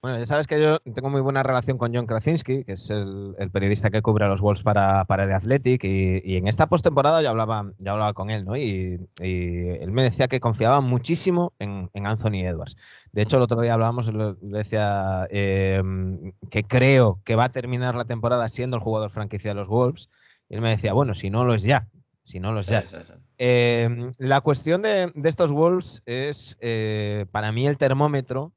[0.02, 3.34] Bueno, ya sabes que yo tengo muy buena relación con John Krasinski, que es el,
[3.52, 7.28] periodista que cubre a los Wolves para, para The Athletic, y, en esta postemporada ya
[7.28, 8.56] hablaba, ya hablaba con él, ¿no?
[8.56, 12.76] Y, él me decía que confiaba muchísimo en, Anthony Edwards.
[13.12, 17.94] De hecho, el otro día hablábamos, le decía em, que creo que va a terminar
[17.94, 20.08] la temporada siendo el jugador franquicia de los Wolves.
[20.48, 21.88] Y él me decía, bueno, si no lo es ya,
[22.22, 22.82] si no lo es ya.
[23.36, 28.54] Em, la cuestión de, estos Wolves es, eh, para mí, el termómetro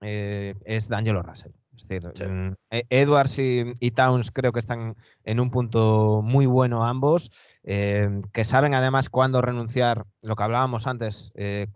[0.00, 1.52] eh, es D'Angelo Russell.
[1.76, 6.84] Es decir, mm, e-, Edwards y, Towns creo que están en un punto muy bueno
[6.84, 7.30] ambos,
[7.62, 11.68] eh, que saben además cuándo renunciar, lo que hablábamos antes, eh,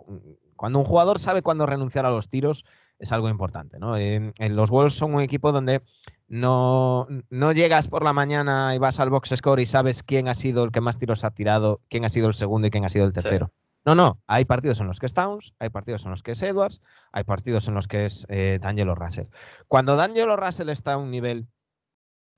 [0.56, 2.64] cuando un jugador sabe cuándo renunciar a los tiros
[2.98, 3.78] es algo importante.
[3.80, 3.96] ¿no?
[3.96, 5.82] los Wolves son un equipo donde
[6.28, 10.34] no, no, llegas por la mañana y vas al box score y sabes quién ha
[10.34, 12.88] sido el que más tiros ha tirado, quién ha sido el segundo y quién ha
[12.88, 13.52] sido el tercero.
[13.84, 16.42] No, no, hay partidos en los que es Towns, hay partidos en los que es
[16.42, 16.80] Edwards,
[17.10, 19.26] hay partidos en los que es eh, D'Angelo Russell.
[19.66, 21.48] Cuando D'Angelo Russell está a un nivel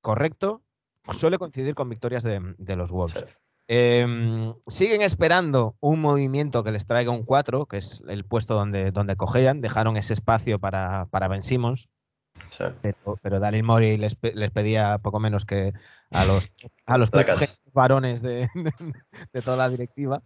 [0.01, 0.63] correcto,
[1.13, 3.43] suele coincidir con victorias de, los Wolves.
[3.67, 8.91] Em, siguen esperando un movimiento que les traiga un 4, que es el puesto donde,
[8.91, 9.61] donde cojean.
[9.61, 11.89] Dejaron ese espacio para, para Ben Simmons.
[12.83, 15.73] Pero, pero Daryl Morey les, pedía poco menos que
[16.15, 16.51] a los,
[16.87, 17.11] a los
[17.73, 18.49] varones de,
[19.45, 20.23] toda la directiva.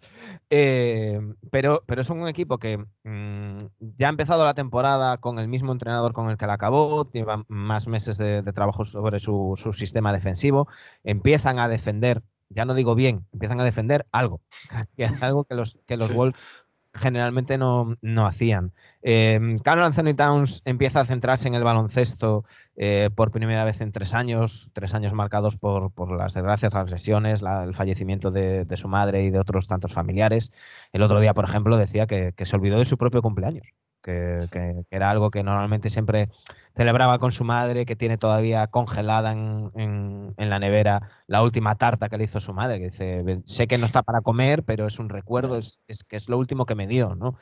[0.51, 1.21] Eh,
[1.51, 3.67] pero, pero son un equipo que mm,
[3.97, 7.45] ya ha empezado la temporada con el mismo entrenador con el que la acabó, lleva
[7.49, 10.69] más meses de, trabajo sobre su, sistema defensivo,
[11.05, 14.41] empiezan a defender, ya no digo bien, empiezan a defender algo,
[15.23, 18.73] algo que los, que los Wolves generalmente no, no hacían.
[19.03, 22.45] Eh, Carl Anthony Towns empieza a centrarse en el baloncesto
[22.77, 27.43] eh, por primera vez en tres años, tres años marcados por, las desgracias, las lesiones,
[27.43, 30.51] el fallecimiento de, su madre y de otros tantos familiares.
[30.93, 33.73] El otro día, por ejemplo, decía que se olvidó de su propio cumpleaños
[34.03, 36.29] que, era algo que normalmente siempre
[36.75, 42.19] celebraba con su madre, que tiene todavía congelada en, la nevera la última tarta que
[42.19, 45.09] le hizo su madre, que dice, sé que no está para comer, pero es un
[45.09, 47.37] recuerdo, es, que es lo último que me dio, ¿no?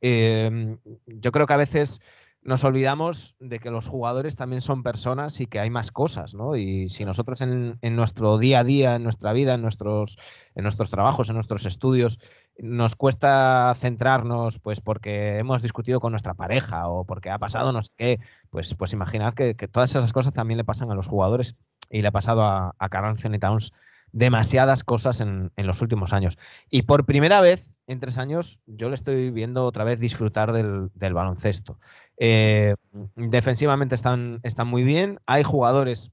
[0.00, 2.00] Em, yo creo que a veces
[2.44, 6.56] nos olvidamos de que los jugadores también son personas y que hay más cosas, ¿no?
[6.56, 10.18] Y si nosotros en, nuestro día a día, en nuestra vida, en nuestros,
[10.54, 12.18] en nuestros trabajos, en nuestros estudios,
[12.58, 17.82] nos cuesta centrarnos, pues porque hemos discutido con nuestra pareja o porque ha pasado no
[17.82, 18.20] sé qué,
[18.50, 21.56] pues, pues imaginad que, todas esas cosas también le pasan a los jugadores
[21.90, 23.72] y le ha pasado a, a Carl Towns
[24.10, 26.38] demasiadas cosas en, en los últimos años.
[26.68, 30.90] Y por primera vez en tres años yo le estoy viendo otra vez disfrutar del,
[30.94, 31.78] baloncesto.
[32.18, 32.74] Eh,
[33.16, 35.20] defensivamente están, están muy bien.
[35.26, 36.10] Hay jugadores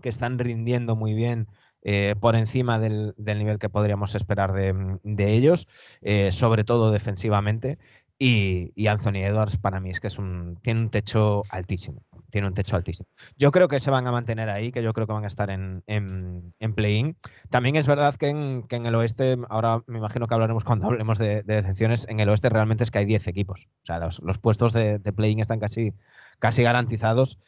[0.00, 1.48] que están rindiendo muy bien
[1.84, 5.66] eh, por encima del, nivel que podríamos esperar de, ellos,
[6.00, 7.78] eh, sobre todo defensivamente.
[8.24, 12.04] Y, Anthony Edwards para mí es que es un, tiene un techo altísimo.
[12.30, 13.08] Tiene un techo altísimo.
[13.36, 15.50] Yo creo que se van a mantener ahí, que yo creo que van a estar
[15.50, 17.16] en, en, play-in.
[17.50, 21.42] También es verdad que en, el oeste, ahora me imagino que hablaremos cuando hablemos de,
[21.42, 23.66] decepciones, en el oeste realmente es que hay 10 equipos.
[23.82, 25.92] O sea, los, puestos de, de play-in están casi,
[26.38, 27.38] casi garantizados.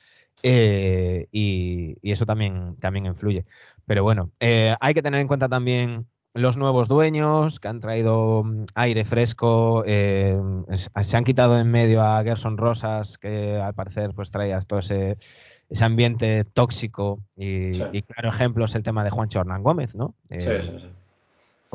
[0.42, 3.46] Eh, y, eso también, también influye.
[3.86, 8.43] Pero bueno, eh, hay que tener en cuenta también los nuevos dueños que han traído
[8.44, 10.36] mm, aire fresco, eh,
[10.74, 15.16] se han quitado en medio a Gerson Rosas, que al parecer pues traía todo ese,
[15.70, 20.15] ese ambiente tóxico y, claro ejemplo es el tema de Juancho Hernán Gómez, ¿no?
[20.28, 20.90] sí, sí, sí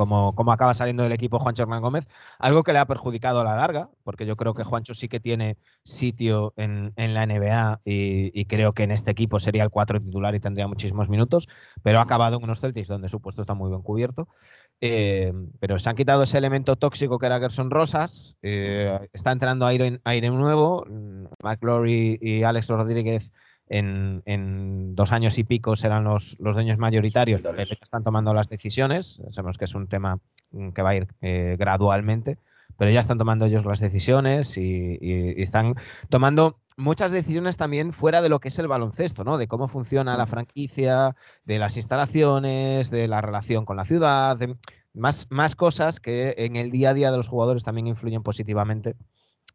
[0.06, 2.06] como, acaba saliendo del equipo Juancho Hernán Gómez,
[2.38, 5.20] algo que le ha perjudicado a la larga, porque yo creo que Juancho sí que
[5.20, 10.34] tiene sitio en, la NBA y, creo que en este equipo sería el cuatro titular
[10.34, 11.48] y tendría muchísimos minutos,
[11.82, 14.28] pero ha acabado en unos Celtics donde su puesto está muy bien cubierto.
[14.80, 19.66] Eh, pero se han quitado ese elemento tóxico que era Gerson Rosas, eh, está entrando
[19.66, 20.86] aire, aire nuevo,
[21.42, 23.30] McLaury y Alex Rodríguez
[23.70, 29.20] en, dos años y pico serán los, los dueños mayoritarios, que están tomando las decisiones.
[29.30, 30.18] Sabemos que es un tema
[30.50, 32.38] mm, que va a ir eh, gradualmente,
[32.76, 34.98] pero ya están tomando ellos las decisiones y,
[35.40, 35.74] están
[36.08, 39.38] tomando muchas decisiones también fuera de lo que es el baloncesto, ¿no?
[39.38, 41.14] De cómo funciona la franquicia,
[41.44, 44.38] de las instalaciones, de la relación con la ciudad,
[44.94, 48.96] más, más cosas que en el día a día de los jugadores también influyen positivamente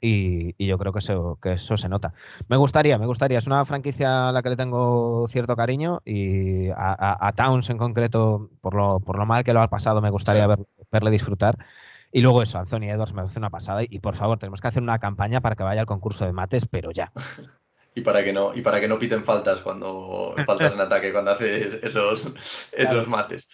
[0.01, 2.13] y, yo creo que eso, que eso se nota.
[2.47, 3.37] Me gustaría, me gustaría.
[3.37, 8.49] Es una franquicia a la que le tengo cierto cariño y a, Towns en concreto,
[8.61, 10.47] por lo, por lo mal que lo ha pasado, me gustaría
[10.91, 11.57] verle disfrutar.
[12.11, 14.81] Y luego eso, Anthony Edwards me hace una pasada y, por favor, tenemos que hacer
[14.81, 17.11] una campaña para que vaya al concurso de mates, pero ya.
[17.95, 21.31] y para que no y para que no piten faltas cuando faltas en ataque cuando
[21.31, 22.27] haces esos
[22.73, 23.49] esos mates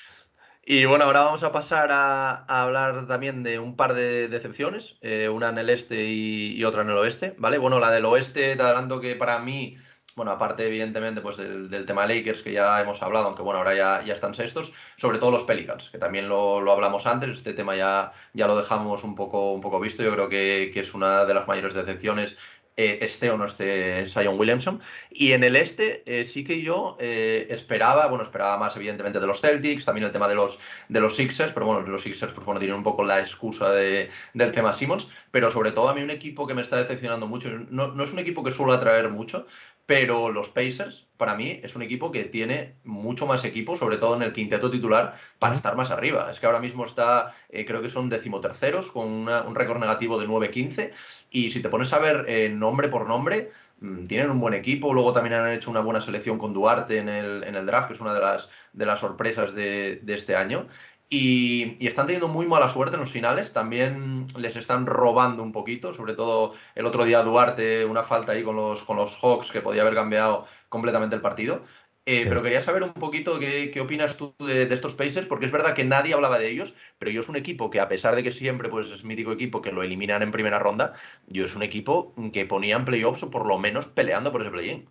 [0.63, 5.27] y bueno, ahora vamos a pasar a, hablar también de un par de decepciones, eh,
[5.27, 7.57] una en el este y, otra en el oeste, ¿vale?
[7.57, 9.77] Bueno, la del oeste, te adelanto que para mí,
[10.15, 14.03] bueno, aparte evidentemente pues del, tema Lakers que ya hemos hablado, aunque bueno, ahora ya,
[14.05, 17.75] ya están sextos, sobre todo los Pelicans, que también lo, lo, hablamos antes, este tema
[17.75, 21.25] ya, ya lo dejamos un poco, un poco visto, yo creo que, que es una
[21.25, 22.37] de las mayores decepciones
[22.77, 24.81] eh, o no esté Sion Williamson.
[25.09, 29.27] Y en el este eh, sí que yo eh, esperaba, bueno, esperaba más evidentemente de
[29.27, 32.45] los Celtics, también el tema de los, de los Sixers, pero bueno, los Sixers pues
[32.45, 36.01] bueno, tienen un poco la excusa de, del tema Simmons, pero sobre todo a mí
[36.01, 39.09] un equipo que me está decepcionando mucho, no, no es un equipo que suelo atraer
[39.09, 39.47] mucho,
[39.91, 44.15] pero los Pacers, para mí, es un equipo que tiene mucho más equipo, sobre todo
[44.15, 46.31] en el quinteto titular, para estar más arriba.
[46.31, 50.29] Es que ahora mismo está, eh, creo que son decimoterceros, con un récord negativo de
[50.29, 50.93] 9-15.
[51.29, 53.51] Y si te pones a ver eh, nombre por nombre,
[53.81, 54.93] mm, tienen un buen equipo.
[54.93, 57.95] Luego también han hecho una buena selección con Duarte en el, en el draft, que
[57.95, 60.69] es una de las, de las sorpresas de, de este año.
[61.13, 63.51] Y, están teniendo muy mala suerte en los finales.
[63.51, 65.93] También les están robando un poquito.
[65.93, 69.59] Sobre todo el otro día Duarte, una falta ahí con los, con los Hawks que
[69.59, 71.63] podía haber cambiado completamente el partido.
[72.05, 75.75] Eh, pero quería saber un poquito qué, opinas tú de, estos Pacers, porque es verdad
[75.75, 78.31] que nadie hablaba de ellos, pero yo es un equipo que a pesar de que
[78.31, 80.93] siempre pues, es mítico equipo que lo eliminan en primera ronda,
[81.27, 84.49] yo es un equipo que ponía en playoffs o por lo menos peleando por ese
[84.49, 84.87] play-in.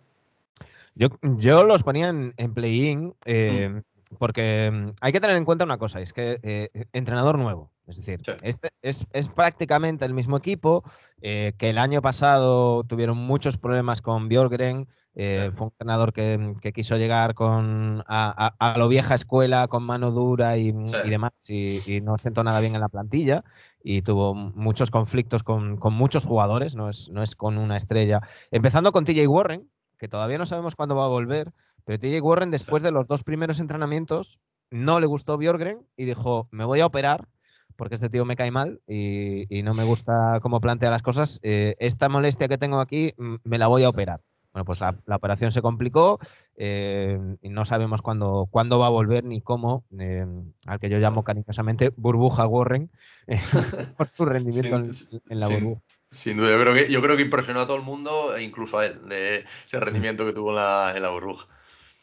[0.95, 3.13] Yo, yo los ponía en, play-in.
[3.25, 3.81] Eh,
[4.17, 7.97] porque mm, hay que tener en cuenta una cosa, es que eh, entrenador nuevo, es
[7.97, 9.05] decir, este es,
[9.35, 10.83] prácticamente el mismo equipo
[11.21, 16.37] eh, que el año pasado tuvieron muchos problemas con Björgren, eh, fue un entrenador que,
[16.37, 21.33] mm, quiso llegar con a, a, lo vieja escuela, con mano dura y, mm, demás,
[21.49, 23.43] y, no sentó nada bien en la plantilla
[23.83, 28.21] y tuvo muchos conflictos con, con muchos jugadores, no es, no es con una estrella,
[28.51, 31.51] empezando con TJ Warren, que todavía no sabemos cuándo va a volver,
[31.85, 34.39] pero TJ Warren, después de los dos primeros entrenamientos,
[34.69, 37.27] no le gustó Bjorgren y dijo: Me voy a operar
[37.75, 41.39] porque este tío me cae mal y, no me gusta cómo plantea las cosas.
[41.43, 44.21] Eh, esta molestia que tengo aquí mm, me la voy a operar.
[44.53, 46.19] Bueno, pues la, operación se complicó
[46.57, 50.25] eh, y no sabemos cuándo, cuándo va a volver ni cómo, eh,
[50.65, 52.91] al que yo llamo cariñosamente burbuja Warren,
[53.97, 55.81] por su rendimiento en, la burbuja.
[56.11, 58.77] Sin duda, yo creo, que, yo creo que impresionó a todo el mundo, e incluso
[58.77, 61.47] a él, de ese rendimiento que tuvo en la, en la burbuja.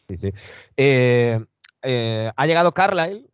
[0.09, 0.31] Sí, sí.
[0.75, 1.39] Eh,
[1.83, 3.29] eh, ha llegado Carlyle,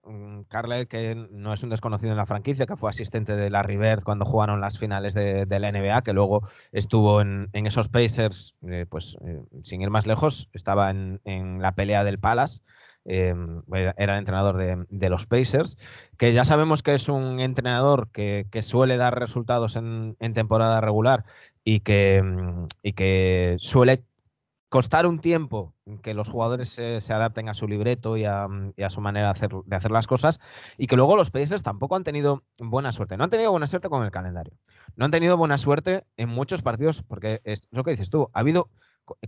[0.49, 4.03] Carlyle que no es un desconocido en la franquicia, que fue asistente de Larry Bird
[4.03, 9.17] cuando jugaron las finales de, la NBA, que luego estuvo en, esos Pacers, eh, pues
[9.63, 11.21] sin ir más lejos, estaba en,
[11.61, 12.61] la pelea del Palace.
[13.05, 15.77] era el entrenador de, los Pacers,
[16.17, 21.23] que ya sabemos que es un entrenador que, suele dar resultados en, temporada regular
[21.63, 22.21] y que,
[22.83, 24.03] y que suele
[24.75, 28.49] costar un tiempo que los jugadores se, adapten a su libreto y a,
[28.89, 30.41] su manera de hacer, de hacer, las cosas
[30.77, 33.15] y que luego los Pacers tampoco han tenido buena suerte.
[33.15, 34.51] No han tenido buena suerte con el calendario.
[34.97, 38.29] No han tenido buena suerte en muchos partidos porque es lo que dices tú.
[38.33, 38.69] Ha habido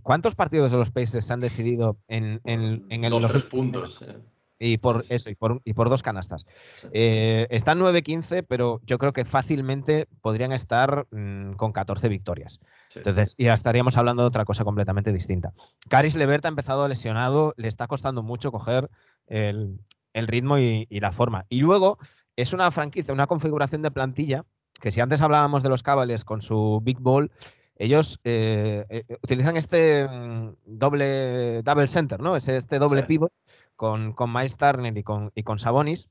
[0.02, 4.02] ¿Cuántos partidos de los Pacers se han decidido en, en, en los tres puntos?
[4.02, 4.18] Eh.
[4.58, 6.44] Y por eso, y por, y por dos canastas.
[6.92, 12.60] Eh, están 9-15, pero yo creo que fácilmente podrían estar mm, con 14 victorias.
[12.98, 15.52] Entonces, ya estaríamos hablando de otra cosa completamente distinta.
[15.88, 18.90] Caris Levert ha empezado lesionado, le está costando mucho coger
[19.26, 19.78] el,
[20.14, 21.46] ritmo y, la forma.
[21.48, 21.98] Y luego
[22.36, 24.44] es una franquicia, una configuración de plantilla
[24.80, 27.30] que si antes hablábamos de los Cavaliers con su Big Ball,
[27.76, 32.36] ellos eh, eh, utilizan este mm, doble double center, ¿no?
[32.36, 33.32] Es este doble pivot
[33.76, 36.08] con, con Miles Turner y con, y con Sabonis,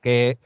[0.00, 0.38] que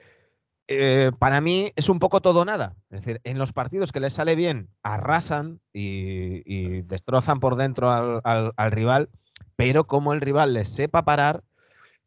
[0.71, 2.77] eh, para mí es un poco todo nada.
[2.91, 8.71] Es decir, en los partidos que les sale bien, arrasan y, destrozan por dentro al,
[8.71, 9.09] rival,
[9.57, 11.43] pero como el rival les sepa parar,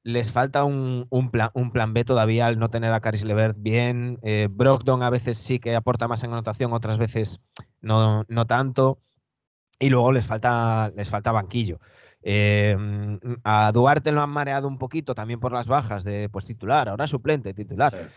[0.04, 4.20] les falta un, plan, B todavía al no tener a Caris Levert bien.
[4.22, 7.42] Eh, Brogdon a veces sí que aporta más en anotación, otras veces
[7.82, 9.00] no, tanto.
[9.80, 11.80] y luego les falta, les falta banquillo.
[12.24, 12.78] Eh,
[13.44, 17.08] a Duarte lo han mareado un poquito también por las bajas de pues, titular, ahora
[17.08, 18.10] suplente, titular.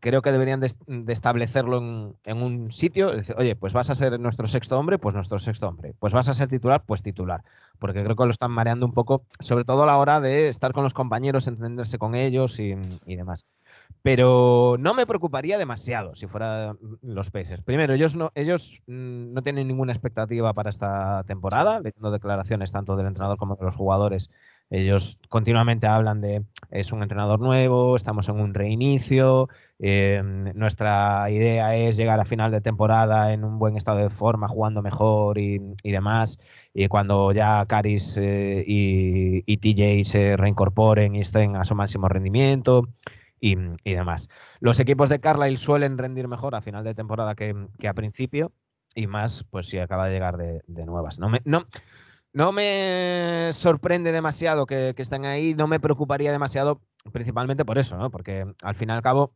[0.00, 0.72] Creo que deberían de,
[1.08, 3.12] establecerlo en, un sitio.
[3.36, 5.94] Oye, pues vas a ser nuestro sexto hombre, pues nuestro sexto hombre.
[5.98, 7.42] Pues vas a ser titular, pues titular.
[7.78, 10.72] Porque creo que lo están mareando un poco, sobre todo a la hora de estar
[10.72, 12.74] con los compañeros, entenderse con ellos y,
[13.06, 13.46] demás.
[14.02, 17.62] Pero no me preocuparía demasiado si fuera los peces.
[17.62, 22.96] Primero, ellos no, ellos mm, no tienen ninguna expectativa para esta temporada, leyendo declaraciones tanto
[22.96, 24.30] del entrenador como de los jugadores
[24.72, 30.22] ellos continuamente hablan de es un entrenador nuevo, estamos en un reinicio, eh,
[30.54, 34.80] nuestra idea es llegar a final de temporada en un buen estado de forma, jugando
[34.80, 36.38] mejor y, demás.
[36.72, 42.88] Y cuando ya Caris eh, y, TJ se reincorporen y estén a su máximo rendimiento.
[43.38, 44.28] Y, demás.
[44.60, 47.54] Los equipos de Carlisle suelen rendir mejor a final de temporada que,
[47.86, 48.52] a principio
[48.94, 51.18] y más pues si acaba de llegar de, nuevas.
[51.18, 51.66] No, me, no,
[52.32, 56.80] no me sorprende demasiado que, estén ahí, no me preocuparía demasiado,
[57.12, 58.10] principalmente por eso, ¿no?
[58.10, 59.34] Porque al fin y al cabo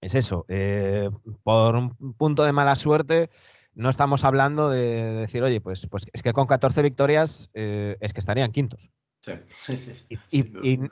[0.00, 0.44] es eso.
[0.48, 1.10] Eh,
[1.42, 3.30] por un punto de mala suerte,
[3.74, 8.12] no estamos hablando de decir, oye, pues, pues es que con 14 victorias eh, es
[8.12, 8.90] que estarían quintos.
[9.20, 9.32] Sí,
[9.78, 10.18] sí, sí.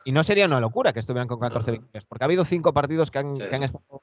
[0.05, 3.11] Y, no sería una locura que estuvieran con 14 victorias, porque ha habido cinco partidos
[3.11, 4.03] que han, que han estado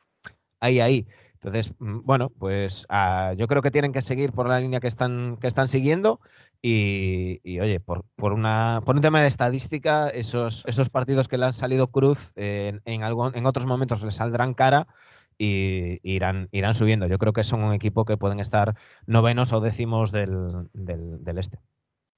[0.59, 1.07] ahí, ahí.
[1.43, 4.87] Entonces, mm, bueno, pues ah, yo creo que tienen que seguir por la línea que
[4.87, 6.21] están, que están siguiendo
[6.61, 11.45] y, oye, por, por, una, por un tema de estadística, esos, esos partidos que le
[11.45, 14.87] han salido cruz en, en, algo, en otros momentos les saldrán cara
[15.37, 17.07] y irán, irán subiendo.
[17.07, 18.75] Yo creo que son un equipo que pueden estar
[19.05, 21.59] novenos o décimos del, del este.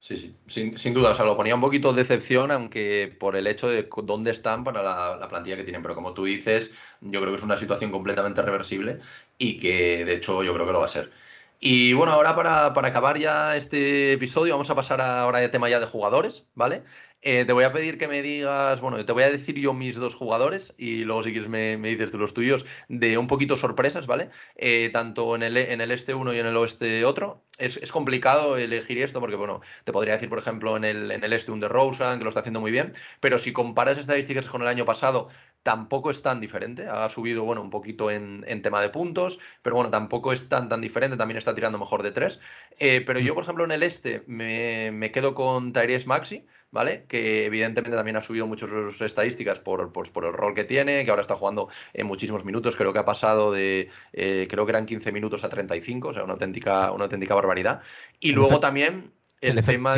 [0.06, 1.10] Sí, sí, sin, duda.
[1.10, 4.64] O sea, lo ponía un poquito de decepción, aunque por el hecho de dónde están
[4.64, 5.82] para la, plantilla que tienen.
[5.82, 6.70] Pero como tú dices,
[7.02, 9.00] yo creo que es una situación completamente reversible
[9.40, 11.12] y que de hecho yo creo que lo va a ser.
[11.60, 15.70] Y bueno, ahora para, para acabar ya este episodio, vamos a pasar ahora de tema
[15.70, 16.84] ya de jugadores, ¿vale?
[17.28, 19.96] Eh, te voy a pedir que me digas, bueno, te voy a decir yo mis
[19.96, 24.06] dos jugadores y luego si quieres me, dices tú los tuyos, de un poquito sorpresas,
[24.06, 24.30] ¿vale?
[24.56, 27.44] Eh, tanto en el, en el este uno y en el oeste otro.
[27.58, 31.34] Es, complicado elegir esto porque, bueno, te podría decir, por ejemplo, en el, en el
[31.34, 32.92] este un de Rosen, que lo está haciendo muy bien,
[33.22, 35.30] pero si comparas estadísticas con el año pasado,
[35.64, 36.86] tampoco es tan diferente.
[36.88, 40.80] Ha subido, bueno, un poquito en, tema de puntos, pero bueno, tampoco es tan, tan
[40.80, 41.18] diferente.
[41.18, 42.40] También está tirando mejor de tres.
[42.78, 46.46] Eh, pero yo, por ejemplo, en el este me, me quedo con Tyrese Maxi,
[46.76, 47.06] ¿vale?
[47.08, 51.10] Que evidentemente también ha subido mucho sus estadísticas por, por, el rol que tiene, que
[51.10, 52.76] ahora está jugando en muchísimos minutos.
[52.76, 56.26] Creo que ha pasado de, eh, creo que eran 15 minutos a 35, o sea,
[56.26, 57.82] una auténtica, una auténtica barbaridad.
[58.20, 59.96] Y luego también el, tema...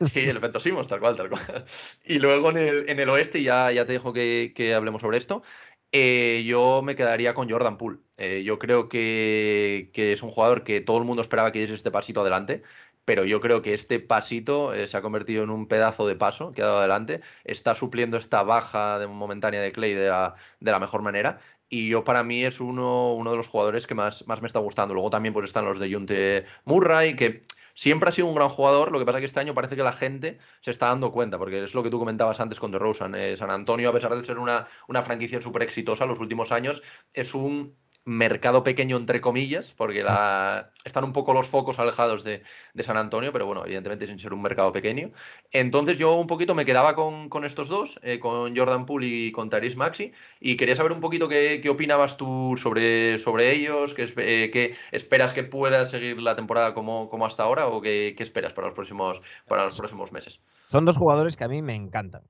[0.00, 1.64] Sí, el efecto Simons, tal cual, tal cual.
[2.04, 5.42] Y luego en el, en el oeste, ya, ya te dejo que, hablemos sobre esto,
[5.90, 7.98] eh, yo me quedaría con Jordan Poole.
[8.16, 11.90] Eh, yo creo que, es un jugador que todo el mundo esperaba que diese este
[11.90, 12.62] pasito adelante,
[13.06, 16.52] pero yo creo que este pasito eh, se ha convertido en un pedazo de paso
[16.52, 17.22] que ha dado adelante.
[17.44, 21.38] Está supliendo esta baja de momentánea de Clay de la, de la mejor manera.
[21.68, 24.58] Y yo para mí es uno, uno de los jugadores que más, más me está
[24.58, 24.92] gustando.
[24.92, 27.44] Luego también pues están los de Junte Murray, que
[27.76, 29.82] siempre ha sido un gran jugador, lo que pasa es que este año parece que
[29.84, 33.14] la gente se está dando cuenta, porque es lo que tú comentabas antes con DeRozan.
[33.14, 36.82] Eh, San Antonio, a pesar de ser una, una franquicia súper exitosa los últimos años,
[37.12, 37.76] es un
[38.06, 42.42] mercado pequeño entre comillas, porque la, están un poco los focos alejados de,
[42.78, 45.10] San Antonio, pero bueno, evidentemente sin ser un mercado pequeño.
[45.50, 49.50] Entonces yo un poquito me quedaba con, estos dos, eh, con Jordan Poole y con
[49.50, 54.76] Taris Maxi, y quería saber un poquito qué, opinabas tú sobre, sobre ellos, qué, eh,
[54.92, 58.74] esperas que pueda seguir la temporada como, como hasta ahora o qué, esperas para los,
[58.74, 60.40] próximos, para los próximos meses.
[60.68, 62.22] Son dos jugadores que a mí me encantan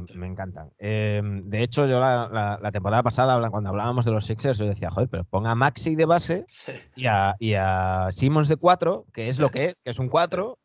[0.00, 0.70] me, encantan.
[0.78, 5.08] Em, de hecho, yo la, temporada pasada, cuando hablábamos de los Sixers, yo decía, joder,
[5.08, 6.46] pero ponga a Maxi de base
[6.96, 10.08] y, a, y, a, Simmons de 4, que es lo que es, que es un
[10.08, 10.58] 4.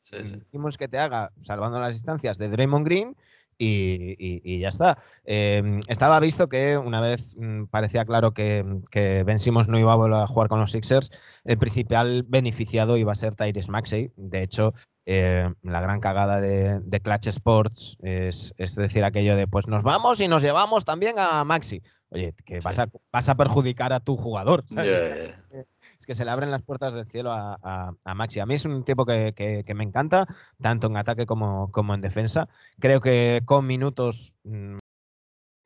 [0.44, 3.16] Simmons que te haga, salvando las distancias, de Draymond Green
[3.58, 4.98] y, ya está.
[5.26, 9.94] Em, estaba visto que una vez mm, parecía claro que, que, Ben Simmons no iba
[9.94, 11.12] a volver a jugar con los Sixers,
[11.44, 14.12] el principal beneficiado iba a ser Tyrese Maxey.
[14.16, 14.74] De hecho,
[15.10, 20.20] eh, la gran cagada de, de Clutch Sports es, decir aquello de pues nos vamos
[20.20, 21.82] y nos llevamos también a Maxi.
[22.10, 24.66] Oye, que vas, a, vas a perjudicar a tu jugador.
[24.70, 28.42] Es que se le abren las puertas del cielo a, Maxi.
[28.42, 30.28] A mí es un tipo que, me encanta,
[30.62, 32.50] tanto en ataque como, como en defensa.
[32.78, 34.78] Creo que con minutos mm,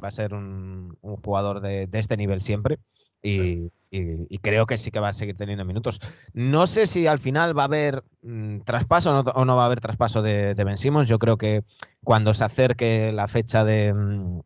[0.04, 2.78] va a ser un, jugador de, este nivel siempre.
[3.24, 6.00] Y, y, creo que sí que va a seguir teniendo minutos.
[6.34, 9.82] No sé si al final va a haber mm, traspaso o no, va a haber
[9.82, 11.10] traspaso de, de Ben Simmons.
[11.10, 11.66] Yo creo que
[12.04, 14.40] cuando se acerque la fecha de, mm,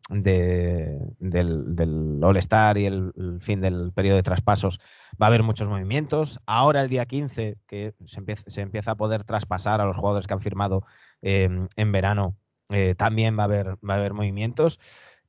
[1.20, 4.80] del, All-Star y el, fin del periodo de traspasos,
[5.20, 6.40] va a haber muchos movimientos.
[6.46, 10.40] Ahora, el día 15, que se empieza, a poder traspasar a los jugadores que han
[10.40, 10.84] firmado
[11.22, 12.36] em, en verano,
[12.70, 14.80] eh, también va a haber, va a haber movimientos.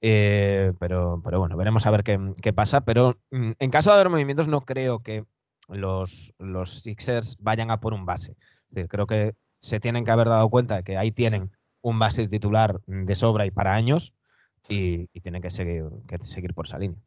[0.01, 2.81] Eh, pero, pero bueno, veremos a ver qué, pasa.
[2.81, 5.25] Pero mm, en caso de haber movimientos, no creo que
[5.69, 8.35] los, los Sixers vayan a por un base.
[8.89, 11.51] creo que se tienen que haber dado cuenta de que ahí tienen
[11.81, 14.13] un base titular de sobra y para años
[14.69, 16.99] y, tienen que seguir, que seguir por esa línea.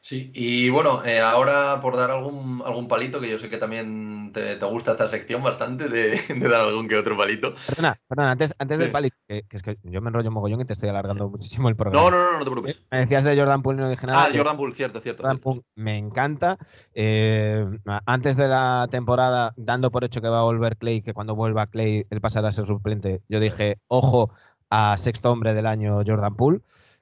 [0.00, 4.30] Sí, y bueno, eh, ahora por dar algún, algún palito, que yo sé que también
[4.32, 6.18] te, gusta esta sección bastante, de,
[6.48, 7.52] dar algún que otro palito.
[7.66, 10.72] Perdona, perdona antes, antes del palito, que, es que yo me enrollo mogollón y te
[10.72, 12.10] estoy alargando muchísimo el programa.
[12.10, 12.80] No, no, no, no te preocupes.
[12.90, 14.24] Me decías de Jordan Poole y no dije nada.
[14.24, 15.24] Ah, Jordan Poole, cierto, cierto.
[15.24, 16.56] Jordan Poole me encanta.
[16.94, 17.66] Eh,
[18.06, 21.66] antes de la temporada, dando por hecho que va a volver Clay, que cuando vuelva
[21.66, 24.30] Clay él pasará a ser suplente, yo dije, ojo
[24.70, 26.60] a sexto hombre del año Jordan Poole.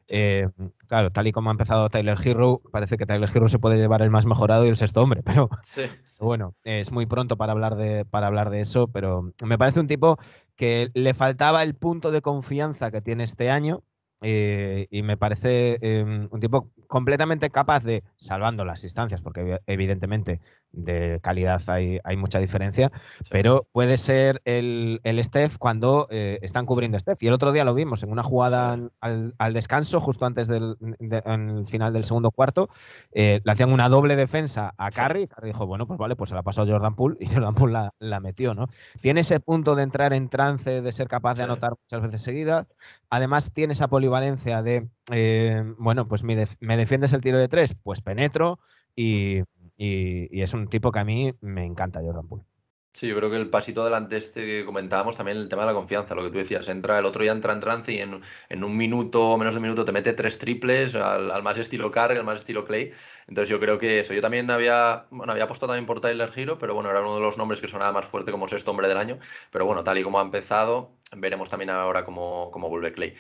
[0.09, 0.49] Eh,
[0.87, 4.03] claro, tal y como ha empezado Tyler Hero, parece que Tyler Hero se puede llevar
[4.03, 5.49] el más mejorado y el sexto hombre, pero
[6.21, 9.89] bueno, es muy pronto para hablar, de, para hablar de eso, pero me parece un
[9.89, 10.19] tipo
[10.55, 13.83] que le faltaba el punto de confianza que tiene este año
[14.23, 20.41] eh, y me parece em, un tipo completamente capaz de, salvando las distancias, porque evidentemente
[20.73, 22.93] de calidad hay, hay mucha diferencia,
[23.31, 27.23] pero puede ser el, el Steph cuando eh, están cubriendo Steph.
[27.23, 30.77] Y el otro día lo vimos en una jugada al, descanso, justo antes del
[31.67, 32.69] final del segundo cuarto,
[33.13, 35.29] eh, le hacían una doble defensa a Curry.
[35.29, 37.73] Curry dijo, bueno, pues vale, pues se la pasó a Jordan Poole y Jordan Poole
[37.73, 38.69] la, la, metió, ¿no?
[39.01, 42.67] Tiene ese punto de entrar en trance, de ser capaz de anotar muchas veces seguidas.
[43.11, 47.75] Además, tiene esa polivalencia de, eh, bueno, pues me, me defiendes el tiro de tres,
[47.83, 48.59] pues penetro
[48.97, 49.43] y,
[49.77, 52.45] y, es un tipo que a mí me encanta, Jordan Poole.
[52.93, 55.75] Sí, yo creo que el pasito adelante este que comentábamos también el tema de la
[55.75, 58.65] confianza, lo que tú decías, entra el otro ya entra en trance y en, en
[58.65, 62.13] un minuto o menos de un minuto te mete tres triples al, más estilo Carr,
[62.13, 62.93] al más estilo Clay.
[63.29, 66.59] Entonces yo creo que eso, yo también había, bueno, había apostado también por Tyler Hero,
[66.59, 68.97] pero bueno, era uno de los nombres que sonaba más fuerte como sexto hombre del
[68.97, 69.19] año.
[69.51, 73.15] Pero bueno, tal y como ha empezado, veremos también ahora cómo, cómo vuelve Clay.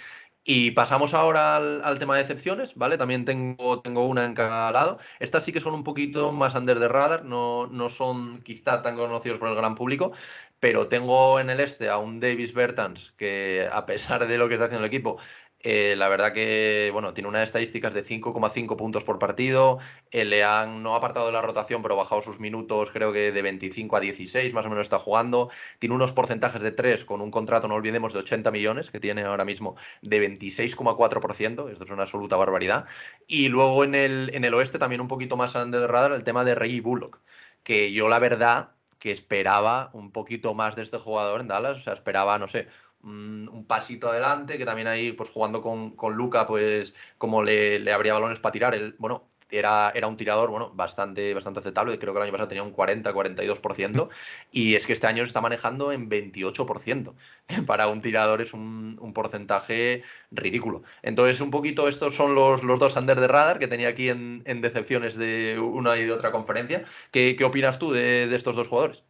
[0.48, 2.97] Y pasamos ahora al, tema de excepciones, ¿vale?
[2.97, 4.98] También tengo, tengo una en cada lado.
[5.18, 8.94] Estas sí que son un poquito más under the radar, no, no son quizá tan
[8.97, 10.12] conocidos por el gran público,
[10.60, 14.55] pero tengo en el este a un Davis Bertans que a pesar de lo que
[14.55, 15.18] está haciendo el equipo,
[15.60, 19.78] eh, la verdad que, bueno, tiene unas estadísticas de 5,5 puntos por partido.
[20.10, 23.42] Eh, le han no apartado de la rotación, pero bajado sus minutos, creo que de
[23.42, 25.50] 25 a 16, más o menos está jugando.
[25.78, 29.22] Tiene unos porcentajes de 3 con un contrato, no olvidemos, de 80 millones, que tiene
[29.22, 31.68] ahora mismo de 26,4%.
[31.70, 32.86] Esto es una absoluta barbaridad.
[33.26, 36.24] Y luego en el, en el oeste, también un poquito más under the radar, el
[36.24, 37.20] tema de Reggie Bullock,
[37.62, 41.80] que yo la verdad que esperaba un poquito más de este jugador en Dallas, o
[41.80, 42.68] sea, esperaba, no sé,
[43.06, 47.92] un pasito adelante, que también ahí, pues jugando con, con Luca, pues como le, le
[47.92, 52.12] habría balones para tirar, él, bueno, era, era un tirador, bueno, bastante, bastante aceptable, creo
[52.12, 54.08] que el año pasado tenía un 40-42%,
[54.50, 57.14] y es que este año se está manejando en 28%.
[57.66, 60.82] Para un tirador es un, un, porcentaje ridículo.
[61.02, 64.42] Entonces, un poquito estos son los, los dos under de radar que tenía aquí en,
[64.46, 66.84] en decepciones de una y de otra conferencia.
[67.10, 69.04] ¿Qué, qué opinas tú de, de estos dos jugadores?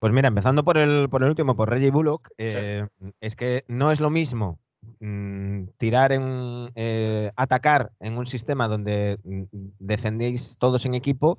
[0.00, 2.88] Pues mira, empezando por el, por el último, por Reggie Bullock, eh,
[3.20, 4.58] es que no es lo mismo
[4.98, 9.42] mm, tirar en eh, atacar en un sistema donde mm,
[9.78, 11.38] defendéis todos en equipo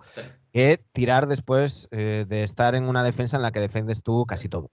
[0.53, 4.47] que tirar después eh, de estar en una defensa en la que defendes tú casi
[4.47, 4.69] todo.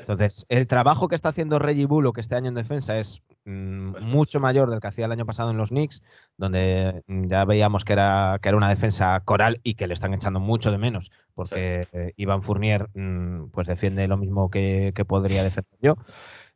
[0.00, 4.04] Entonces, el trabajo que está haciendo Reggie Bullock este año en defensa es mm, pues
[4.04, 6.02] mucho mayor del que hacía el año pasado en los Knicks,
[6.36, 10.14] donde mm, ya veíamos que era, que era una defensa coral y que le están
[10.14, 15.44] echando mucho de menos, porque eh, Iván Fournier mm, pues defiende lo mismo que, podría
[15.44, 15.96] defender yo.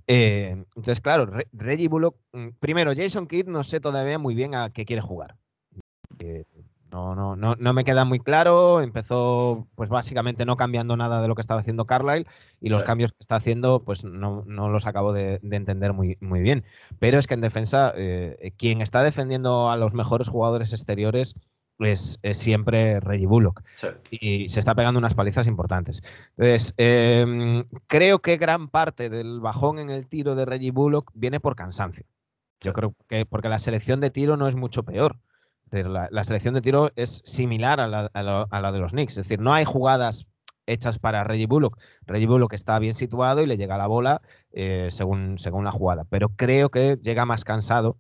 [0.07, 2.17] Eh, entonces, claro, Reggie Bullock,
[2.59, 5.37] primero, Jason Kidd no sé todavía muy bien a qué quiere jugar.
[6.19, 6.45] Eh,
[6.91, 8.81] no, no, no, no me queda muy claro.
[8.81, 12.27] Empezó, pues básicamente no cambiando nada de lo que estaba haciendo Carlyle
[12.61, 16.41] y los cambios que está haciendo, pues no, no los acabo de, entender muy, muy
[16.41, 16.65] bien.
[16.99, 21.35] Pero es que en defensa, eh, quien está defendiendo a los mejores jugadores exteriores
[21.79, 23.63] es, siempre Reggie Bullock.
[24.11, 26.03] Y se está pegando unas palizas importantes.
[26.37, 31.41] Entonces, em, creo que gran parte del bajón en el tiro de Reggie Bullock viene
[31.41, 32.07] por cansancio.
[32.61, 35.17] Yo creo que porque la selección de tiro no es mucho peor.
[35.71, 39.13] La, selección de tiro es similar a la, de los Knicks.
[39.13, 40.27] Es decir, no hay jugadas
[40.67, 41.79] hechas para Reggie Bullock.
[42.07, 44.21] Reggie Bullock está bien situado y le llega la bola
[44.53, 46.05] eh, según, según la jugada.
[46.09, 47.99] Pero creo que llega más cansado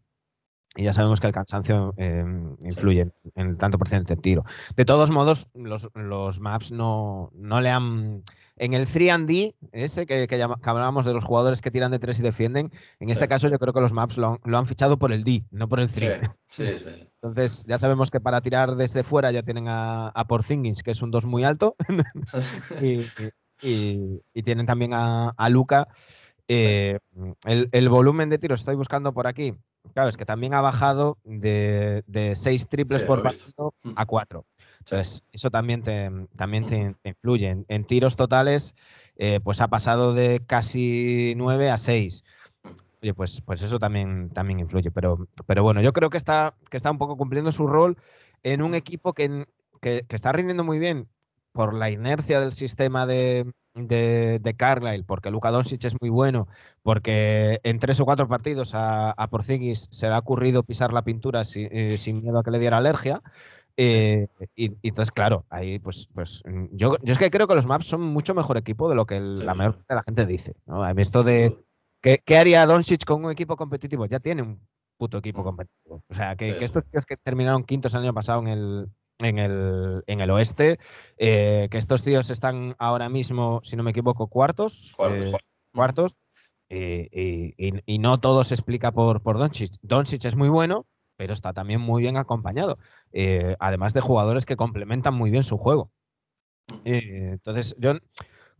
[0.76, 2.24] Y ya sabemos que el cansancio eh,
[2.62, 4.44] influye en, el tanto por ciento de tiro.
[4.76, 8.22] De todos modos, los, maps no, no, le han.
[8.60, 12.22] En el 3D, ese que, que, hablábamos de los jugadores que tiran de 3 y
[12.22, 15.44] defienden, en este caso yo creo que los maps lo, han fichado por el D,
[15.50, 16.28] no por el 3.
[16.50, 20.82] Sí, sí, Entonces, ya sabemos que para tirar desde fuera ya tienen a, a Porzingis,
[20.82, 21.74] que es un 2 muy alto,
[22.82, 23.06] y,
[23.62, 25.88] y, tienen también a, a Luca.
[26.46, 26.98] Eh,
[27.46, 29.54] el, el, volumen de tiros, estoy buscando por aquí,
[29.94, 33.92] Claro, es que también ha bajado de, de seis triples por partido mm.
[33.96, 34.46] a cuatro.
[34.80, 37.64] Entonces, eso también te, también te, influye.
[37.68, 38.74] En, tiros totales,
[39.16, 42.24] eh, pues ha pasado de casi nueve a seis.
[43.02, 44.90] Oye, pues, pues eso también, también influye.
[44.90, 47.96] Pero, pero bueno, yo creo que está, que está un poco cumpliendo su rol
[48.42, 49.46] en un equipo que,
[49.80, 51.08] que está rindiendo muy bien
[51.52, 56.48] por la inercia del sistema de, de, de, Carlisle, porque Luka Doncic es muy bueno,
[56.82, 61.02] porque en tres o cuatro partidos a, a Porzingis se le ha ocurrido pisar la
[61.02, 63.22] pintura eh, sin miedo a que le diera alergia.
[63.76, 66.42] Eh, y, entonces, claro, ahí pues, pues
[66.72, 69.20] yo, yo, es que creo que los Maps son mucho mejor equipo de lo que
[69.20, 70.54] la mayor parte de la gente dice.
[70.66, 70.86] ¿no?
[70.88, 71.56] Esto de
[72.00, 74.06] ¿qué, ¿qué, haría Doncic con un equipo competitivo?
[74.06, 74.60] Ya tiene un
[74.98, 76.02] puto equipo competitivo.
[76.08, 78.88] O sea, que, que estos tíos que terminaron quintos el año pasado en el,
[79.22, 80.78] en el, en el oeste,
[81.16, 84.94] eh, que estos tíos están ahora mismo, si no me equivoco, cuartos.
[85.72, 86.16] Cuartos.
[86.68, 89.72] Eh, y, no todo se explica por, por Doncic.
[89.82, 90.86] Doncic es muy bueno,
[91.20, 92.78] pero está también muy bien acompañado.
[93.12, 95.92] Eh, además de jugadores que complementan muy bien su juego.
[96.86, 97.92] entonces, yo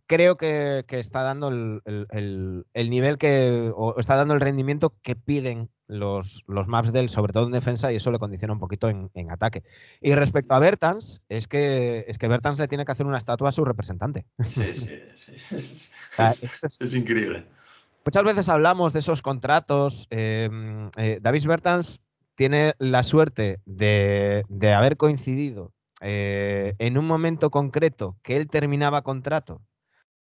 [0.06, 6.44] creo que, está dando el, nivel que, o está dando el rendimiento que piden los,
[6.46, 9.62] los maps del, sobre todo en defensa, y eso le condiciona un poquito en, ataque.
[10.02, 13.48] Y respecto a Bertans, es que, es que Bertans le tiene que hacer una estatua
[13.48, 14.26] a su representante.
[14.40, 14.74] Sí,
[15.16, 15.92] sí, sí.
[16.18, 17.46] es, increíble.
[18.04, 20.06] Muchas veces hablamos de esos contratos.
[20.10, 22.00] Em, eh, David Bertans
[22.40, 29.02] tiene la suerte de, de haber coincidido eh, en un momento concreto que él terminaba
[29.02, 29.60] contrato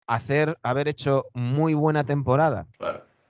[0.06, 2.66] hacer, haber hecho muy buena temporada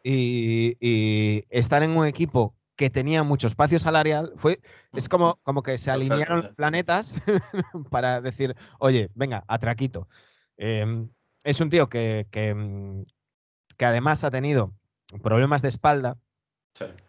[0.03, 4.59] y, estar en un equipo que tenía mucho espacio salarial, fue,
[4.93, 7.23] es como, como que se alinearon planetas
[7.93, 10.09] para decir, oye, venga, atraquito.
[10.57, 11.11] Em,
[11.45, 13.05] es un tío que, que,
[13.77, 14.73] que además ha tenido
[15.23, 16.19] problemas de espalda,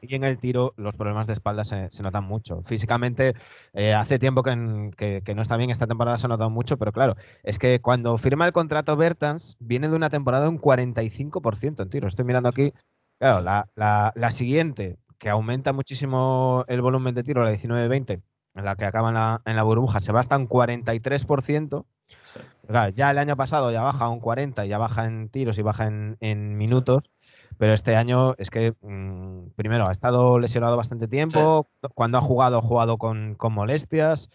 [0.01, 2.61] y en el tiro los problemas de espalda se, notan mucho.
[2.63, 3.33] Físicamente,
[3.73, 7.15] eh, hace tiempo que, no está bien, esta temporada se ha notado mucho, pero claro,
[7.43, 12.07] es que cuando firma el contrato Bertans, viene de una temporada un 45% en tiro.
[12.07, 12.73] Estoy mirando aquí,
[13.19, 18.21] claro, la, siguiente, que aumenta muchísimo el volumen de tiro, la 19-20,
[18.55, 21.85] en la que acaba en la, en la burbuja, se va hasta un 43%.
[22.67, 25.61] Claro, ya el año pasado ya baja a un 40, ya baja en tiros y
[25.61, 27.11] baja en, en minutos.
[27.57, 31.69] Pero este año es que, mm, primero, ha estado lesionado bastante tiempo.
[31.93, 34.29] Cuando ha jugado, ha jugado con, molestias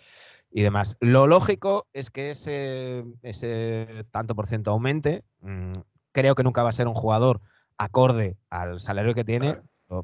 [0.50, 0.96] y demás.
[1.00, 5.24] Lo lógico es que ese, ese tanto por ciento aumente.
[5.40, 5.72] Mm,
[6.12, 7.40] creo que nunca va a ser un jugador
[7.78, 9.58] acorde al salario que tiene,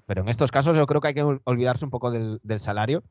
[0.07, 3.03] pero en estos casos yo creo que hay que olvidarse un poco del, salario.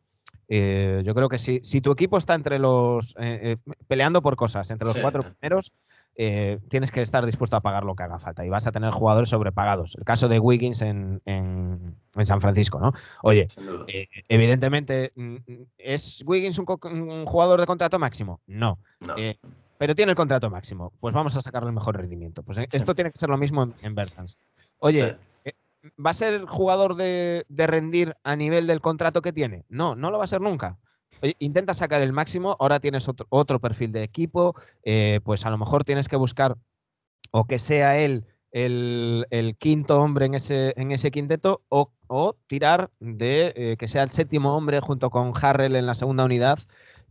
[0.47, 4.35] Eh, yo creo que si, si tu equipo está entre los eh, eh, peleando por
[4.35, 5.71] cosas, entre los cuatro primeros,
[6.17, 8.91] eh, tienes que estar dispuesto a pagar lo que haga falta y vas a tener
[8.91, 9.95] jugadores sobrepagados.
[9.95, 11.21] El caso de Wiggins en,
[12.23, 12.93] San Francisco, ¿no?
[13.21, 13.47] Oye,
[13.87, 15.35] eh, evidentemente, mm,
[15.77, 18.39] ¿es Wiggins un, jugador de contrato máximo?
[18.47, 18.79] No.
[19.17, 19.37] Eh,
[19.77, 20.93] pero tiene el contrato máximo.
[21.01, 22.43] Pues vamos a sacarle el mejor rendimiento.
[22.43, 24.37] Pues esto tiene que ser lo mismo en, en Bertans.
[24.79, 25.17] Oye,
[26.03, 29.65] ¿va a ser jugador de, de rendir a nivel del contrato que tiene?
[29.67, 30.77] No, no lo va a ser nunca
[31.39, 35.83] intenta sacar el máximo, ahora tienes otro, perfil de equipo, eh, pues a lo mejor
[35.83, 36.57] tienes que buscar
[37.31, 41.91] o que sea él el, quinto hombre en ese, en ese quinteto o,
[42.47, 46.59] tirar de eh, que sea el séptimo hombre junto con Harrell en la segunda unidad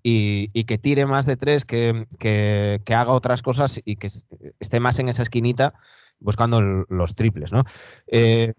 [0.03, 4.09] y, que tire más de tres, que, haga otras cosas y que
[4.61, 5.75] esté más en esa esquinita
[6.21, 7.65] buscando los triples, ¿no?
[8.07, 8.53] Eh,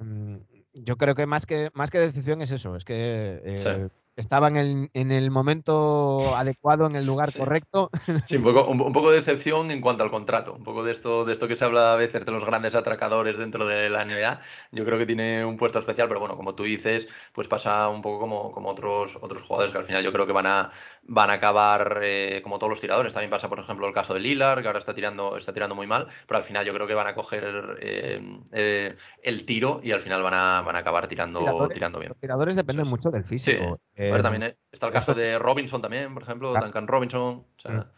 [0.74, 5.32] yo creo que más que más que decisión es eso, es que el, en el,
[5.32, 7.90] momento adecuado, en el lugar correcto.
[8.26, 11.26] Sí, un poco, un, poco, de decepción en cuanto al contrato, un poco de esto,
[11.26, 14.40] de esto que se habla a veces de los grandes atracadores dentro de la NBA.
[14.72, 18.02] Yo creo que tiene un puesto especial, pero bueno, como tú dices, pues pasa un
[18.02, 20.72] poco como, como otros, otros jugadores que al final yo creo que van a,
[21.04, 23.14] van a acabar eh, como todos los tiradores.
[23.14, 25.88] También pasa, por ejemplo, el caso de Lillard, que ahora está tirando, está tirando muy
[25.88, 28.22] mal, pero al final yo creo que van a coger eh,
[28.52, 32.10] eh, el tiro y al final van a, van a acabar tirando, tirando bien.
[32.10, 33.80] Los tiradores dependen mucho del físico.
[34.10, 37.46] Eh, también eh, está el caso de Robinson también, por ejemplo, Duncan Robinson.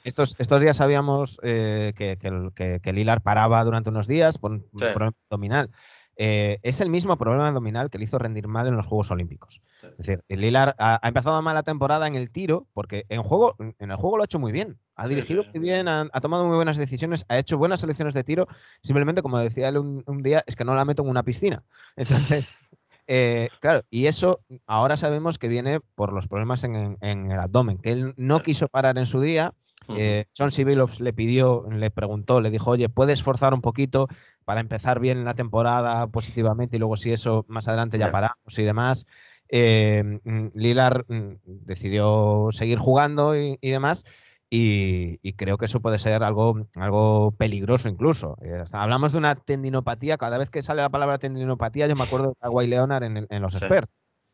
[0.04, 4.66] estos, estos días sabíamos eh, que, que, que, Lilar paraba durante unos días por un
[4.72, 5.70] problema abdominal.
[6.20, 9.62] eh, es el mismo problema abdominal que le hizo rendir mal en los Juegos Olímpicos.
[9.84, 13.22] Es decir, el Lillard ha, ha empezado mal la temporada en el tiro, porque en,
[13.22, 14.80] juego, en el juego lo ha hecho muy bien.
[14.96, 15.60] Ha Sí, dirigido sí, sí.
[15.60, 18.48] muy bien, ha, ha tomado muy buenas decisiones, ha hecho buenas selecciones de tiro.
[18.82, 21.64] Simplemente, como decía él un, un día, es que no la meto en una piscina.
[21.96, 22.56] Entonces,
[23.08, 27.40] eh, claro, y eso ahora sabemos que viene por los problemas en, en- en el
[27.40, 29.54] abdomen, que él no quiso parar en su día.
[29.90, 30.50] Eh, John.
[30.66, 34.08] Billups le pidió, le preguntó, le dijo, oye, ¿puedes forzar un poquito
[34.44, 38.64] para empezar bien la temporada positivamente y luego si eso más adelante ya paramos y
[38.64, 39.06] demás?
[39.50, 44.04] Eh, mm, Lillard mm, decidió seguir jugando y, y demás.
[44.50, 48.38] Y, y creo que eso puede ser algo, algo peligroso incluso.
[48.42, 50.18] Eh, hablamos de una tendinopatía.
[50.18, 53.54] Cada vez que sale la palabra tendinopatía, yo me acuerdo de Kawhi Leonard en, los
[53.54, 53.66] Sí.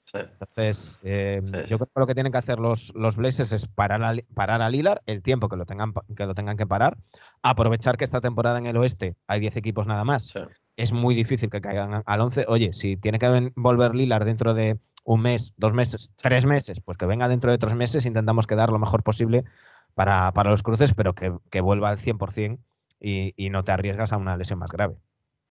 [0.05, 0.17] Sí.
[0.17, 1.51] Entonces, eh, Sí.
[1.69, 4.61] yo creo que lo que tienen que hacer los, los Blazers es parar a, parar
[4.61, 6.97] a Lillard el tiempo que lo, tengan, que lo tengan que parar,
[7.41, 10.33] aprovechar que esta temporada en el oeste hay 10 equipos nada más.
[10.75, 12.45] Es muy difícil que caigan al 11.
[12.49, 16.97] Oye, si tiene que volver Lillard dentro de un mes, dos meses, tres meses, pues
[16.97, 19.45] que venga dentro de tres meses, intentamos quedar lo mejor posible
[19.93, 22.63] para, para los cruces, pero que, que vuelva al 100%
[22.99, 24.95] y, y no te arriesgas a una lesión más grave.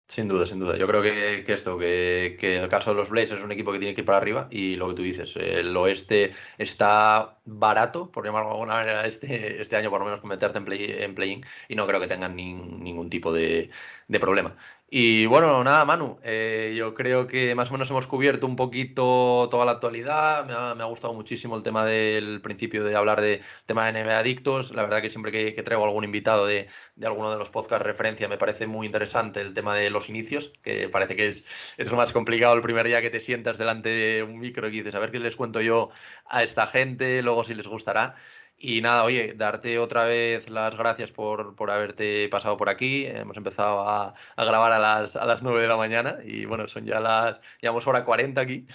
[0.09, 0.77] Sin duda, sin duda.
[0.79, 3.51] Yo creo que, que esto, que, que en el caso de los Blazers es un
[3.51, 7.41] equipo que tiene que ir para arriba y lo que tú dices, el oeste está
[7.45, 10.65] barato, por llamarlo de alguna manera, este, este año por lo menos con meterte en
[10.65, 13.69] play- en play-in y no creo que tengan nin- ningún tipo de,
[14.07, 14.57] de problema.
[14.89, 19.49] Y bueno, nada, Manu, eh, yo creo que más o menos hemos cubierto un poquito
[19.51, 20.47] toda la actualidad.
[20.47, 23.91] Me ha, me ha gustado muchísimo el tema del principio de hablar de tema de
[23.91, 24.71] NBA adictos.
[24.73, 27.85] La verdad que siempre que, que traigo algún invitado de, de alguno de los podcasts
[27.85, 31.45] referencia me parece muy interesante el tema de los inicios, que parece que es,
[31.77, 34.71] es lo más complicado el primer día que te sientas delante de un micro y
[34.71, 35.91] dices, a ver qué les cuento yo
[36.27, 38.15] a esta gente, luego si les gustará.
[38.59, 43.05] Y nada, oye, darte otra vez las gracias por, por haberte pasado por aquí.
[43.07, 46.67] Hemos empezado a, a grabar a las, a las 9 de la mañana y bueno,
[46.67, 48.67] son ya las, llevamos hora 40 aquí.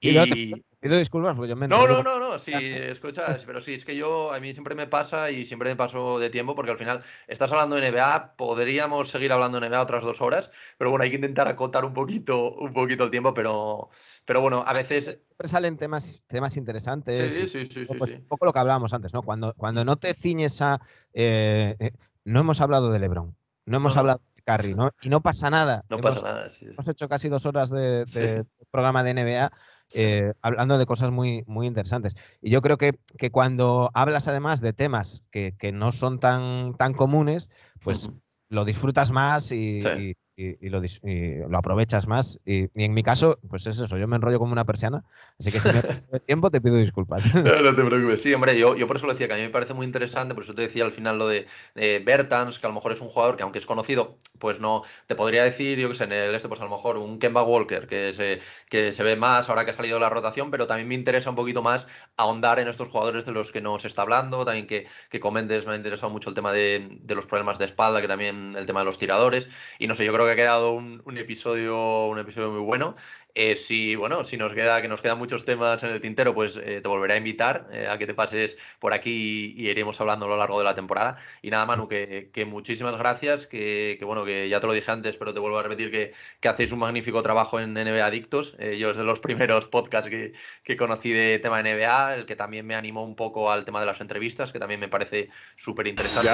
[0.00, 3.94] Y Pido disculpas, yo me no, no, no, no, sí, escucha, pero sí, es que
[3.94, 7.02] yo, a mí siempre me pasa y siempre me paso de tiempo porque al final
[7.28, 11.10] estás hablando de NBA, podríamos seguir hablando de NBA otras dos horas, pero bueno, hay
[11.10, 13.90] que intentar acotar un poquito, un poquito el tiempo, pero,
[14.24, 15.04] pero bueno, a veces...
[15.04, 17.34] siempre salen temas, temas interesantes.
[17.34, 18.16] Sí, sí, sí, sí, pues, sí.
[18.16, 19.20] un poco lo que hablábamos antes, ¿no?
[19.20, 20.80] Cuando, cuando no te ciñes a.
[21.12, 21.90] eh, eh,
[22.24, 23.36] no hemos hablado de LeBron,
[23.66, 24.92] no hemos No, hablado de Curry, ¿no?
[25.02, 25.84] Y no pasa nada.
[25.90, 26.48] No Hemos- pasa nada.
[26.48, 26.64] sí.
[26.64, 29.52] Hemos hecho casi dos horas de, de programa de NBA.
[29.94, 32.14] Eh, hablando de cosas muy, muy interesantes.
[32.40, 36.74] Y yo creo que, que cuando hablas además de temas que, que no son tan,
[36.76, 37.50] tan comunes,
[37.82, 38.10] pues
[38.48, 39.78] lo disfrutas más y-
[40.48, 42.38] y- y lo, y lo aprovechas más.
[42.44, 45.04] Y, y en mi caso, pues es eso, yo me enrollo como una persiana,
[45.38, 47.24] así que si me de tiempo te pido disculpas.
[47.34, 48.22] No, no te preocupes.
[48.22, 50.34] Sí, hombre, yo, yo por eso lo decía, que a mí me parece muy interesante,
[50.34, 53.00] por eso te decía al final lo de eh, Bertans, que a lo mejor es
[53.00, 56.12] un jugador que aunque es conocido, pues no, te podría decir, yo que sé, en
[56.12, 59.48] el este, pues a lo mejor un Kemba Walker, que se, que se ve más
[59.48, 61.86] ahora que ha salido de la rotación, pero también me interesa un poquito más
[62.16, 65.72] ahondar en estos jugadores de los que nos está hablando, también que, que comentes, me
[65.72, 68.80] ha interesado mucho el tema de, de los problemas de espalda, que también el tema
[68.80, 69.48] de los tiradores,
[69.78, 72.96] y no sé, yo creo que ha quedado un, un episodio, un episodio muy bueno.
[73.34, 76.56] Eh, si, bueno, si nos queda, que nos quedan muchos temas en el tintero, pues
[76.56, 80.00] eh, te volveré a invitar eh, a que te pases por aquí y, y iremos
[80.00, 81.16] hablando a lo largo de la temporada.
[81.42, 84.90] Y nada, Manu, que, que muchísimas gracias, que, que, bueno, que ya te lo dije
[84.90, 88.54] antes, pero te vuelvo a repetir que, que hacéis un magnífico trabajo en NBA Adictos.
[88.58, 90.32] Eh, yo es de los primeros podcasts que,
[90.64, 93.86] que conocí de tema NBA, el que también me animó un poco al tema de
[93.86, 96.26] las entrevistas, que también me parece súper interesante.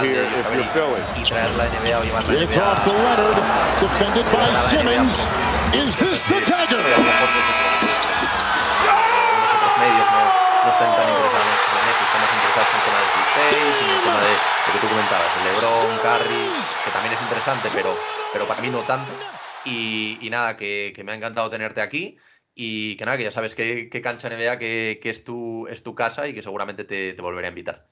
[0.00, 1.20] Philly.
[1.20, 2.56] y traer la NBA o llevar la It's
[4.72, 5.76] NBA Simmons.
[5.76, 6.80] Is this the dagger?
[6.80, 7.52] lo mejor eso,
[8.90, 10.22] algunos otros medios no,
[10.70, 14.32] están tan interesados en más interesados en el tema del Face, en el tema de
[14.66, 16.44] lo que tú comentabas, el LeBron, Curry,
[16.84, 17.96] que también es interesante, pero,
[18.32, 19.12] pero para mí no tanto.
[19.64, 22.16] Y, y nada, que, que me ha encantado tenerte aquí.
[22.54, 25.82] Y que nada, que ya sabes que, que Cancha NBA que, que es, tu, es
[25.82, 27.86] tu casa y que seguramente te, te volveré a invitar.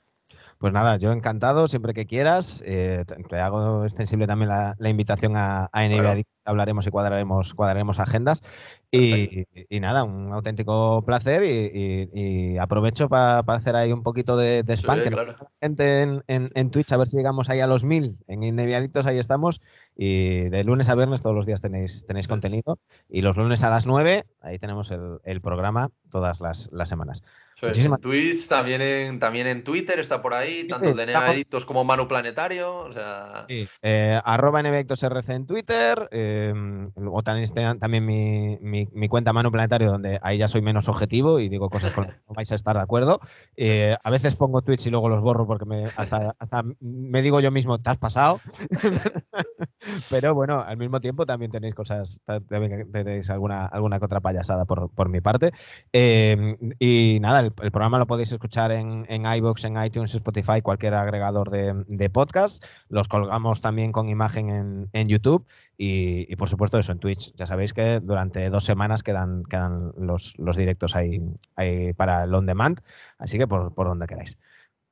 [0.59, 2.63] Pues nada, yo encantado, siempre que quieras.
[2.67, 7.55] eh, te, te hago extensible también la, la invitación a, a NBA hablaremos y cuadraremos,
[7.55, 8.43] cuadraremos agendas.
[8.91, 14.37] Y, y nada, un auténtico placer y, y- y aprovecho para hacer ahí un poquito
[14.37, 14.97] de, de spam.
[14.99, 15.37] Sí, que claro.
[15.61, 18.19] gente en, en- en Twitch, a ver si llegamos ahí a los mil.
[18.27, 19.61] En NBA Adictos ahí estamos.
[19.95, 22.79] Y de lunes a viernes todos los días tenéis, tenéis contenido.
[23.09, 27.23] Y los lunes a las 9, ahí tenemos el, el programa todas las, las semanas.
[27.63, 31.15] Muchísimas- en Twitch, también en, también en Twitter está por ahí, Sí, tanto sí, de
[31.15, 32.77] Adictos como Manu Planetario.
[32.79, 39.33] O sea, Sí, eh, arroba en Twitter, eh, eh, o tenéis también mi, mi, cuenta
[39.33, 42.35] Mano Planetario, donde ahí ya soy menos objetivo y digo cosas con las que no
[42.35, 43.21] vais a estar de acuerdo.
[43.57, 47.41] Eh, a veces pongo tweets y luego los borro porque me, hasta, hasta me digo
[47.41, 48.41] yo mismo, te has pasado.
[50.11, 54.65] Pero bueno, al mismo tiempo también tenéis cosas, también tenéis alguna, alguna que otra payasada
[54.65, 55.53] por, por mi parte.
[55.93, 60.95] Em, y nada, el, programa lo podéis escuchar en, en iVoox, en iTunes, Spotify, cualquier
[60.95, 62.65] agregador de, de podcast.
[62.89, 65.47] Los colgamos también con imagen en, en YouTube
[65.77, 67.35] y, por supuesto eso en Twitch.
[67.35, 71.21] Ya sabéis que durante dos semanas quedan, quedan los, los directos ahí,
[71.57, 72.81] ahí para el on demand,
[73.19, 74.39] así que por, por donde queráis.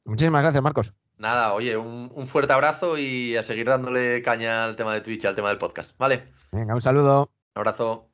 [0.05, 0.93] Muchísimas gracias, Marcos.
[1.19, 5.25] Nada, oye, un, un, fuerte abrazo y a seguir dándole caña al tema de Twitch,
[5.25, 6.29] al tema del podcast, ¿vale?
[6.53, 7.31] Venga, un saludo.
[7.55, 8.05] Un abrazo.